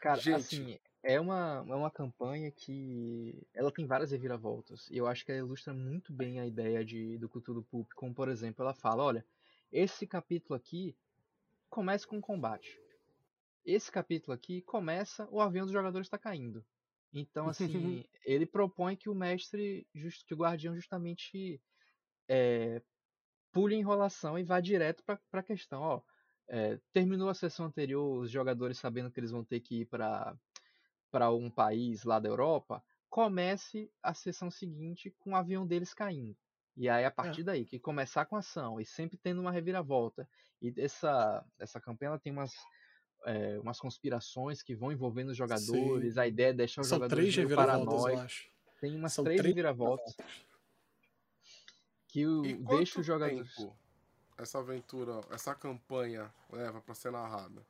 Cara, 0.00 0.20
gente. 0.20 0.36
assim, 0.36 0.78
é 1.02 1.20
uma, 1.20 1.64
é 1.68 1.74
uma 1.74 1.90
campanha 1.90 2.50
que 2.50 3.44
ela 3.52 3.72
tem 3.72 3.86
várias 3.86 4.12
reviravoltas. 4.12 4.88
E 4.90 4.96
eu 4.96 5.06
acho 5.06 5.24
que 5.24 5.32
ela 5.32 5.40
ilustra 5.40 5.74
muito 5.74 6.12
bem 6.12 6.38
a 6.38 6.46
ideia 6.46 6.84
de, 6.84 7.18
do 7.18 7.28
Cthulhu 7.28 7.62
Pulp. 7.64 7.92
Como, 7.94 8.14
por 8.14 8.28
exemplo, 8.28 8.62
ela 8.62 8.74
fala, 8.74 9.02
olha, 9.02 9.26
esse 9.72 10.06
capítulo 10.06 10.54
aqui 10.54 10.94
começa 11.68 12.06
com 12.06 12.18
um 12.18 12.20
combate. 12.20 12.80
Esse 13.64 13.90
capítulo 13.90 14.32
aqui 14.32 14.62
começa 14.62 15.28
o 15.30 15.40
avião 15.40 15.64
dos 15.64 15.72
jogadores 15.72 16.06
está 16.06 16.18
caindo. 16.18 16.64
Então, 17.12 17.48
assim, 17.50 18.04
ele 18.24 18.46
propõe 18.46 18.96
que 18.96 19.08
o 19.08 19.14
mestre, 19.14 19.86
just, 19.94 20.24
que 20.24 20.34
o 20.34 20.36
guardião 20.36 20.74
justamente 20.74 21.60
é, 22.28 22.80
pule 23.50 23.74
a 23.74 23.78
enrolação 23.78 24.38
e 24.38 24.44
vá 24.44 24.60
direto 24.60 25.02
para 25.02 25.18
a 25.32 25.42
questão. 25.42 25.80
Ó, 25.80 26.00
é, 26.48 26.78
terminou 26.92 27.28
a 27.28 27.34
sessão 27.34 27.66
anterior, 27.66 28.20
os 28.20 28.30
jogadores 28.30 28.78
sabendo 28.78 29.10
que 29.10 29.18
eles 29.18 29.32
vão 29.32 29.42
ter 29.42 29.58
que 29.60 29.80
ir 29.80 29.86
para 29.86 30.36
um 31.30 31.50
país 31.50 32.04
lá 32.04 32.18
da 32.18 32.28
Europa, 32.28 32.82
comece 33.08 33.90
a 34.02 34.14
sessão 34.14 34.50
seguinte 34.50 35.14
com 35.18 35.32
o 35.32 35.36
avião 35.36 35.66
deles 35.66 35.92
caindo. 35.92 36.36
E 36.76 36.88
aí, 36.88 37.04
a 37.04 37.08
é. 37.08 37.10
partir 37.10 37.42
é. 37.42 37.44
daí, 37.44 37.64
que 37.66 37.78
começar 37.78 38.24
com 38.24 38.36
ação 38.36 38.80
e 38.80 38.84
sempre 38.84 39.18
tendo 39.18 39.40
uma 39.40 39.52
reviravolta. 39.52 40.26
E 40.60 40.72
essa, 40.78 41.44
essa 41.58 41.80
campanha 41.80 42.18
tem 42.18 42.32
umas, 42.32 42.54
é, 43.26 43.58
umas 43.58 43.78
conspirações 43.78 44.62
que 44.62 44.74
vão 44.74 44.90
envolvendo 44.90 45.30
os 45.30 45.36
jogadores. 45.36 46.14
Sim. 46.14 46.20
A 46.20 46.26
ideia 46.26 46.48
é 46.48 46.52
deixar 46.52 46.80
os 46.80 46.88
São 46.88 46.98
jogadores 46.98 47.34
três 47.34 47.54
paranoicos. 47.54 48.48
Tem 48.80 48.96
umas 48.96 49.12
São 49.12 49.24
três, 49.24 49.40
três 49.40 49.54
reviravoltas. 49.54 50.16
Que 52.08 52.26
o, 52.26 52.42
deixa 52.64 53.00
os 53.00 53.06
jogadores. 53.06 53.54
Essa 54.38 54.58
aventura, 54.58 55.20
essa 55.30 55.54
campanha 55.54 56.32
leva 56.50 56.80
para 56.80 56.94
ser 56.94 57.12
narrada? 57.12 57.62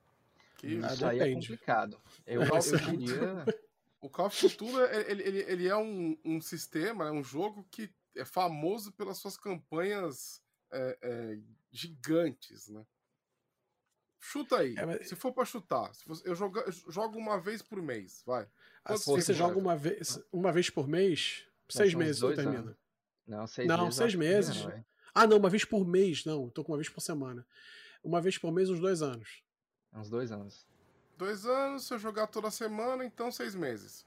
Que 0.63 0.75
Isso 0.75 1.05
aí 1.05 1.19
é 1.19 1.35
complicado. 1.35 2.01
Eu, 2.25 2.43
eu 2.43 2.97
diria. 2.97 3.45
O 4.01 4.09
Call 4.09 4.27
of 4.27 4.49
Cthulhu, 4.49 4.81
ele, 4.81 5.23
ele, 5.23 5.39
ele 5.41 5.69
é 5.69 5.77
um, 5.77 6.17
um 6.25 6.41
sistema, 6.41 7.09
é 7.09 7.11
um 7.11 7.23
jogo 7.23 7.67
que 7.69 7.93
é 8.17 8.25
famoso 8.25 8.93
pelas 8.93 9.19
suas 9.19 9.37
campanhas 9.37 10.41
é, 10.71 10.99
é, 11.03 11.39
gigantes, 11.71 12.69
né? 12.69 12.87
Chuta 14.21 14.59
aí. 14.59 14.77
É, 14.77 14.87
mas... 14.87 15.09
Se 15.09 15.17
for 15.17 15.33
para 15.33 15.45
chutar, 15.45 15.93
se 15.95 16.07
você, 16.07 16.29
eu, 16.29 16.35
jogo, 16.37 16.61
eu 16.61 16.73
jogo 16.93 17.19
uma 17.19 17.41
vez 17.41 17.61
por 17.61 17.83
mês, 17.83 18.23
vai. 18.25 18.49
Ah, 18.85 18.97
se 18.97 19.07
você 19.07 19.35
joga 19.35 19.59
uma 19.59 19.77
vez, 19.77 20.21
uma 20.33 20.53
vez 20.53 20.71
por 20.71 20.87
mês, 20.87 21.45
seis 21.69 21.93
meses 21.93 22.21
você 22.21 22.37
termina. 22.37 22.61
Anos. 22.61 22.77
Não, 23.27 23.47
seis 23.49 23.67
não, 23.67 23.85
meses. 23.85 23.97
Seis 23.97 24.15
meses. 24.15 24.65
Não, 24.65 24.85
ah, 25.13 25.27
não, 25.27 25.39
uma 25.39 25.51
vez 25.51 25.65
por 25.65 25.85
mês. 25.85 26.25
Não, 26.25 26.49
tô 26.49 26.63
com 26.63 26.71
uma 26.71 26.79
vez 26.79 26.89
por 26.89 27.01
semana. 27.01 27.45
Uma 28.03 28.21
vez 28.21 28.39
por 28.39 28.53
mês, 28.53 28.71
uns 28.71 28.81
dois 28.81 29.03
anos. 29.03 29.43
Uns 29.93 30.09
dois 30.09 30.33
anos. 30.33 30.67
Dois 31.19 31.47
anos, 31.47 31.87
se 31.87 31.95
eu 31.95 31.99
jogar 31.99 32.27
toda 32.27 32.51
semana, 32.51 33.05
então 33.05 33.31
seis 33.31 33.55
meses. 33.55 34.07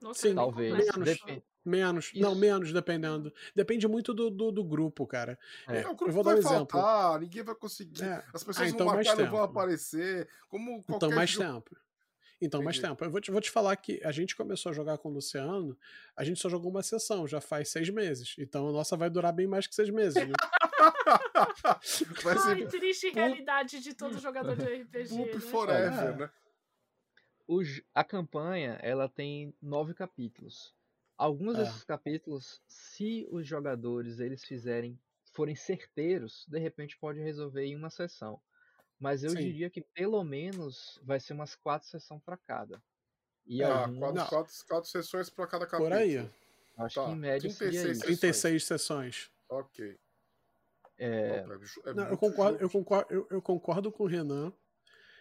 Nossa, 0.00 0.28
Sim, 0.28 0.34
talvez. 0.34 0.72
Menos. 0.72 1.44
Menos. 1.64 2.06
Isso. 2.12 2.20
Não, 2.20 2.34
menos, 2.34 2.72
dependendo. 2.72 3.32
Depende 3.54 3.88
muito 3.88 4.12
do, 4.12 4.28
do, 4.28 4.52
do 4.52 4.62
grupo, 4.62 5.06
cara. 5.06 5.38
É. 5.66 5.80
É, 5.80 5.88
o 5.88 5.94
grupo 5.94 6.08
eu 6.08 6.12
vou 6.12 6.22
dar 6.22 6.34
um 6.34 6.38
exemplo. 6.38 6.78
Faltar, 6.78 7.20
ninguém 7.20 7.42
vai 7.42 7.54
conseguir. 7.54 8.04
É. 8.04 8.22
As 8.32 8.44
pessoas 8.44 8.68
ah, 8.68 8.70
então 8.70 8.86
vão 8.86 8.96
marcar, 8.96 9.16
não 9.16 9.30
vão 9.30 9.42
aparecer. 9.42 10.28
Como 10.48 10.84
então, 10.88 11.10
mais 11.10 11.30
jogo... 11.30 11.46
tempo. 11.46 11.76
Então, 12.40 12.60
Entendi. 12.60 12.64
mais 12.64 12.78
tempo. 12.78 13.02
Eu 13.02 13.10
vou 13.10 13.20
te, 13.20 13.30
vou 13.30 13.40
te 13.40 13.50
falar 13.50 13.74
que 13.76 14.00
a 14.04 14.12
gente 14.12 14.36
começou 14.36 14.70
a 14.70 14.74
jogar 14.74 14.98
com 14.98 15.08
o 15.08 15.12
Luciano, 15.12 15.76
a 16.14 16.22
gente 16.22 16.38
só 16.40 16.50
jogou 16.50 16.70
uma 16.70 16.82
sessão, 16.82 17.26
já 17.26 17.40
faz 17.40 17.70
seis 17.70 17.88
meses. 17.88 18.34
Então 18.38 18.68
a 18.68 18.72
nossa 18.72 18.96
vai 18.96 19.08
durar 19.08 19.32
bem 19.32 19.46
mais 19.46 19.66
que 19.66 19.74
seis 19.74 19.88
meses. 19.88 20.22
Viu? 20.22 20.34
vai 22.22 22.38
ser... 22.38 22.48
Ai, 22.48 22.66
triste 22.66 23.10
realidade 23.10 23.80
de 23.80 23.94
todo 23.94 24.18
jogador 24.18 24.56
de 24.56 24.64
RPG. 24.82 25.16
Né? 25.16 25.40
Forever, 25.40 26.14
é. 26.14 26.16
né? 26.16 26.30
O, 27.46 27.60
a 27.94 28.02
campanha 28.02 28.78
ela 28.82 29.08
tem 29.08 29.54
nove 29.60 29.94
capítulos. 29.94 30.74
Alguns 31.16 31.56
é. 31.56 31.64
desses 31.64 31.84
capítulos, 31.84 32.62
se 32.66 33.26
os 33.30 33.46
jogadores 33.46 34.18
eles 34.18 34.44
fizerem, 34.44 34.98
forem 35.32 35.54
certeiros, 35.54 36.44
de 36.48 36.58
repente 36.58 36.96
pode 36.98 37.20
resolver 37.20 37.64
em 37.64 37.76
uma 37.76 37.90
sessão. 37.90 38.40
Mas 38.98 39.22
eu 39.22 39.30
Sim. 39.30 39.36
diria 39.36 39.68
que 39.68 39.82
pelo 39.82 40.22
menos 40.24 40.98
vai 41.02 41.20
ser 41.20 41.34
umas 41.34 41.54
quatro 41.54 41.88
sessões 41.88 42.22
para 42.22 42.36
cada. 42.36 42.82
E 43.46 43.62
é, 43.62 43.66
alguns... 43.66 43.98
quatro, 43.98 44.28
quatro, 44.28 44.54
quatro, 44.66 44.90
sessões 44.90 45.28
para 45.28 45.46
cada 45.46 45.66
capítulo. 45.66 45.90
Por 45.90 45.98
aí. 45.98 46.30
Acho 46.78 46.94
tá. 46.94 47.06
que 47.06 47.12
em 47.12 47.16
média 47.16 47.40
36 47.40 47.98
seria 47.98 48.00
36 48.00 48.64
sessões. 48.64 49.30
Ok. 49.48 49.98
É... 50.98 51.44
é 51.84 51.94
Não, 51.94 52.08
eu, 52.08 52.16
concordo, 52.16 52.58
eu, 52.60 52.70
concordo, 52.70 53.12
eu, 53.12 53.26
eu, 53.30 53.42
concordo 53.42 53.92
com 53.92 54.04
o 54.04 54.06
Renan. 54.06 54.52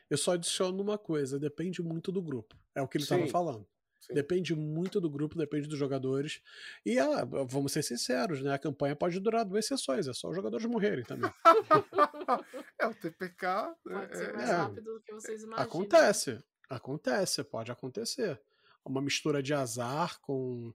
Eu 0.09 0.17
só 0.17 0.34
adiciono 0.34 0.82
uma 0.82 0.97
coisa: 0.97 1.39
depende 1.39 1.82
muito 1.82 2.11
do 2.11 2.21
grupo. 2.21 2.55
É 2.76 2.82
o 2.82 2.88
que 2.88 2.97
ele 2.97 3.03
estava 3.03 3.28
falando. 3.28 3.67
Sim. 3.99 4.13
Depende 4.13 4.53
muito 4.53 4.99
do 4.99 5.09
grupo, 5.09 5.38
depende 5.38 5.67
dos 5.67 5.80
jogadores. 5.80 6.41
E 6.86 6.99
ah, 6.99 7.24
vamos 7.47 7.71
ser 7.71 7.84
sinceros, 7.84 8.41
né? 8.41 8.53
A 8.53 8.59
campanha 8.59 8.97
pode 8.97 9.17
durar 9.19 9.45
duas 9.45 9.65
sessões, 9.65 10.07
é 10.07 10.13
só 10.13 10.30
os 10.30 10.36
jogadores 10.36 10.65
morrerem 10.65 11.05
também. 11.05 11.32
é 12.80 12.86
o 12.86 12.93
TPK. 12.93 13.76
Né, 13.86 13.99
pode 13.99 14.17
ser 14.17 14.34
mais 14.34 14.49
é, 14.49 14.55
rápido 14.55 14.93
do 14.93 15.01
que 15.01 15.13
vocês 15.13 15.43
imaginam. 15.43 15.63
Acontece, 15.63 16.43
acontece, 16.69 17.43
pode 17.45 17.71
acontecer. 17.71 18.41
Uma 18.84 19.01
mistura 19.01 19.41
de 19.41 19.53
azar 19.53 20.19
com 20.19 20.74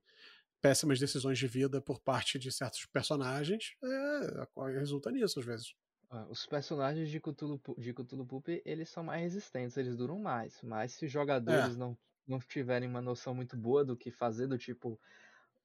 péssimas 0.61 0.98
decisões 0.98 1.38
de 1.38 1.46
vida 1.46 1.80
por 1.80 2.00
parte 2.00 2.38
de 2.38 2.50
certos 2.50 2.86
personagens 2.86 3.74
é, 3.82 4.70
resulta 4.78 5.11
nisso 5.11 5.38
às 5.38 5.46
vezes. 5.46 5.74
Ah, 6.11 6.26
os 6.30 6.46
personagens 6.46 7.11
de 7.11 7.20
Cthulhu, 7.20 7.61
de 7.76 7.92
Cthulhu 7.92 8.26
Poop, 8.26 8.62
eles 8.64 8.88
são 8.88 9.04
mais 9.04 9.22
resistentes, 9.22 9.76
eles 9.76 9.94
duram 9.96 10.18
mais. 10.18 10.59
Mas 10.62 10.92
se 10.92 11.04
os 11.04 11.12
jogadores 11.12 11.74
é. 11.74 11.78
não 11.78 11.96
não 12.28 12.38
tiverem 12.38 12.88
uma 12.88 13.00
noção 13.00 13.34
muito 13.34 13.56
boa 13.56 13.84
do 13.84 13.96
que 13.96 14.11
fazer, 14.11 14.46
do 14.46 14.59
tipo, 14.59 15.00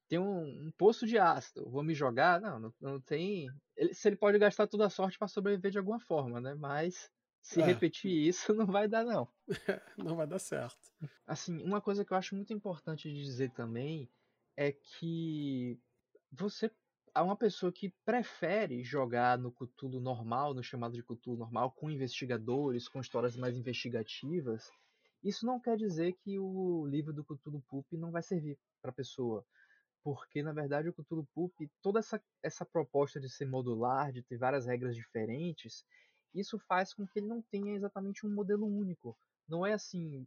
tem 0.08 0.18
um, 0.18 0.66
um 0.66 0.72
poço 0.76 1.06
de 1.06 1.18
ácido, 1.18 1.68
vou 1.68 1.82
me 1.82 1.94
jogar? 1.94 2.40
Não, 2.40 2.58
não, 2.58 2.74
não 2.80 3.00
tem. 3.00 3.46
Ele, 3.76 3.92
se 3.92 4.08
ele 4.08 4.16
pode 4.16 4.38
gastar 4.38 4.66
toda 4.66 4.86
a 4.86 4.90
sorte 4.90 5.18
para 5.18 5.28
sobreviver 5.28 5.70
de 5.70 5.78
alguma 5.78 6.00
forma, 6.00 6.40
né? 6.40 6.54
Mas 6.54 7.10
se 7.42 7.60
é. 7.60 7.64
repetir 7.64 8.10
isso, 8.10 8.54
não 8.54 8.66
vai 8.66 8.88
dar, 8.88 9.04
não. 9.04 9.28
não 9.98 10.16
vai 10.16 10.26
dar 10.26 10.38
certo. 10.38 10.90
Assim, 11.26 11.62
uma 11.62 11.80
coisa 11.80 12.04
que 12.04 12.12
eu 12.12 12.16
acho 12.16 12.34
muito 12.34 12.52
importante 12.52 13.12
de 13.12 13.22
dizer 13.22 13.50
também 13.50 14.10
é 14.56 14.72
que 14.72 15.78
você 16.30 16.70
há 17.14 17.22
uma 17.22 17.36
pessoa 17.36 17.72
que 17.72 17.94
prefere 18.04 18.82
jogar 18.82 19.38
no 19.38 19.52
Cthulhu 19.52 20.00
normal, 20.00 20.52
no 20.52 20.62
chamado 20.62 20.94
de 20.94 21.02
Cthulhu 21.02 21.36
normal, 21.36 21.70
com 21.72 21.90
investigadores, 21.90 22.88
com 22.88 23.00
histórias 23.00 23.36
mais 23.36 23.56
investigativas, 23.56 24.70
isso 25.22 25.46
não 25.46 25.58
quer 25.58 25.76
dizer 25.76 26.12
que 26.22 26.38
o 26.38 26.86
livro 26.86 27.12
do 27.12 27.24
Cthulhu 27.24 27.62
Pulp 27.68 27.86
não 27.92 28.10
vai 28.10 28.22
servir 28.22 28.58
para 28.82 28.90
a 28.90 28.94
pessoa. 28.94 29.46
Porque, 30.02 30.42
na 30.42 30.52
verdade, 30.52 30.90
o 30.90 30.92
Cthulhu 30.92 31.26
Pulp, 31.34 31.54
toda 31.80 32.00
essa, 32.00 32.22
essa 32.42 32.66
proposta 32.66 33.18
de 33.18 33.30
ser 33.30 33.46
modular, 33.46 34.12
de 34.12 34.22
ter 34.22 34.36
várias 34.36 34.66
regras 34.66 34.94
diferentes, 34.94 35.82
isso 36.34 36.58
faz 36.58 36.92
com 36.92 37.06
que 37.06 37.20
ele 37.20 37.26
não 37.26 37.40
tenha 37.40 37.74
exatamente 37.74 38.26
um 38.26 38.34
modelo 38.34 38.66
único. 38.66 39.16
Não 39.48 39.64
é 39.64 39.72
assim, 39.72 40.26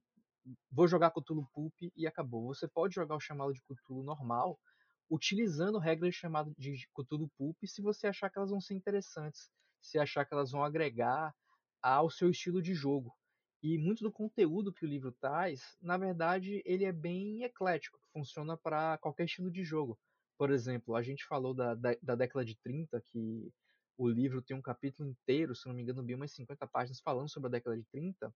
vou 0.71 0.87
jogar 0.87 1.11
Cthulhu 1.11 1.47
Pulp 1.53 1.73
e 1.95 2.07
acabou. 2.07 2.47
Você 2.47 2.67
pode 2.67 2.95
jogar 2.95 3.15
o 3.15 3.19
chamado 3.19 3.53
de 3.53 3.61
Cthulhu 3.61 4.03
normal, 4.03 4.59
utilizando 5.09 5.79
regras 5.79 6.15
chamadas 6.15 6.53
de 6.57 6.87
Cthulhu 6.93 7.29
Pulp 7.37 7.57
se 7.65 7.81
você 7.81 8.07
achar 8.07 8.29
que 8.29 8.37
elas 8.37 8.51
vão 8.51 8.61
ser 8.61 8.73
interessantes, 8.73 9.49
se 9.81 9.97
achar 9.97 10.25
que 10.25 10.33
elas 10.33 10.51
vão 10.51 10.63
agregar 10.63 11.33
ao 11.81 12.09
seu 12.09 12.29
estilo 12.29 12.61
de 12.61 12.73
jogo. 12.73 13.13
E 13.63 13.77
muito 13.77 14.03
do 14.03 14.11
conteúdo 14.11 14.71
que 14.71 14.85
o 14.85 14.87
livro 14.87 15.11
traz, 15.11 15.75
na 15.81 15.97
verdade, 15.97 16.61
ele 16.63 16.85
é 16.85 16.91
bem 16.91 17.43
eclético, 17.43 17.99
funciona 18.13 18.55
para 18.55 18.97
qualquer 18.99 19.25
estilo 19.25 19.49
de 19.49 19.63
jogo. 19.63 19.97
Por 20.37 20.51
exemplo, 20.51 20.95
a 20.95 21.01
gente 21.01 21.25
falou 21.25 21.53
da, 21.53 21.73
da, 21.73 21.95
da, 22.01 22.15
década 22.15 22.45
de 22.45 22.55
30, 22.57 23.01
que 23.01 23.51
o 23.97 24.07
livro 24.07 24.43
tem 24.43 24.55
um 24.55 24.61
capítulo 24.61 25.09
inteiro, 25.09 25.55
se 25.55 25.67
não 25.67 25.73
me 25.73 25.81
engano, 25.81 26.03
bem 26.03 26.15
umas 26.15 26.31
50 26.31 26.67
páginas 26.67 26.99
falando 26.99 27.29
sobre 27.29 27.47
a 27.47 27.51
década 27.51 27.75
de 27.75 27.83
30. 27.85 28.31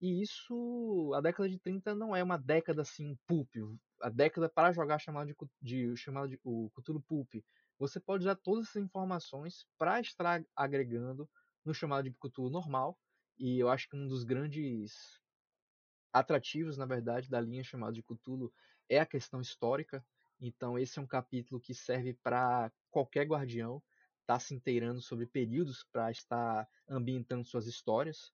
E 0.00 0.22
isso, 0.22 1.12
a 1.14 1.20
década 1.20 1.48
de 1.48 1.58
30 1.58 1.94
não 1.94 2.14
é 2.14 2.22
uma 2.22 2.36
década 2.36 2.82
assim, 2.82 3.16
pulp, 3.26 3.54
a 4.00 4.08
década 4.08 4.48
para 4.48 4.72
jogar 4.72 4.98
chamado 4.98 5.28
de, 5.28 5.36
de 5.62 5.96
chamado 5.96 6.28
de 6.28 6.40
o 6.44 6.70
Cthulhu 6.70 7.00
Pulp. 7.00 7.34
Você 7.78 7.98
pode 7.98 8.24
usar 8.24 8.36
todas 8.36 8.68
essas 8.68 8.82
informações 8.82 9.66
para 9.78 10.00
estar 10.00 10.44
agregando 10.54 11.28
no 11.64 11.72
chamado 11.72 12.08
de 12.08 12.16
Cthulhu 12.16 12.50
normal. 12.50 12.98
E 13.38 13.58
eu 13.58 13.68
acho 13.68 13.88
que 13.88 13.96
um 13.96 14.06
dos 14.06 14.24
grandes 14.24 15.20
atrativos, 16.12 16.76
na 16.76 16.86
verdade, 16.86 17.28
da 17.28 17.40
linha 17.40 17.64
chamada 17.64 17.92
de 17.92 18.02
Cthulhu 18.02 18.52
é 18.88 19.00
a 19.00 19.06
questão 19.06 19.40
histórica. 19.40 20.04
Então 20.40 20.78
esse 20.78 20.98
é 20.98 21.02
um 21.02 21.06
capítulo 21.06 21.60
que 21.60 21.74
serve 21.74 22.14
para 22.22 22.70
qualquer 22.90 23.26
guardião 23.26 23.82
estar 24.20 24.34
tá 24.34 24.40
se 24.40 24.54
inteirando 24.54 25.00
sobre 25.00 25.26
períodos 25.26 25.84
para 25.92 26.10
estar 26.10 26.68
ambientando 26.88 27.44
suas 27.44 27.66
histórias. 27.66 28.32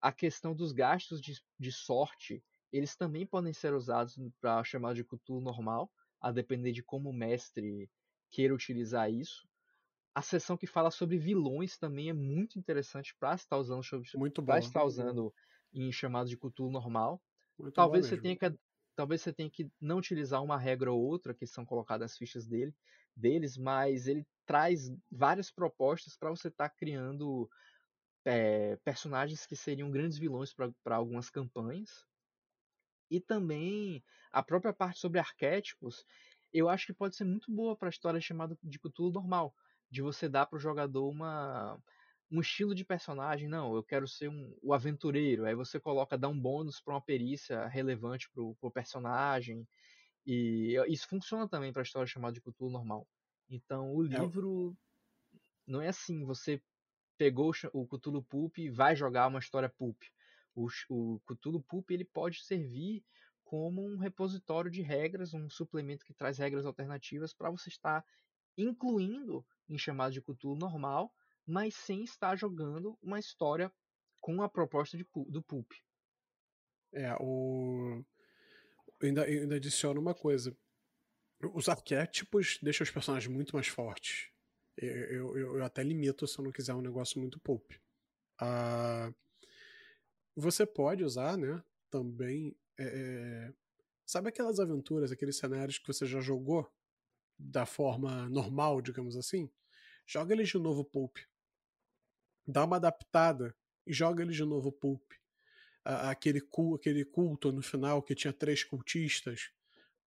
A 0.00 0.12
questão 0.12 0.54
dos 0.54 0.72
gastos 0.72 1.20
de, 1.20 1.40
de 1.58 1.72
sorte 1.72 2.42
eles 2.72 2.96
também 2.96 3.26
podem 3.26 3.52
ser 3.52 3.72
usados 3.72 4.18
para 4.40 4.62
chamar 4.62 4.94
de 4.94 5.04
Cthulhu 5.04 5.40
normal, 5.40 5.90
a 6.20 6.30
depender 6.30 6.72
de 6.72 6.82
como 6.82 7.10
o 7.10 7.14
mestre 7.14 7.90
queira 8.30 8.54
utilizar 8.54 9.10
isso. 9.10 9.48
A 10.14 10.22
seção 10.22 10.56
que 10.56 10.66
fala 10.66 10.90
sobre 10.90 11.16
vilões 11.16 11.78
também 11.78 12.10
é 12.10 12.12
muito 12.12 12.58
interessante 12.58 13.14
para 13.18 13.34
estar 13.34 13.56
usando 13.56 13.82
muito 14.16 14.42
estar 14.58 14.84
usando 14.84 15.32
em 15.72 15.92
chamado 15.92 16.28
de 16.28 16.36
Cthulhu 16.36 16.70
normal. 16.70 17.22
Muito 17.58 17.74
talvez 17.74 18.06
você 18.06 18.18
tenha 18.18 18.36
que 18.36 18.58
talvez 18.96 19.22
você 19.22 19.32
tenha 19.32 19.48
que 19.48 19.70
não 19.80 19.98
utilizar 19.98 20.42
uma 20.42 20.58
regra 20.58 20.90
ou 20.92 21.00
outra 21.00 21.32
que 21.32 21.46
são 21.46 21.64
colocadas 21.64 22.10
as 22.10 22.18
fichas 22.18 22.48
dele, 22.48 22.74
deles, 23.14 23.56
mas 23.56 24.08
ele 24.08 24.26
traz 24.44 24.92
várias 25.10 25.52
propostas 25.52 26.16
para 26.16 26.30
você 26.30 26.48
estar 26.48 26.68
tá 26.68 26.74
criando 26.74 27.48
é, 28.28 28.76
personagens 28.84 29.46
que 29.46 29.56
seriam 29.56 29.90
grandes 29.90 30.18
vilões 30.18 30.52
para 30.52 30.96
algumas 30.96 31.30
campanhas. 31.30 32.06
E 33.10 33.20
também 33.20 34.04
a 34.30 34.42
própria 34.42 34.72
parte 34.72 35.00
sobre 35.00 35.18
arquétipos, 35.18 36.04
eu 36.52 36.68
acho 36.68 36.86
que 36.86 36.92
pode 36.92 37.16
ser 37.16 37.24
muito 37.24 37.50
boa 37.50 37.74
para 37.74 37.88
a 37.88 37.90
história 37.90 38.20
chamada 38.20 38.56
de 38.62 38.78
Cthulhu 38.78 39.10
normal, 39.10 39.54
de 39.90 40.02
você 40.02 40.28
dar 40.28 40.44
para 40.44 40.58
o 40.58 40.60
jogador 40.60 41.08
uma 41.08 41.80
um 42.30 42.42
estilo 42.42 42.74
de 42.74 42.84
personagem, 42.84 43.48
não, 43.48 43.74
eu 43.74 43.82
quero 43.82 44.06
ser 44.06 44.28
um, 44.28 44.54
o 44.60 44.74
aventureiro, 44.74 45.46
aí 45.46 45.54
você 45.54 45.80
coloca, 45.80 46.18
dá 46.18 46.28
um 46.28 46.38
bônus 46.38 46.78
para 46.78 46.92
uma 46.92 47.00
perícia 47.00 47.66
relevante 47.68 48.28
para 48.30 48.42
o 48.42 48.70
personagem, 48.70 49.66
e 50.26 50.74
isso 50.88 51.08
funciona 51.08 51.48
também 51.48 51.72
para 51.72 51.80
a 51.80 51.84
história 51.84 52.06
chamada 52.06 52.34
de 52.34 52.42
Cthulhu 52.42 52.70
normal. 52.70 53.08
Então 53.48 53.94
o 53.94 54.04
é 54.04 54.18
livro 54.18 54.76
é. 55.34 55.38
não 55.66 55.80
é 55.80 55.88
assim, 55.88 56.22
você 56.22 56.60
pegou 57.18 57.52
o 57.72 57.86
Cthulhu 57.86 58.22
Pulp 58.22 58.58
e 58.58 58.70
vai 58.70 58.94
jogar 58.94 59.26
uma 59.26 59.40
história 59.40 59.68
Pulp. 59.68 60.00
O, 60.54 60.68
o 60.88 61.20
Cthulhu 61.26 61.60
Pulp 61.60 61.90
ele 61.90 62.04
pode 62.04 62.42
servir 62.44 63.04
como 63.44 63.84
um 63.84 63.98
repositório 63.98 64.70
de 64.70 64.82
regras, 64.82 65.34
um 65.34 65.50
suplemento 65.50 66.04
que 66.04 66.14
traz 66.14 66.38
regras 66.38 66.64
alternativas 66.64 67.34
para 67.34 67.50
você 67.50 67.68
estar 67.68 68.04
incluindo 68.56 69.44
em 69.68 69.76
chamado 69.76 70.12
de 70.12 70.22
Cthulhu 70.22 70.56
normal, 70.56 71.12
mas 71.46 71.74
sem 71.74 72.04
estar 72.04 72.36
jogando 72.36 72.96
uma 73.02 73.18
história 73.18 73.72
com 74.20 74.42
a 74.42 74.48
proposta 74.48 74.96
de, 74.96 75.06
do 75.28 75.42
Pulp. 75.42 75.72
É, 76.92 77.14
o... 77.20 78.04
Eu 79.00 79.08
ainda, 79.08 79.30
eu 79.30 79.42
ainda 79.42 79.56
adiciono 79.56 80.00
uma 80.00 80.14
coisa. 80.14 80.56
Os 81.54 81.68
arquétipos 81.68 82.58
deixam 82.60 82.84
os 82.84 82.90
personagens 82.90 83.32
muito 83.32 83.54
mais 83.54 83.68
fortes. 83.68 84.30
Eu, 84.80 85.36
eu, 85.36 85.56
eu 85.58 85.64
até 85.64 85.82
limito 85.82 86.26
se 86.26 86.38
eu 86.38 86.44
não 86.44 86.52
quiser 86.52 86.74
um 86.74 86.82
negócio 86.82 87.18
muito 87.18 87.40
Pulp. 87.40 87.72
Uh, 88.40 89.12
você 90.36 90.64
pode 90.64 91.02
usar, 91.02 91.36
né, 91.36 91.62
também. 91.90 92.56
É, 92.78 93.52
sabe 94.06 94.28
aquelas 94.28 94.60
aventuras, 94.60 95.10
aqueles 95.10 95.36
cenários 95.36 95.78
que 95.78 95.86
você 95.88 96.06
já 96.06 96.20
jogou 96.20 96.70
da 97.36 97.66
forma 97.66 98.28
normal, 98.28 98.80
digamos 98.80 99.16
assim? 99.16 99.50
Joga 100.06 100.32
eles 100.32 100.48
de 100.48 100.58
novo 100.58 100.84
pulp. 100.84 101.18
Dá 102.46 102.64
uma 102.64 102.76
adaptada 102.76 103.54
e 103.86 103.92
joga 103.92 104.22
eles 104.22 104.36
de 104.36 104.44
novo 104.44 104.70
pulp. 104.70 105.12
Aquele, 105.84 106.40
aquele 106.74 107.04
culto 107.04 107.50
no 107.50 107.62
final 107.62 108.02
que 108.02 108.14
tinha 108.14 108.32
três 108.32 108.62
cultistas. 108.62 109.50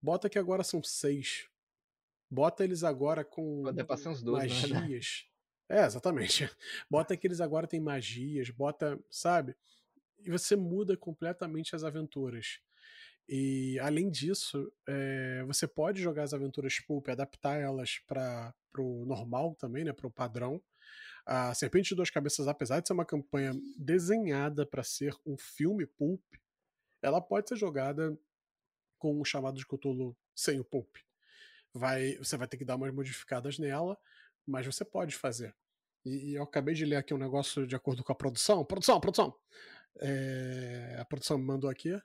Bota 0.00 0.30
que 0.30 0.38
agora 0.38 0.64
são 0.64 0.82
seis. 0.82 1.48
Bota 2.32 2.64
eles 2.64 2.82
agora 2.82 3.24
com 3.24 3.62
uns 4.08 4.22
dois, 4.22 4.70
né? 4.70 4.80
magias. 4.80 5.26
Né? 5.68 5.80
É, 5.80 5.84
exatamente. 5.84 6.50
Bota 6.90 7.16
que 7.16 7.26
eles 7.26 7.40
agora 7.40 7.66
têm 7.66 7.80
magias, 7.80 8.50
bota, 8.50 8.98
sabe? 9.10 9.54
e 10.24 10.30
você 10.30 10.56
muda 10.56 10.96
completamente 10.96 11.74
as 11.74 11.84
aventuras. 11.84 12.60
E 13.28 13.78
além 13.80 14.10
disso, 14.10 14.72
é, 14.86 15.42
você 15.46 15.66
pode 15.66 16.02
jogar 16.02 16.24
as 16.24 16.34
aventuras 16.34 16.80
pulp, 16.80 17.08
adaptar 17.08 17.58
elas 17.60 17.98
para 18.06 18.54
o 18.78 19.04
normal 19.06 19.54
também, 19.54 19.84
né, 19.84 19.92
para 19.92 20.06
o 20.06 20.10
padrão. 20.10 20.62
A 21.24 21.54
Serpente 21.54 21.90
de 21.90 21.94
Duas 21.94 22.10
Cabeças, 22.10 22.48
apesar 22.48 22.80
de 22.80 22.88
ser 22.88 22.94
uma 22.94 23.04
campanha 23.04 23.52
desenhada 23.78 24.66
para 24.66 24.82
ser 24.82 25.14
um 25.24 25.36
filme 25.36 25.86
pulp, 25.86 26.22
ela 27.00 27.20
pode 27.20 27.48
ser 27.48 27.56
jogada 27.56 28.16
com 28.98 29.20
o 29.20 29.24
chamado 29.24 29.56
de 29.56 29.66
Cthulhu 29.66 30.16
sem 30.34 30.58
o 30.58 30.64
pulp. 30.64 30.96
Vai, 31.74 32.16
você 32.16 32.36
vai 32.36 32.46
ter 32.46 32.56
que 32.56 32.64
dar 32.64 32.76
umas 32.76 32.92
modificadas 32.92 33.58
nela, 33.58 33.96
mas 34.46 34.66
você 34.66 34.84
pode 34.84 35.16
fazer. 35.16 35.54
E, 36.04 36.30
e 36.30 36.34
eu 36.34 36.42
acabei 36.42 36.74
de 36.74 36.84
ler 36.84 36.96
aqui 36.96 37.14
um 37.14 37.18
negócio 37.18 37.66
de 37.66 37.74
acordo 37.74 38.04
com 38.04 38.12
a 38.12 38.16
produção. 38.16 38.64
Produção, 38.64 39.00
produção! 39.00 39.34
É, 40.00 40.96
a 40.98 41.04
produção 41.04 41.38
me 41.38 41.44
mandou 41.44 41.70
aqui. 41.70 41.98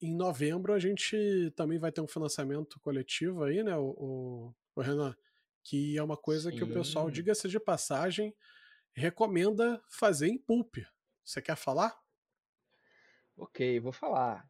Em 0.00 0.14
novembro 0.14 0.72
a 0.72 0.78
gente 0.78 1.52
também 1.56 1.78
vai 1.78 1.92
ter 1.92 2.00
um 2.00 2.08
financiamento 2.08 2.80
coletivo 2.80 3.44
aí, 3.44 3.62
né, 3.62 3.76
o, 3.76 3.90
o, 3.90 4.54
o 4.74 4.80
Renan? 4.80 5.14
Que 5.62 5.98
é 5.98 6.02
uma 6.02 6.16
coisa 6.16 6.50
Sim. 6.50 6.56
que 6.56 6.64
o 6.64 6.72
pessoal, 6.72 7.10
diga-se 7.10 7.48
de 7.48 7.60
passagem, 7.60 8.34
recomenda 8.94 9.82
fazer 9.90 10.28
em 10.28 10.38
pulp. 10.38 10.76
Você 11.22 11.42
quer 11.42 11.56
falar? 11.56 11.94
Ok, 13.40 13.80
vou 13.80 13.90
falar. 13.90 14.46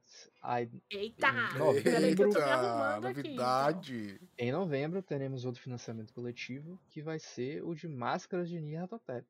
Eita! 0.91 1.29
Em 1.29 1.59
novembro, 1.59 2.29
Eita, 2.29 3.01
novidade! 3.01 4.15
Então. 4.17 4.29
Em 4.37 4.51
novembro 4.51 5.01
teremos 5.01 5.45
outro 5.45 5.63
financiamento 5.63 6.13
coletivo 6.13 6.77
que 6.89 7.01
vai 7.01 7.21
ser 7.21 7.63
o 7.63 7.73
de 7.73 7.87
máscaras 7.87 8.49
de 8.49 8.61
Nyarlathotep. 8.61 9.27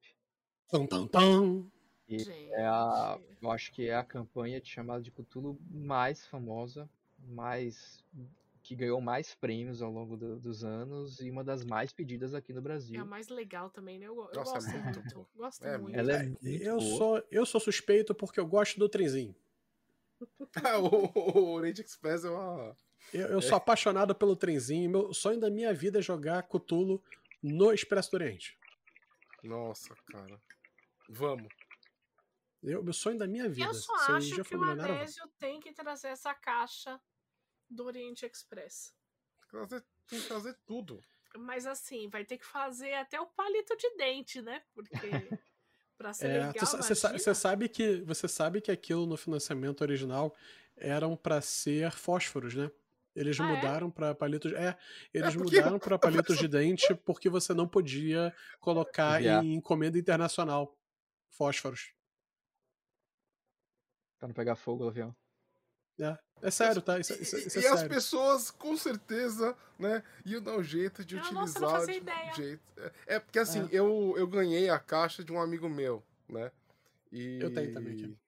Tum, 0.71 0.87
tum, 0.87 1.07
tum. 1.07 1.71
E 2.09 2.25
é 2.53 2.65
a, 2.65 3.21
eu 3.43 3.51
acho 3.51 3.71
que 3.73 3.87
é 3.87 3.95
a 3.95 4.03
campanha 4.03 4.63
de 4.63 4.71
chamada 4.71 5.03
de 5.03 5.11
Cthulhu 5.11 5.61
mais 5.71 6.27
famosa, 6.27 6.89
mais 7.19 8.03
que 8.63 8.75
ganhou 8.75 9.01
mais 9.01 9.35
prêmios 9.35 9.83
ao 9.83 9.93
longo 9.93 10.17
do, 10.17 10.41
dos 10.41 10.65
anos 10.65 11.21
e 11.21 11.31
uma 11.31 11.45
das 11.45 11.65
mais 11.67 11.93
pedidas 11.93 12.35
aqui 12.35 12.53
no 12.55 12.63
Brasil. 12.63 12.99
É 12.99 13.03
a 13.03 13.05
mais 13.05 13.29
legal 13.29 13.69
também, 13.69 13.99
né? 13.99 14.07
Eu, 14.07 14.17
eu 14.17 14.35
Nossa, 14.35 14.55
gosto 14.55 14.71
é 14.71 14.79
muito. 14.79 15.01
muito. 15.01 15.27
Gosto 15.37 15.67
é, 15.67 15.79
muito. 15.79 15.99
Ela 15.99 16.13
é, 16.13 16.25
é 16.25 16.33
eu, 16.43 16.81
sou, 16.81 17.23
eu 17.31 17.45
sou 17.45 17.61
suspeito 17.61 18.15
porque 18.15 18.41
eu 18.41 18.47
gosto 18.47 18.79
do 18.79 18.89
trenzinho. 18.89 19.35
o, 20.81 21.39
o 21.39 21.53
Oriente 21.55 21.81
Express 21.81 22.25
é 22.25 22.31
uma. 22.31 22.77
Eu, 23.13 23.29
eu 23.29 23.43
sou 23.43 23.57
apaixonado 23.57 24.15
pelo 24.15 24.37
trenzinho. 24.37 24.91
Meu 24.91 25.15
sonho 25.15 25.41
da 25.41 25.51
minha 25.51 25.73
vida 25.73 25.99
é 25.99 26.03
jogar 26.03 26.43
Cthulhu 26.43 27.03
no 27.43 27.73
Expresso 27.73 28.11
do 28.11 28.15
Oriente. 28.15 28.59
Nossa, 29.43 29.95
cara. 30.07 30.41
Vamos. 31.09 31.49
Eu, 32.63 32.83
meu 32.83 32.93
sonho 32.93 33.19
da 33.19 33.27
minha 33.27 33.49
vida. 33.49 33.69
Eu 33.69 33.75
só 33.75 33.99
Se 33.99 34.13
acho 34.13 34.27
dia 34.35 34.45
que 34.45 34.51
for 34.51 34.61
o 34.61 34.65
eu. 34.65 34.71
Anésio 34.73 35.27
tem 35.39 35.61
que 35.61 35.73
trazer 35.73 36.09
essa 36.09 36.35
caixa 36.35 37.01
do 37.69 37.85
Oriente 37.85 38.27
Express. 38.27 38.95
Tem 39.41 39.41
que 39.41 39.49
trazer, 39.49 39.87
tem 40.09 40.21
que 40.21 40.27
trazer 40.27 40.59
tudo. 40.67 41.01
Mas 41.39 41.65
assim, 41.65 42.09
vai 42.09 42.25
ter 42.25 42.39
que 42.39 42.45
fazer 42.45 42.93
até 42.95 43.21
o 43.21 43.27
palito 43.27 43.77
de 43.77 43.97
dente, 43.97 44.43
né? 44.43 44.63
Porque 44.75 44.91
pra 46.01 46.15
ser 46.15 46.27
É, 46.31 46.47
legal, 46.47 46.53
Você 46.67 47.35
sabe 47.35 47.69
que 47.69 48.01
você 48.07 48.27
sabe 48.27 48.61
que 48.63 48.71
aquilo 48.71 49.05
no 49.05 49.19
financiamento 49.19 49.83
original 49.83 50.35
eram 50.75 51.15
pra 51.15 51.43
ser 51.43 51.91
fósforos, 51.93 52.55
né? 52.55 52.71
Eles 53.15 53.39
Ah, 53.39 53.45
é? 53.45 53.55
mudaram 53.55 53.91
pra 53.91 54.15
palitos. 54.15 54.51
É, 54.55 54.79
eles 55.13 55.37
porque- 55.37 55.57
mudaram 55.61 55.79
pra 55.79 55.99
palitos 56.25 56.39
de 56.39 56.49
dente 56.49 56.95
porque 56.95 57.29
você 57.29 57.53
não 57.53 57.69
podia 57.69 58.35
colocar 58.61 59.21
Enviar. 59.21 59.45
em 59.45 59.55
encomenda 59.57 59.99
internacional 59.99 60.75
fósforos. 61.29 61.93
Pra 64.19 64.27
não 64.29 64.35
pegar 64.35 64.57
fogo 64.57 64.85
o 64.85 64.89
avião. 64.89 65.15
É, 66.01 66.19
é 66.43 66.51
sério, 66.51 66.81
tá? 66.83 66.99
Isso, 66.99 67.13
E, 67.13 67.23
isso- 67.23 67.37
isso 67.37 67.59
e 67.59 67.65
é 67.65 67.69
as 67.69 67.81
sério. 67.81 67.95
pessoas, 67.95 68.51
com 68.51 68.77
certeza, 68.77 69.57
né, 69.79 70.03
iam 70.25 70.43
dar 70.43 70.57
um 70.57 70.63
jeito 70.63 71.05
de 71.05 71.17
Eu 71.17 71.23
não- 71.25 71.31
você 71.31 71.37
utilizar. 71.59 71.63
não 71.63 71.71
fazia 71.71 71.95
de- 71.95 72.01
ideia. 72.01 72.33
jeito. 72.35 72.63
É, 72.79 72.93
é 73.17 73.21
porque 73.21 73.39
assim, 73.39 73.65
É. 73.67 73.69
eu, 73.73 74.15
eu 74.17 74.27
ganhei 74.27 74.71
a 74.71 74.79
caixa 74.79 75.23
de 75.25 75.33
um 75.33 75.41
amigo 75.41 75.69
meu, 75.69 76.03
né? 76.29 76.51
E 77.13 77.39
Eu 77.43 77.53
tenho 77.53 77.73
também 77.75 77.93
aqui. 77.95 78.19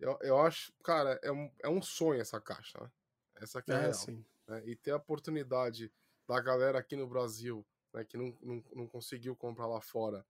Eu, 0.00 0.16
eu 0.22 0.40
acho, 0.40 0.72
cara, 0.84 1.18
é 1.22 1.30
um, 1.32 1.50
é 1.60 1.68
um 1.68 1.82
sonho 1.82 2.20
essa 2.20 2.40
caixa, 2.40 2.78
né? 2.80 2.90
Essa 3.36 3.60
que 3.60 3.72
é, 3.72 3.74
É, 3.74 3.80
real. 3.80 3.94
sim. 3.94 4.24
né? 4.46 4.62
E 4.64 4.74
ter 4.76 4.92
a 4.92 4.96
oportunidade 4.96 5.92
da 6.26 6.40
galera 6.40 6.78
aqui 6.78 6.94
no 6.96 7.06
Brasil, 7.06 7.66
né, 7.92 8.04
que 8.04 8.16
não, 8.16 8.36
não, 8.40 8.64
não 8.74 8.86
conseguiu 8.86 9.34
comprar 9.36 9.66
lá 9.66 9.80
fora, 9.80 10.24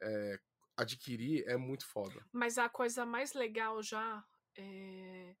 é, 0.00 0.38
adquirir 0.76 1.44
é 1.48 1.56
muito 1.56 1.86
foda. 1.86 2.24
Mas 2.32 2.58
a 2.58 2.68
coisa 2.68 3.06
mais 3.06 3.32
legal 3.32 3.82
já 3.82 4.22
é, 4.56 5.34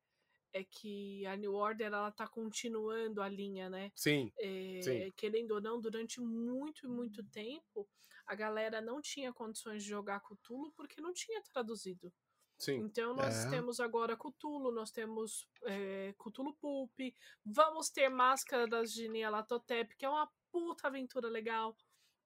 é 0.54 0.64
que 0.64 1.26
a 1.26 1.36
New 1.36 1.54
Order 1.54 1.88
ela 1.88 2.10
tá 2.12 2.26
continuando 2.28 3.20
a 3.20 3.28
linha, 3.28 3.68
né? 3.68 3.92
Sim, 3.94 4.32
É, 4.38 4.80
Sim. 4.82 5.12
querendo 5.16 5.52
ou 5.52 5.60
não, 5.60 5.80
durante 5.80 6.20
muito 6.20 6.86
e 6.86 6.88
muito 6.88 7.22
tempo, 7.24 7.88
a 8.26 8.34
galera 8.34 8.80
não 8.80 9.00
tinha 9.02 9.32
condições 9.32 9.82
de 9.82 9.90
jogar 9.90 10.20
Cthulhu 10.20 10.72
porque 10.76 11.00
não 11.00 11.12
tinha 11.12 11.42
traduzido. 11.42 12.12
sim. 12.58 12.78
Então 12.78 13.14
nós 13.14 13.44
É. 13.46 13.50
temos 13.50 13.80
agora 13.80 14.16
Cthulhu, 14.16 14.72
nós 14.72 14.90
temos 14.90 15.48
é, 15.64 16.14
Cthulhu 16.18 16.54
Pulp, 16.56 16.92
vamos 17.44 17.90
ter 17.90 18.08
Máscaras 18.08 18.92
de 18.92 19.08
Nyarlathotep, 19.08 19.96
que 19.96 20.04
é 20.06 20.08
uma 20.08 20.30
puta 20.52 20.88
aventura 20.88 21.28
legal. 21.28 21.76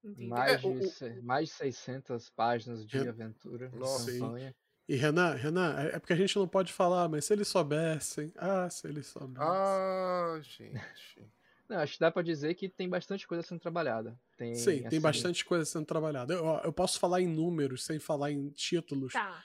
Entendeu? 0.05 0.29
Mais, 0.29 0.65
É, 0.65 0.67
o- 0.67 0.81
de, 0.81 1.23
mais 1.23 1.49
de 1.49 1.55
600 1.55 2.31
páginas 2.31 2.87
de 2.87 2.99
aventura. 3.09 3.71
Nossa. 3.71 4.13
campanha. 4.13 4.55
E 4.89 4.97
Renan, 4.97 5.35
Renan, 5.35 5.79
é 5.79 5.97
é 5.97 5.99
porque 5.99 6.15
a 6.15 6.17
gente 6.17 6.35
não 6.37 6.49
pode 6.49 6.73
falar, 6.73 7.09
mas 7.09 7.27
se 7.27 7.33
eles 7.33 7.49
soubessem. 7.49 8.33
Ah, 8.37 8.71
se 8.71 8.87
eles 8.87 9.07
soubessem. 9.07 9.47
Ah, 9.47 10.39
gente. 10.41 11.31
Não, 11.69 11.77
acho 11.79 11.93
que 11.95 12.01
dá 12.01 12.11
pra 12.11 12.23
dizer 12.23 12.55
que 12.55 12.67
tem 12.71 12.89
bastante 12.89 13.29
coisa 13.29 13.43
sendo 13.43 13.61
trabalhada. 13.61 14.19
Tem, 14.39 14.55
Sim, 14.55 14.79
tem 14.79 14.87
assim, 14.87 15.01
bastante 15.01 15.45
coisa 15.45 15.67
sendo 15.67 15.85
trabalhada. 15.85 16.33
Eu, 16.33 16.47
eu 16.65 16.73
posso 16.73 16.99
falar 16.99 17.21
em 17.21 17.27
números, 17.27 17.85
sem 17.85 17.99
falar 17.99 18.31
em 18.31 18.49
títulos. 18.49 19.13
Tá. 19.13 19.45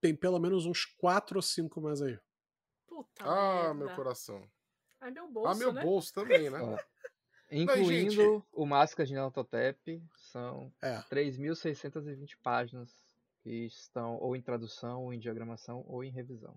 Tem 0.00 0.16
pelo 0.16 0.38
menos 0.38 0.64
uns 0.64 0.86
4 0.86 1.36
ou 1.36 1.42
5 1.42 1.78
mais 1.82 2.00
aí. 2.00 2.18
Puta 2.86 3.22
Ah, 3.24 3.74
merda. 3.74 3.74
meu 3.74 3.94
coração. 3.94 4.42
Ai, 4.98 5.10
meu 5.10 5.28
bolso, 5.30 5.48
ah, 5.50 5.54
meu 5.54 5.72
né? 5.74 5.82
bolso 5.82 6.14
também, 6.14 6.48
né? 6.48 6.58
Incluindo 7.50 8.42
o 8.50 8.64
Máscara 8.64 9.06
de 9.06 9.12
Neototep, 9.12 10.02
são 10.16 10.72
É. 10.80 10.96
3.620 11.10 12.36
páginas 12.42 13.01
que 13.42 13.66
estão 13.66 14.16
ou 14.16 14.36
em 14.36 14.42
tradução, 14.42 15.02
ou 15.02 15.12
em 15.12 15.18
diagramação, 15.18 15.84
ou 15.86 16.04
em 16.04 16.10
revisão. 16.10 16.56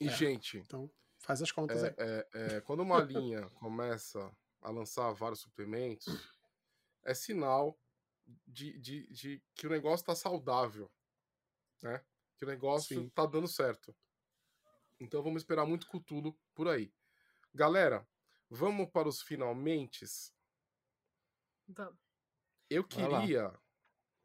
E, 0.00 0.08
É. 0.08 0.10
gente, 0.10 0.58
Então, 0.58 0.90
faz 1.18 1.42
as 1.42 1.52
contas 1.52 1.84
aí. 1.84 1.94
é, 1.98 2.28
é, 2.32 2.56
é, 2.56 2.60
quando 2.62 2.80
uma 2.80 3.00
linha 3.00 3.42
começa 3.54 4.34
a 4.62 4.70
lançar 4.70 5.12
vários 5.12 5.40
suplementos, 5.40 6.06
é 7.04 7.14
sinal 7.14 7.78
de, 8.46 8.78
de, 8.78 9.06
de 9.12 9.42
que 9.54 9.66
o 9.66 9.70
negócio 9.70 10.06
tá 10.06 10.14
saudável, 10.14 10.90
né? 11.82 12.04
Que 12.36 12.44
o 12.44 12.48
negócio 12.48 13.02
Sim. 13.02 13.08
tá 13.10 13.26
dando 13.26 13.48
certo. 13.48 13.94
Então 15.00 15.22
vamos 15.22 15.42
esperar 15.42 15.66
muito 15.66 15.86
Cutulo 15.86 16.38
por 16.54 16.68
aí. 16.68 16.92
Galera, 17.54 18.06
vamos 18.48 18.90
para 18.90 19.08
os 19.08 19.22
finalmente. 19.22 20.04
Vamos. 21.68 21.98
Eu 22.70 22.84
queria, 22.84 23.58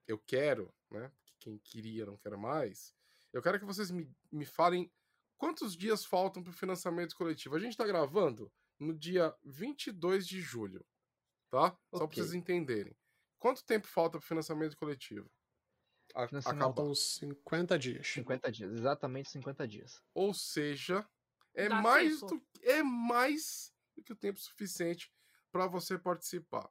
eu 0.07 0.19
quero, 0.19 0.73
né? 0.91 1.11
Que 1.43 1.49
Quem 1.49 1.57
queria 1.59 2.05
não 2.05 2.17
quer 2.17 2.37
mais. 2.37 2.95
Eu 3.31 3.41
quero 3.41 3.59
que 3.59 3.65
vocês 3.65 3.91
me, 3.91 4.09
me 4.31 4.45
falem 4.45 4.91
quantos 5.37 5.75
dias 5.75 6.05
faltam 6.05 6.41
para 6.41 6.51
o 6.51 6.55
financiamento 6.55 7.15
coletivo. 7.15 7.55
A 7.55 7.59
gente 7.59 7.71
está 7.71 7.85
gravando 7.85 8.51
no 8.79 8.93
dia 8.93 9.35
22 9.43 10.27
de 10.27 10.41
julho, 10.41 10.85
tá? 11.49 11.77
Só 11.93 12.07
para 12.07 12.15
vocês 12.15 12.33
entenderem. 12.33 12.95
Quanto 13.39 13.65
tempo 13.65 13.87
falta 13.87 14.17
para 14.17 14.23
o 14.23 14.27
financiamento 14.27 14.77
coletivo? 14.77 15.29
A-. 16.15 16.27
Faltam 16.41 16.93
50 16.95 17.77
dias. 17.77 18.07
50 18.07 18.51
dias, 18.51 18.71
exatamente 18.71 19.29
50 19.31 19.67
dias. 19.67 20.01
Ou 20.13 20.33
seja, 20.33 21.07
é 21.53 21.67
Dá 21.67 21.81
mais, 21.81 22.21
tempo. 22.21 22.35
do, 22.35 22.47
é 22.61 22.83
mais 22.83 23.73
do 23.95 24.03
que 24.03 24.13
o 24.13 24.15
tempo 24.15 24.39
suficiente 24.39 25.11
para 25.51 25.67
você 25.67 25.97
participar. 25.99 26.69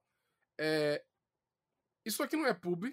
É, 0.59 1.05
isso 2.05 2.23
aqui 2.23 2.37
não 2.37 2.47
é 2.47 2.55
pub, 2.55 2.85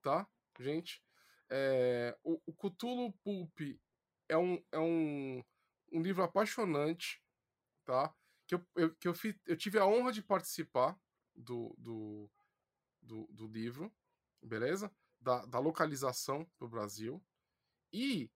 tá, 0.00 0.28
gente? 0.60 1.03
É, 1.50 2.16
o, 2.22 2.40
o 2.46 2.52
Cthulhu 2.52 3.12
Pulp 3.22 3.60
é 4.28 4.36
um, 4.36 4.62
é 4.72 4.78
um, 4.78 5.42
um 5.92 6.02
livro 6.02 6.22
apaixonante, 6.22 7.22
tá? 7.84 8.14
Que, 8.46 8.54
eu, 8.54 8.66
eu, 8.76 8.94
que 8.96 9.08
eu, 9.08 9.14
eu 9.46 9.56
tive 9.56 9.78
a 9.78 9.86
honra 9.86 10.12
de 10.12 10.22
participar 10.22 10.98
do, 11.34 11.74
do, 11.78 12.30
do, 13.02 13.26
do 13.32 13.46
livro, 13.46 13.92
beleza? 14.42 14.90
Da, 15.20 15.44
da 15.46 15.58
localização 15.58 16.44
pro 16.58 16.68
Brasil. 16.68 17.22
E 17.92 18.30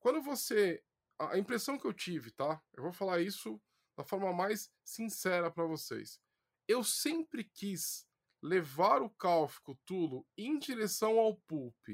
quando 0.00 0.22
você. 0.22 0.82
A 1.18 1.38
impressão 1.38 1.78
que 1.78 1.86
eu 1.86 1.92
tive, 1.92 2.32
tá? 2.32 2.60
Eu 2.72 2.82
vou 2.82 2.92
falar 2.92 3.20
isso 3.20 3.60
da 3.96 4.02
forma 4.02 4.32
mais 4.32 4.70
sincera 4.82 5.50
para 5.50 5.64
vocês. 5.64 6.20
Eu 6.66 6.82
sempre 6.82 7.44
quis 7.44 8.06
levar 8.42 9.00
o 9.00 9.10
Call 9.10 9.44
of 9.44 9.60
Cthulhu 9.62 10.26
em 10.36 10.58
direção 10.58 11.18
ao 11.18 11.36
Pulp, 11.36 11.88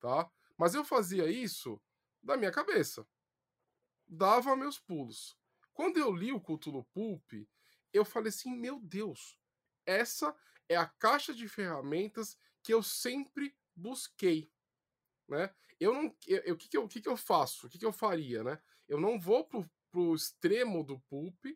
tá? 0.00 0.30
Mas 0.56 0.74
eu 0.74 0.84
fazia 0.84 1.30
isso 1.30 1.80
da 2.22 2.36
minha 2.36 2.50
cabeça. 2.50 3.06
Dava 4.08 4.56
meus 4.56 4.78
pulos. 4.78 5.36
Quando 5.72 5.98
eu 5.98 6.12
li 6.12 6.32
o 6.32 6.40
Cthulhu 6.40 6.84
Pulp, 6.92 7.32
eu 7.92 8.04
falei 8.04 8.30
assim: 8.30 8.54
meu 8.56 8.80
Deus, 8.80 9.38
essa 9.86 10.34
é 10.68 10.76
a 10.76 10.86
caixa 10.86 11.32
de 11.32 11.48
ferramentas 11.48 12.36
que 12.62 12.74
eu 12.74 12.82
sempre 12.82 13.56
busquei, 13.74 14.50
né? 15.28 15.54
Eu 15.78 15.94
não, 15.94 16.06
o 16.06 16.56
que 16.56 16.68
que 16.68 16.76
eu, 16.76 16.86
que 16.86 17.00
que 17.00 17.08
eu 17.08 17.16
faço? 17.16 17.66
O 17.66 17.70
que 17.70 17.78
que 17.78 17.86
eu 17.86 17.92
faria, 17.92 18.44
né? 18.44 18.60
Eu 18.86 19.00
não 19.00 19.18
vou 19.18 19.44
pro, 19.44 19.68
pro 19.90 20.14
extremo 20.14 20.84
do 20.84 21.00
pulp, 21.08 21.46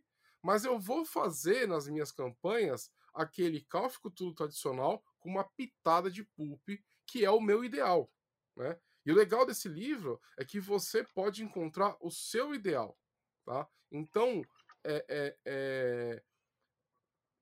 mas 0.40 0.64
eu 0.64 0.78
vou 0.78 1.04
fazer 1.04 1.68
nas 1.68 1.86
minhas 1.88 2.10
campanhas 2.10 2.90
aquele 3.12 3.66
of 3.74 3.98
Cthulhu 4.00 4.34
tradicional 4.34 5.04
com 5.18 5.28
uma 5.28 5.44
pitada 5.44 6.10
de 6.10 6.24
pulp, 6.24 6.68
que 7.06 7.24
é 7.24 7.30
o 7.30 7.40
meu 7.40 7.64
ideal, 7.64 8.10
né? 8.56 8.78
E 9.06 9.12
o 9.12 9.14
legal 9.14 9.44
desse 9.46 9.68
livro 9.68 10.20
é 10.38 10.44
que 10.44 10.58
você 10.60 11.04
pode 11.04 11.42
encontrar 11.44 11.96
o 12.00 12.10
seu 12.10 12.54
ideal, 12.54 12.98
tá? 13.44 13.68
Então, 13.92 14.42
é, 14.84 15.04
é, 15.08 15.38
é, 15.46 16.22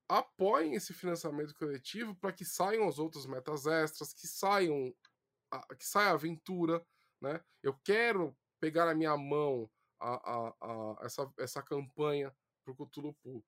apoiem 0.08 0.74
esse 0.74 0.92
financiamento 0.92 1.54
coletivo 1.54 2.14
para 2.14 2.32
que 2.32 2.44
saiam 2.44 2.88
as 2.88 2.98
outras 2.98 3.26
metas 3.26 3.66
extras, 3.66 4.12
que 4.12 4.26
saiam 4.26 4.94
a- 5.50 5.74
que 5.76 5.84
saia 5.86 6.10
a 6.10 6.14
aventura, 6.14 6.84
né? 7.20 7.42
Eu 7.62 7.74
quero 7.84 8.36
pegar 8.60 8.86
na 8.86 8.94
minha 8.94 9.16
mão 9.16 9.70
a, 10.00 10.14
a, 10.14 10.48
a- 10.60 10.96
essa, 11.06 11.32
essa 11.38 11.62
campanha 11.62 12.34
pro 12.64 12.74
Cthulhu 12.76 13.14
Pulp, 13.22 13.46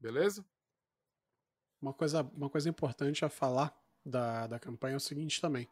beleza? 0.00 0.44
Uma 1.80 1.92
coisa, 1.92 2.22
uma 2.22 2.48
coisa 2.50 2.68
importante 2.68 3.24
a 3.24 3.28
falar 3.28 3.74
da, 4.04 4.46
da 4.46 4.58
campanha 4.58 4.94
é 4.94 4.96
o 4.96 5.00
seguinte 5.00 5.40
também. 5.40 5.68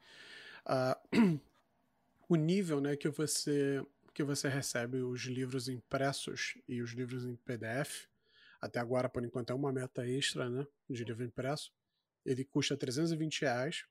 Ah, 0.64 1.00
o 2.28 2.36
nível 2.36 2.80
né, 2.80 2.96
que, 2.96 3.08
você, 3.08 3.84
que 4.12 4.22
você 4.22 4.48
recebe 4.48 4.98
os 4.98 5.22
livros 5.22 5.68
impressos 5.68 6.56
e 6.68 6.80
os 6.82 6.92
livros 6.92 7.24
em 7.24 7.36
PDF, 7.36 8.06
até 8.60 8.80
agora, 8.80 9.08
por 9.08 9.24
enquanto, 9.24 9.50
é 9.50 9.54
uma 9.54 9.72
meta 9.72 10.06
extra 10.06 10.48
né, 10.48 10.66
de 10.88 11.04
livro 11.04 11.24
impresso. 11.24 11.72
Ele 12.24 12.44
custa 12.44 12.76
320 12.76 13.42
reais 13.42 13.84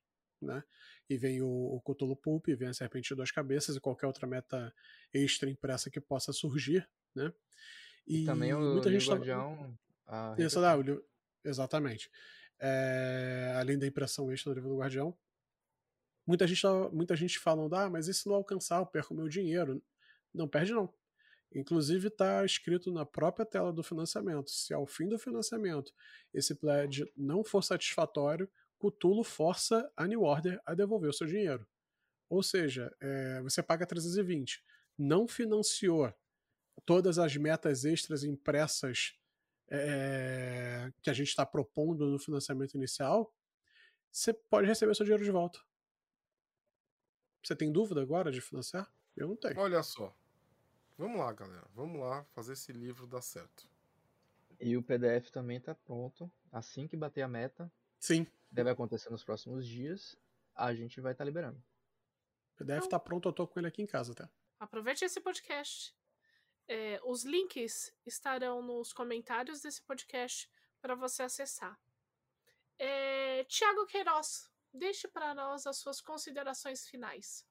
né? 0.43 0.63
E 1.09 1.17
vem 1.17 1.41
o, 1.41 1.47
o 1.47 1.81
Cthulhu 1.81 2.15
Pulp, 2.15 2.47
vem 2.49 2.67
a 2.67 2.73
Serpente 2.73 3.09
de 3.09 3.15
Duas 3.15 3.31
Cabeças 3.31 3.75
e 3.75 3.79
qualquer 3.79 4.05
outra 4.05 4.27
meta 4.27 4.73
extra 5.13 5.49
impressa 5.49 5.89
que 5.89 5.99
possa 5.99 6.31
surgir, 6.31 6.87
né? 7.15 7.33
E, 8.05 8.21
e 8.21 8.25
também 8.25 8.53
o 8.53 8.59
muita 8.59 8.91
gente 8.91 9.09
Guardião. 9.09 9.77
Tá... 10.05 10.35
Isso, 10.37 10.59
dá, 10.59 10.77
o, 10.77 11.03
exatamente. 11.43 12.11
É, 12.59 13.53
além 13.57 13.77
da 13.77 13.87
impressão 13.87 14.31
extra 14.31 14.51
do 14.51 14.55
livro 14.55 14.69
do 14.69 14.77
Guardião. 14.77 15.17
Muita 16.25 16.47
gente, 16.47 16.61
tá, 16.61 16.89
muita 16.89 17.15
gente 17.15 17.39
falando, 17.39 17.75
ah, 17.75 17.89
mas 17.89 18.07
e 18.07 18.13
se 18.13 18.27
não 18.27 18.35
alcançar, 18.35 18.79
eu 18.79 18.85
perco 18.85 19.13
meu 19.13 19.27
dinheiro. 19.27 19.81
Não 20.33 20.47
perde 20.47 20.73
não. 20.73 20.93
Inclusive 21.53 22.07
está 22.07 22.43
escrito 22.43 22.91
na 22.91 23.05
própria 23.05 23.45
tela 23.45 23.71
do 23.71 23.83
financiamento. 23.83 24.49
Se 24.49 24.73
ao 24.73 24.87
fim 24.87 25.07
do 25.07 25.19
financiamento 25.19 25.93
esse 26.33 26.55
pledge 26.55 27.11
não 27.15 27.43
for 27.43 27.63
satisfatório, 27.63 28.49
Cthulhu 28.79 29.23
força 29.23 29.91
a 29.95 30.07
New 30.07 30.23
Order 30.23 30.59
a 30.65 30.73
devolver 30.73 31.09
o 31.09 31.13
seu 31.13 31.27
dinheiro. 31.27 31.67
Ou 32.29 32.41
seja, 32.41 32.93
é, 32.99 33.41
você 33.41 33.61
paga 33.61 33.85
320. 33.85 34.63
Não 34.97 35.27
financiou 35.27 36.11
todas 36.85 37.19
as 37.19 37.35
metas 37.37 37.85
extras 37.85 38.23
impressas 38.23 39.15
é, 39.69 40.91
que 41.01 41.09
a 41.09 41.13
gente 41.13 41.29
está 41.29 41.45
propondo 41.45 42.07
no 42.07 42.19
financiamento 42.19 42.75
inicial, 42.75 43.33
você 44.11 44.33
pode 44.33 44.67
receber 44.67 44.95
seu 44.95 45.05
dinheiro 45.05 45.23
de 45.23 45.31
volta. 45.31 45.59
Você 47.43 47.55
tem 47.55 47.71
dúvida 47.71 48.01
agora 48.01 48.31
de 48.31 48.39
financiar? 48.39 48.89
Eu 49.15 49.27
não 49.27 49.35
tenho. 49.35 49.59
Olha 49.59 49.83
só. 49.83 50.15
Vamos 50.97 51.19
lá, 51.19 51.31
galera. 51.33 51.67
Vamos 51.73 51.99
lá 51.99 52.23
fazer 52.33 52.53
esse 52.53 52.71
livro 52.71 53.05
dar 53.05 53.21
certo. 53.21 53.67
E 54.59 54.77
o 54.77 54.83
PDF 54.83 55.29
também 55.29 55.57
está 55.57 55.75
pronto. 55.75 56.31
Assim 56.51 56.87
que 56.87 56.95
bater 56.95 57.21
a 57.21 57.27
meta. 57.27 57.71
Sim. 57.99 58.25
Deve 58.49 58.69
acontecer 58.69 59.09
nos 59.09 59.23
próximos 59.23 59.67
dias. 59.67 60.15
A 60.55 60.73
gente 60.73 61.01
vai 61.01 61.11
estar 61.11 61.23
tá 61.23 61.27
liberando. 61.27 61.61
O 62.53 62.57
PDF 62.57 62.83
está 62.83 62.99
pronto, 62.99 63.27
eu 63.27 63.33
tô 63.33 63.47
com 63.47 63.59
ele 63.59 63.67
aqui 63.67 63.81
em 63.81 63.87
casa 63.87 64.13
até. 64.13 64.29
Aproveite 64.59 65.03
esse 65.03 65.19
podcast. 65.19 65.93
É, 66.67 67.01
os 67.03 67.25
links 67.25 67.93
estarão 68.05 68.61
nos 68.61 68.93
comentários 68.93 69.61
desse 69.61 69.81
podcast 69.81 70.49
para 70.79 70.95
você 70.95 71.23
acessar. 71.23 71.77
É, 72.77 73.43
Tiago 73.45 73.85
Queiroz, 73.85 74.49
deixe 74.73 75.07
para 75.07 75.33
nós 75.33 75.65
as 75.65 75.77
suas 75.77 76.01
considerações 76.01 76.87
finais. 76.87 77.45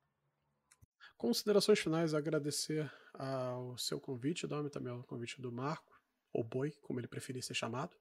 Considerações 1.16 1.78
finais, 1.78 2.14
agradecer 2.14 2.90
ao 3.14 3.76
seu 3.78 4.00
convite, 4.00 4.46
Dome, 4.46 4.70
também 4.70 4.92
ao 4.92 5.04
convite 5.04 5.40
do 5.40 5.52
Marco, 5.52 5.92
ou 6.32 6.42
Boi, 6.42 6.72
como 6.80 6.98
ele 6.98 7.08
preferir 7.08 7.42
ser 7.42 7.54
chamado. 7.54 7.96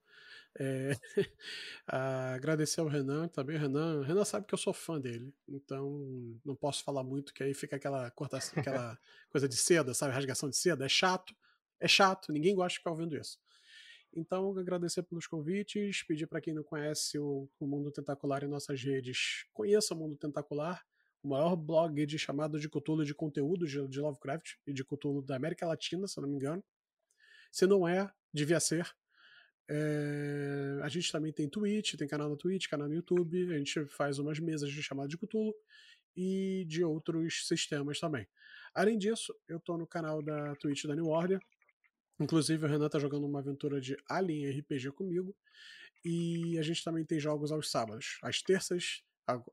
É, 0.57 0.91
agradecer 1.87 2.81
ao 2.81 2.87
Renan 2.87 3.27
também. 3.27 3.57
Renan, 3.57 4.03
Renan 4.03 4.25
sabe 4.25 4.45
que 4.45 4.53
eu 4.53 4.57
sou 4.57 4.73
fã 4.73 4.99
dele, 4.99 5.33
então 5.47 6.39
não 6.43 6.55
posso 6.55 6.83
falar 6.83 7.03
muito, 7.03 7.33
que 7.33 7.43
aí 7.43 7.53
fica 7.53 7.75
aquela, 7.75 8.09
cortação, 8.11 8.59
aquela 8.59 8.97
coisa 9.29 9.47
de 9.47 9.55
seda, 9.55 9.93
sabe? 9.93 10.13
Rasgação 10.13 10.49
de 10.49 10.57
seda. 10.57 10.85
É 10.85 10.89
chato, 10.89 11.35
é 11.79 11.87
chato, 11.87 12.31
ninguém 12.31 12.55
gosta 12.55 12.69
de 12.69 12.77
ficar 12.79 12.91
ouvindo 12.91 13.15
isso. 13.15 13.37
Então, 14.13 14.57
agradecer 14.57 15.03
pelos 15.03 15.25
convites, 15.25 16.03
pedir 16.03 16.27
para 16.27 16.41
quem 16.41 16.53
não 16.53 16.63
conhece 16.63 17.17
o, 17.17 17.49
o 17.59 17.67
Mundo 17.67 17.91
Tentacular 17.91 18.43
em 18.43 18.47
nossas 18.47 18.83
redes, 18.83 19.45
conheça 19.53 19.93
o 19.93 19.97
Mundo 19.97 20.17
Tentacular 20.17 20.83
o 21.23 21.29
maior 21.29 21.55
blog 21.55 22.05
de 22.05 22.17
chamado 22.17 22.59
de 22.59 22.67
Cthulhu 22.67 23.05
de 23.05 23.13
conteúdo 23.13 23.65
de, 23.65 23.87
de 23.87 23.99
Lovecraft 23.99 24.55
e 24.65 24.73
de 24.73 24.83
Cthulhu 24.83 25.21
da 25.21 25.35
América 25.35 25.67
Latina, 25.67 26.07
se 26.07 26.19
eu 26.19 26.23
não 26.23 26.29
me 26.29 26.35
engano. 26.35 26.63
Se 27.51 27.67
não 27.67 27.87
é, 27.87 28.11
devia 28.33 28.59
ser. 28.59 28.89
É, 29.69 30.79
a 30.81 30.89
gente 30.89 31.11
também 31.11 31.31
tem 31.31 31.47
Twitch, 31.47 31.95
tem 31.95 32.07
canal 32.07 32.27
no 32.27 32.35
Twitch, 32.35 32.67
canal 32.67 32.87
no 32.87 32.95
YouTube, 32.95 33.53
a 33.53 33.57
gente 33.57 33.85
faz 33.85 34.19
umas 34.19 34.39
mesas 34.39 34.71
de 34.71 34.81
chamado 34.81 35.07
de 35.07 35.17
Cthulhu 35.17 35.53
e 36.15 36.65
de 36.67 36.83
outros 36.83 37.47
sistemas 37.47 37.99
também. 37.99 38.27
Além 38.73 38.97
disso, 38.97 39.33
eu 39.47 39.59
tô 39.59 39.77
no 39.77 39.85
canal 39.85 40.21
da 40.21 40.55
Twitch 40.55 40.85
da 40.85 40.95
New 40.95 41.07
Order. 41.07 41.39
Inclusive, 42.21 42.65
o 42.65 42.69
Renan 42.69 42.87
tá 42.87 42.99
jogando 42.99 43.25
uma 43.25 43.39
aventura 43.39 43.81
de 43.81 43.97
Alien 44.07 44.59
RPG 44.59 44.91
comigo. 44.91 45.35
E 46.03 46.57
a 46.57 46.61
gente 46.61 46.83
também 46.83 47.05
tem 47.05 47.19
jogos 47.19 47.51
aos 47.51 47.69
sábados. 47.69 48.19
Às 48.21 48.41
terças 48.41 49.03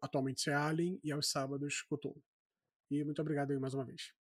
atualmente 0.00 0.50
é 0.50 0.54
Alien 0.54 0.98
e 1.04 1.12
aos 1.12 1.30
sábados 1.30 1.82
Cthulhu. 1.82 2.22
E 2.90 3.04
muito 3.04 3.20
obrigado 3.20 3.50
aí 3.52 3.58
mais 3.58 3.74
uma 3.74 3.84
vez. 3.84 4.12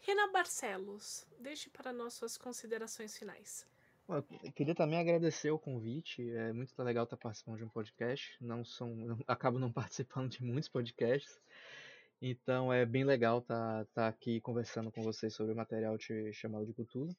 Renan 0.00 0.30
Barcelos, 0.32 1.26
deixe 1.38 1.68
para 1.68 1.92
nós 1.92 2.14
suas 2.14 2.36
considerações 2.36 3.16
finais. 3.16 3.66
Eu 4.08 4.22
queria 4.52 4.74
também 4.74 4.98
agradecer 4.98 5.50
o 5.50 5.58
convite. 5.58 6.30
É 6.30 6.50
muito 6.50 6.72
legal 6.82 7.04
estar 7.04 7.16
participando 7.18 7.58
de 7.58 7.64
um 7.64 7.68
podcast. 7.68 8.36
Não 8.40 8.64
são, 8.64 8.94
não, 8.94 9.18
acabo 9.26 9.58
não 9.58 9.70
participando 9.72 10.30
de 10.30 10.42
muitos 10.42 10.68
podcasts. 10.68 11.38
Então 12.20 12.72
é 12.72 12.84
bem 12.84 13.04
legal 13.04 13.38
estar, 13.38 13.82
estar 13.84 14.08
aqui 14.08 14.40
conversando 14.40 14.90
com 14.90 15.02
vocês 15.02 15.32
sobre 15.34 15.52
o 15.52 15.56
material 15.56 15.96
de, 15.96 16.32
chamado 16.32 16.66
de 16.66 16.74
Cthulhu. 16.74 17.16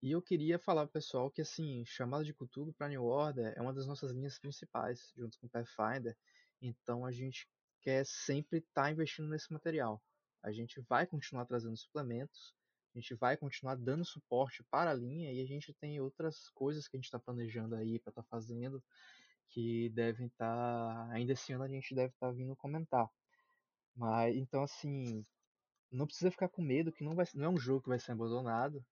E 0.00 0.12
eu 0.12 0.22
queria 0.22 0.60
falar 0.60 0.84
pro 0.86 0.92
pessoal 0.92 1.28
que, 1.28 1.40
assim, 1.40 1.84
chamada 1.84 2.24
de 2.24 2.32
Cthulhu 2.32 2.72
para 2.72 2.88
New 2.88 3.04
Order 3.04 3.52
é 3.56 3.60
uma 3.60 3.72
das 3.72 3.84
nossas 3.84 4.12
linhas 4.12 4.38
principais, 4.38 5.12
junto 5.16 5.36
com 5.40 5.48
o 5.48 5.50
Pathfinder. 5.50 6.16
Então 6.62 7.04
a 7.04 7.10
gente 7.10 7.48
quer 7.80 8.06
sempre 8.06 8.58
estar 8.58 8.84
tá 8.84 8.90
investindo 8.92 9.28
nesse 9.28 9.52
material. 9.52 10.00
A 10.40 10.52
gente 10.52 10.80
vai 10.82 11.04
continuar 11.04 11.44
trazendo 11.44 11.76
suplementos, 11.76 12.54
a 12.94 12.98
gente 13.00 13.12
vai 13.16 13.36
continuar 13.36 13.74
dando 13.74 14.04
suporte 14.04 14.62
para 14.70 14.92
a 14.92 14.94
linha 14.94 15.32
e 15.32 15.42
a 15.42 15.46
gente 15.46 15.74
tem 15.74 16.00
outras 16.00 16.48
coisas 16.50 16.86
que 16.86 16.96
a 16.96 16.98
gente 16.98 17.06
está 17.06 17.18
planejando 17.18 17.74
aí 17.74 17.98
para 17.98 18.12
estar 18.12 18.22
tá 18.22 18.28
fazendo 18.30 18.80
que 19.48 19.88
devem 19.90 20.28
estar. 20.28 20.46
Tá, 20.46 21.12
ainda 21.12 21.32
esse 21.32 21.52
ano 21.52 21.64
a 21.64 21.68
gente 21.68 21.92
deve 21.92 22.12
estar 22.12 22.28
tá 22.28 22.32
vindo 22.32 22.54
comentar. 22.54 23.10
Mas 23.98 24.36
então 24.36 24.62
assim, 24.62 25.26
não 25.90 26.06
precisa 26.06 26.30
ficar 26.30 26.48
com 26.48 26.62
medo 26.62 26.92
que 26.92 27.02
não, 27.02 27.14
vai, 27.14 27.26
não 27.34 27.46
é 27.46 27.48
um 27.48 27.58
jogo 27.58 27.82
que 27.82 27.88
vai 27.88 27.98
ser 27.98 28.12
abandonado 28.12 28.84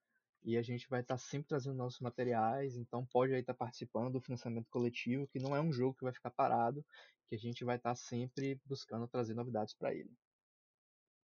e 0.43 0.57
a 0.57 0.63
gente 0.63 0.89
vai 0.89 1.01
estar 1.01 1.15
tá 1.15 1.19
sempre 1.19 1.49
trazendo 1.49 1.77
nossos 1.77 2.01
materiais, 2.01 2.77
então 2.77 3.07
pode 3.07 3.33
aí 3.33 3.41
estar 3.41 3.55
tá 3.55 3.59
participando 3.59 4.13
do 4.13 4.21
financiamento 4.21 4.69
coletivo, 4.71 5.27
que 5.27 5.39
não 5.39 5.57
é 5.57 5.61
um 5.61 5.73
jogo 5.73 5.97
que 5.97 6.05
vai 6.05 6.13
ficar 6.13 6.31
parado, 6.31 6.85
que 7.29 7.35
a 7.35 7.39
gente 7.39 7.65
vai 7.65 7.77
estar 7.77 7.91
tá 7.91 7.97
sempre 7.97 8.61
buscando 8.65 9.09
trazer 9.09 9.35
novidades 9.35 9.75
para 9.75 9.95
ele. 9.95 10.11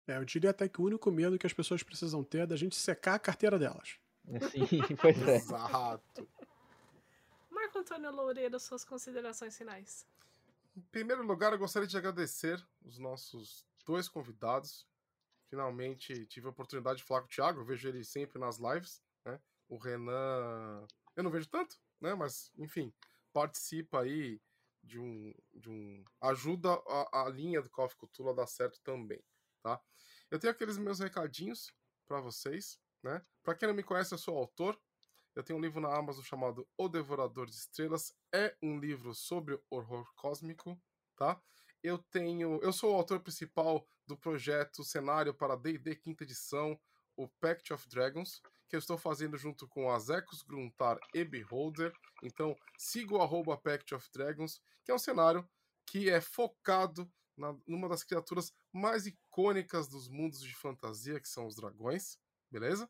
É, 0.08 0.18
eu 0.18 0.26
diria 0.26 0.50
até 0.50 0.68
que 0.68 0.82
o 0.82 0.86
único 0.86 1.12
medo 1.12 1.38
que 1.38 1.46
as 1.46 1.54
pessoas 1.54 1.84
precisam 1.84 2.24
ter 2.24 2.40
é 2.40 2.48
da 2.48 2.56
gente 2.56 2.76
secar 2.76 3.16
a 3.16 3.20
carteira 3.20 3.60
delas. 3.60 4.00
É, 4.28 4.40
sim, 4.40 4.68
pois 5.00 5.28
é. 5.28 5.36
Exato. 5.36 6.28
Marco 7.50 7.80
Antônio 7.80 8.12
Loureiro, 8.12 8.60
suas 8.60 8.84
considerações 8.84 9.56
finais. 9.56 10.06
Em 10.76 10.82
primeiro 10.82 11.24
lugar, 11.24 11.54
eu 11.54 11.60
gostaria 11.60 11.88
de 11.88 11.98
agradecer 11.98 12.60
os 12.84 12.98
nossos 12.98 13.68
dois 13.84 14.08
convidados. 14.08 14.88
Finalmente 15.50 16.26
tive 16.28 16.48
a 16.48 16.52
oportunidade 16.52 17.00
de 17.00 17.04
falar 17.04 17.22
com 17.22 17.28
o 17.28 17.30
Thiago, 17.30 17.60
eu 17.60 17.66
vejo 17.66 17.88
ele 17.88 18.04
sempre 18.04 18.40
nas 18.40 18.58
lives. 18.58 19.02
Né? 19.26 19.40
O 19.68 19.78
Renan, 19.78 20.88
eu 21.16 21.24
não 21.24 21.32
vejo 21.32 21.48
tanto, 21.48 21.78
né? 22.00 22.14
Mas, 22.14 22.52
enfim, 22.58 22.94
participa 23.34 24.02
aí 24.02 24.42
de 24.84 25.00
um. 25.00 25.34
De 25.54 25.70
um 25.70 26.04
ajuda 26.22 26.74
a, 26.88 27.24
a 27.24 27.30
linha 27.30 27.62
do 27.62 27.70
Coffee 27.70 27.98
Cthulhu 27.98 28.30
a 28.30 28.34
dar 28.34 28.48
certo 28.48 28.80
também, 28.82 29.24
tá? 29.62 29.82
Eu 30.30 30.40
tenho 30.40 30.52
aqueles 30.52 30.78
meus 30.78 31.00
recadinhos 31.00 31.74
para 32.08 32.22
vocês, 32.22 32.80
né? 33.04 33.24
Para 33.44 33.56
quem 33.56 33.68
não 33.68 33.76
me 33.76 33.84
conhece, 33.84 34.14
eu 34.14 34.18
sou 34.18 34.38
autor. 34.38 34.80
Eu 35.34 35.44
tenho 35.44 35.58
um 35.58 35.62
livro 35.62 35.80
na 35.80 35.95
Amazon 35.95 36.24
chamado 36.24 36.68
O 36.78 36.90
Devorador 36.90 37.45
de 37.45 37.56
Estrelas. 37.56 38.14
É 38.34 38.56
um 38.62 38.78
livro 38.80 39.14
sobre 39.14 39.62
horror 39.70 40.14
cósmico, 40.16 40.82
tá? 41.16 41.41
Eu 41.84 41.98
tenho, 41.98 42.60
eu 42.62 42.72
sou 42.72 42.94
o 42.94 42.95
autor 42.95 43.20
principal 43.20 43.88
do 44.06 44.18
projeto 44.18 44.84
Cenário 44.84 45.34
para 45.34 45.56
D&D 45.56 45.95
quinta 45.95 46.24
edição, 46.24 46.80
o 47.16 47.28
Pact 47.28 47.74
of 47.74 47.88
Dragons 47.90 48.41
que 48.72 48.76
eu 48.78 48.80
estou 48.80 48.98
fazendo 48.98 49.38
junto 49.38 49.68
com 49.68 49.91
Azekos 49.91 50.44
Gruntar 50.44 50.98
e 51.14 51.26
Beholder. 51.26 51.94
Então, 52.24 52.56
siga 52.78 53.16
o 53.16 53.22
arroba 53.22 53.58
Pact 53.58 53.94
of 53.94 54.10
Dragons, 54.14 54.62
que 54.86 54.91
é 54.91 54.94
um 54.94 54.98
cenário 54.98 55.45
que 55.86 56.10
é 56.10 56.22
focado 56.22 57.12
na, 57.36 57.53
numa 57.68 57.90
das 57.90 58.02
criaturas 58.02 58.53
mais 58.72 59.06
icônicas 59.06 59.90
dos 59.90 60.08
mundos 60.08 60.41
de 60.41 60.56
fantasia, 60.56 61.20
que 61.20 61.28
são 61.28 61.48
os 61.48 61.58
dragões, 61.58 62.18
beleza? 62.49 62.90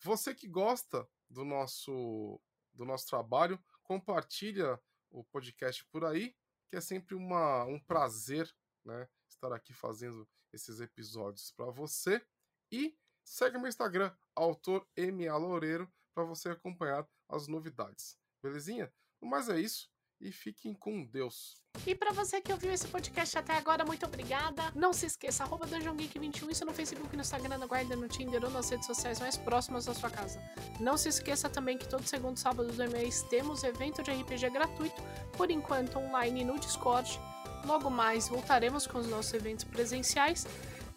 Você 0.00 0.34
que 0.34 0.48
gosta 0.48 1.06
do 1.28 1.44
nosso, 1.44 2.40
do 2.72 2.86
nosso 2.86 3.06
trabalho, 3.06 3.62
compartilha 3.82 4.80
o 5.10 5.22
podcast 5.24 5.84
por 5.92 6.06
aí, 6.06 6.34
que 6.72 6.76
é 6.78 6.80
sempre 6.80 7.14
uma, 7.14 7.66
um 7.66 7.78
prazer 7.78 8.50
né, 8.82 9.06
estar 9.28 9.52
aqui 9.52 9.74
fazendo 9.74 10.26
esses 10.54 10.80
episódios 10.80 11.50
para 11.50 11.70
você. 11.70 12.26
E 12.72 12.96
segue 13.22 13.58
meu 13.58 13.68
Instagram, 13.68 14.10
autor 14.34 14.88
MA 14.96 15.36
Loureiro, 15.36 15.86
para 16.14 16.24
você 16.24 16.48
acompanhar 16.48 17.06
as 17.28 17.46
novidades. 17.46 18.18
Belezinha? 18.42 18.90
Mas 19.20 19.50
é 19.50 19.60
isso. 19.60 19.91
E 20.22 20.30
fiquem 20.32 20.72
com 20.72 21.04
Deus. 21.04 21.60
E 21.86 21.94
para 21.94 22.12
você 22.12 22.40
que 22.40 22.52
ouviu 22.52 22.70
esse 22.70 22.86
podcast 22.86 23.36
até 23.38 23.54
agora, 23.54 23.84
muito 23.84 24.06
obrigada. 24.06 24.62
Não 24.74 24.92
se 24.92 25.06
esqueça, 25.06 25.42
arroba 25.42 25.66
DungeonGeek21, 25.66 26.50
isso 26.50 26.64
no 26.64 26.72
Facebook, 26.72 27.14
no 27.16 27.22
Instagram, 27.22 27.58
no 27.58 27.66
Guarda, 27.66 27.96
no 27.96 28.08
Tinder 28.08 28.44
ou 28.44 28.50
nas 28.50 28.70
redes 28.70 28.86
sociais 28.86 29.18
mais 29.18 29.36
próximas 29.36 29.86
da 29.86 29.94
sua 29.94 30.10
casa. 30.10 30.40
Não 30.78 30.96
se 30.96 31.08
esqueça 31.08 31.48
também 31.48 31.76
que 31.76 31.88
todo 31.88 32.06
segundo 32.06 32.36
sábado 32.36 32.70
do 32.70 32.90
mês 32.90 33.22
temos 33.30 33.64
evento 33.64 34.02
de 34.02 34.10
RPG 34.12 34.50
gratuito, 34.50 35.02
por 35.36 35.50
enquanto 35.50 35.98
online 35.98 36.44
no 36.44 36.58
Discord. 36.58 37.18
Logo 37.64 37.90
mais 37.90 38.28
voltaremos 38.28 38.86
com 38.86 38.98
os 38.98 39.08
nossos 39.08 39.32
eventos 39.34 39.64
presenciais. 39.64 40.46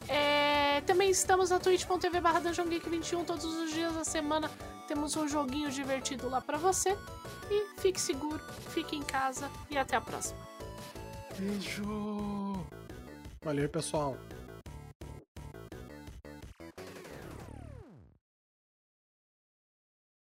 É... 0.08 0.82
Também 0.82 1.10
estamos 1.10 1.50
na 1.50 1.60
twitch.tv 1.60 2.20
barra 2.20 2.42
DungeonGeek21 2.42 3.26
todos 3.26 3.46
os 3.46 3.72
dias 3.74 3.94
da 3.94 4.04
semana. 4.04 4.52
Temos 4.88 5.16
um 5.16 5.28
joguinho 5.28 5.72
divertido 5.72 6.30
lá 6.30 6.42
para 6.42 6.58
você. 6.58 6.98
E 7.50 7.80
fique 7.80 8.00
seguro, 8.00 8.42
fique 8.70 8.96
em 8.96 9.04
casa 9.04 9.50
e 9.70 9.78
até 9.78 9.96
a 9.96 10.02
próxima. 10.02 10.40
Beijo! 11.38 12.66
Valeu, 13.44 13.70
pessoal. 13.70 14.18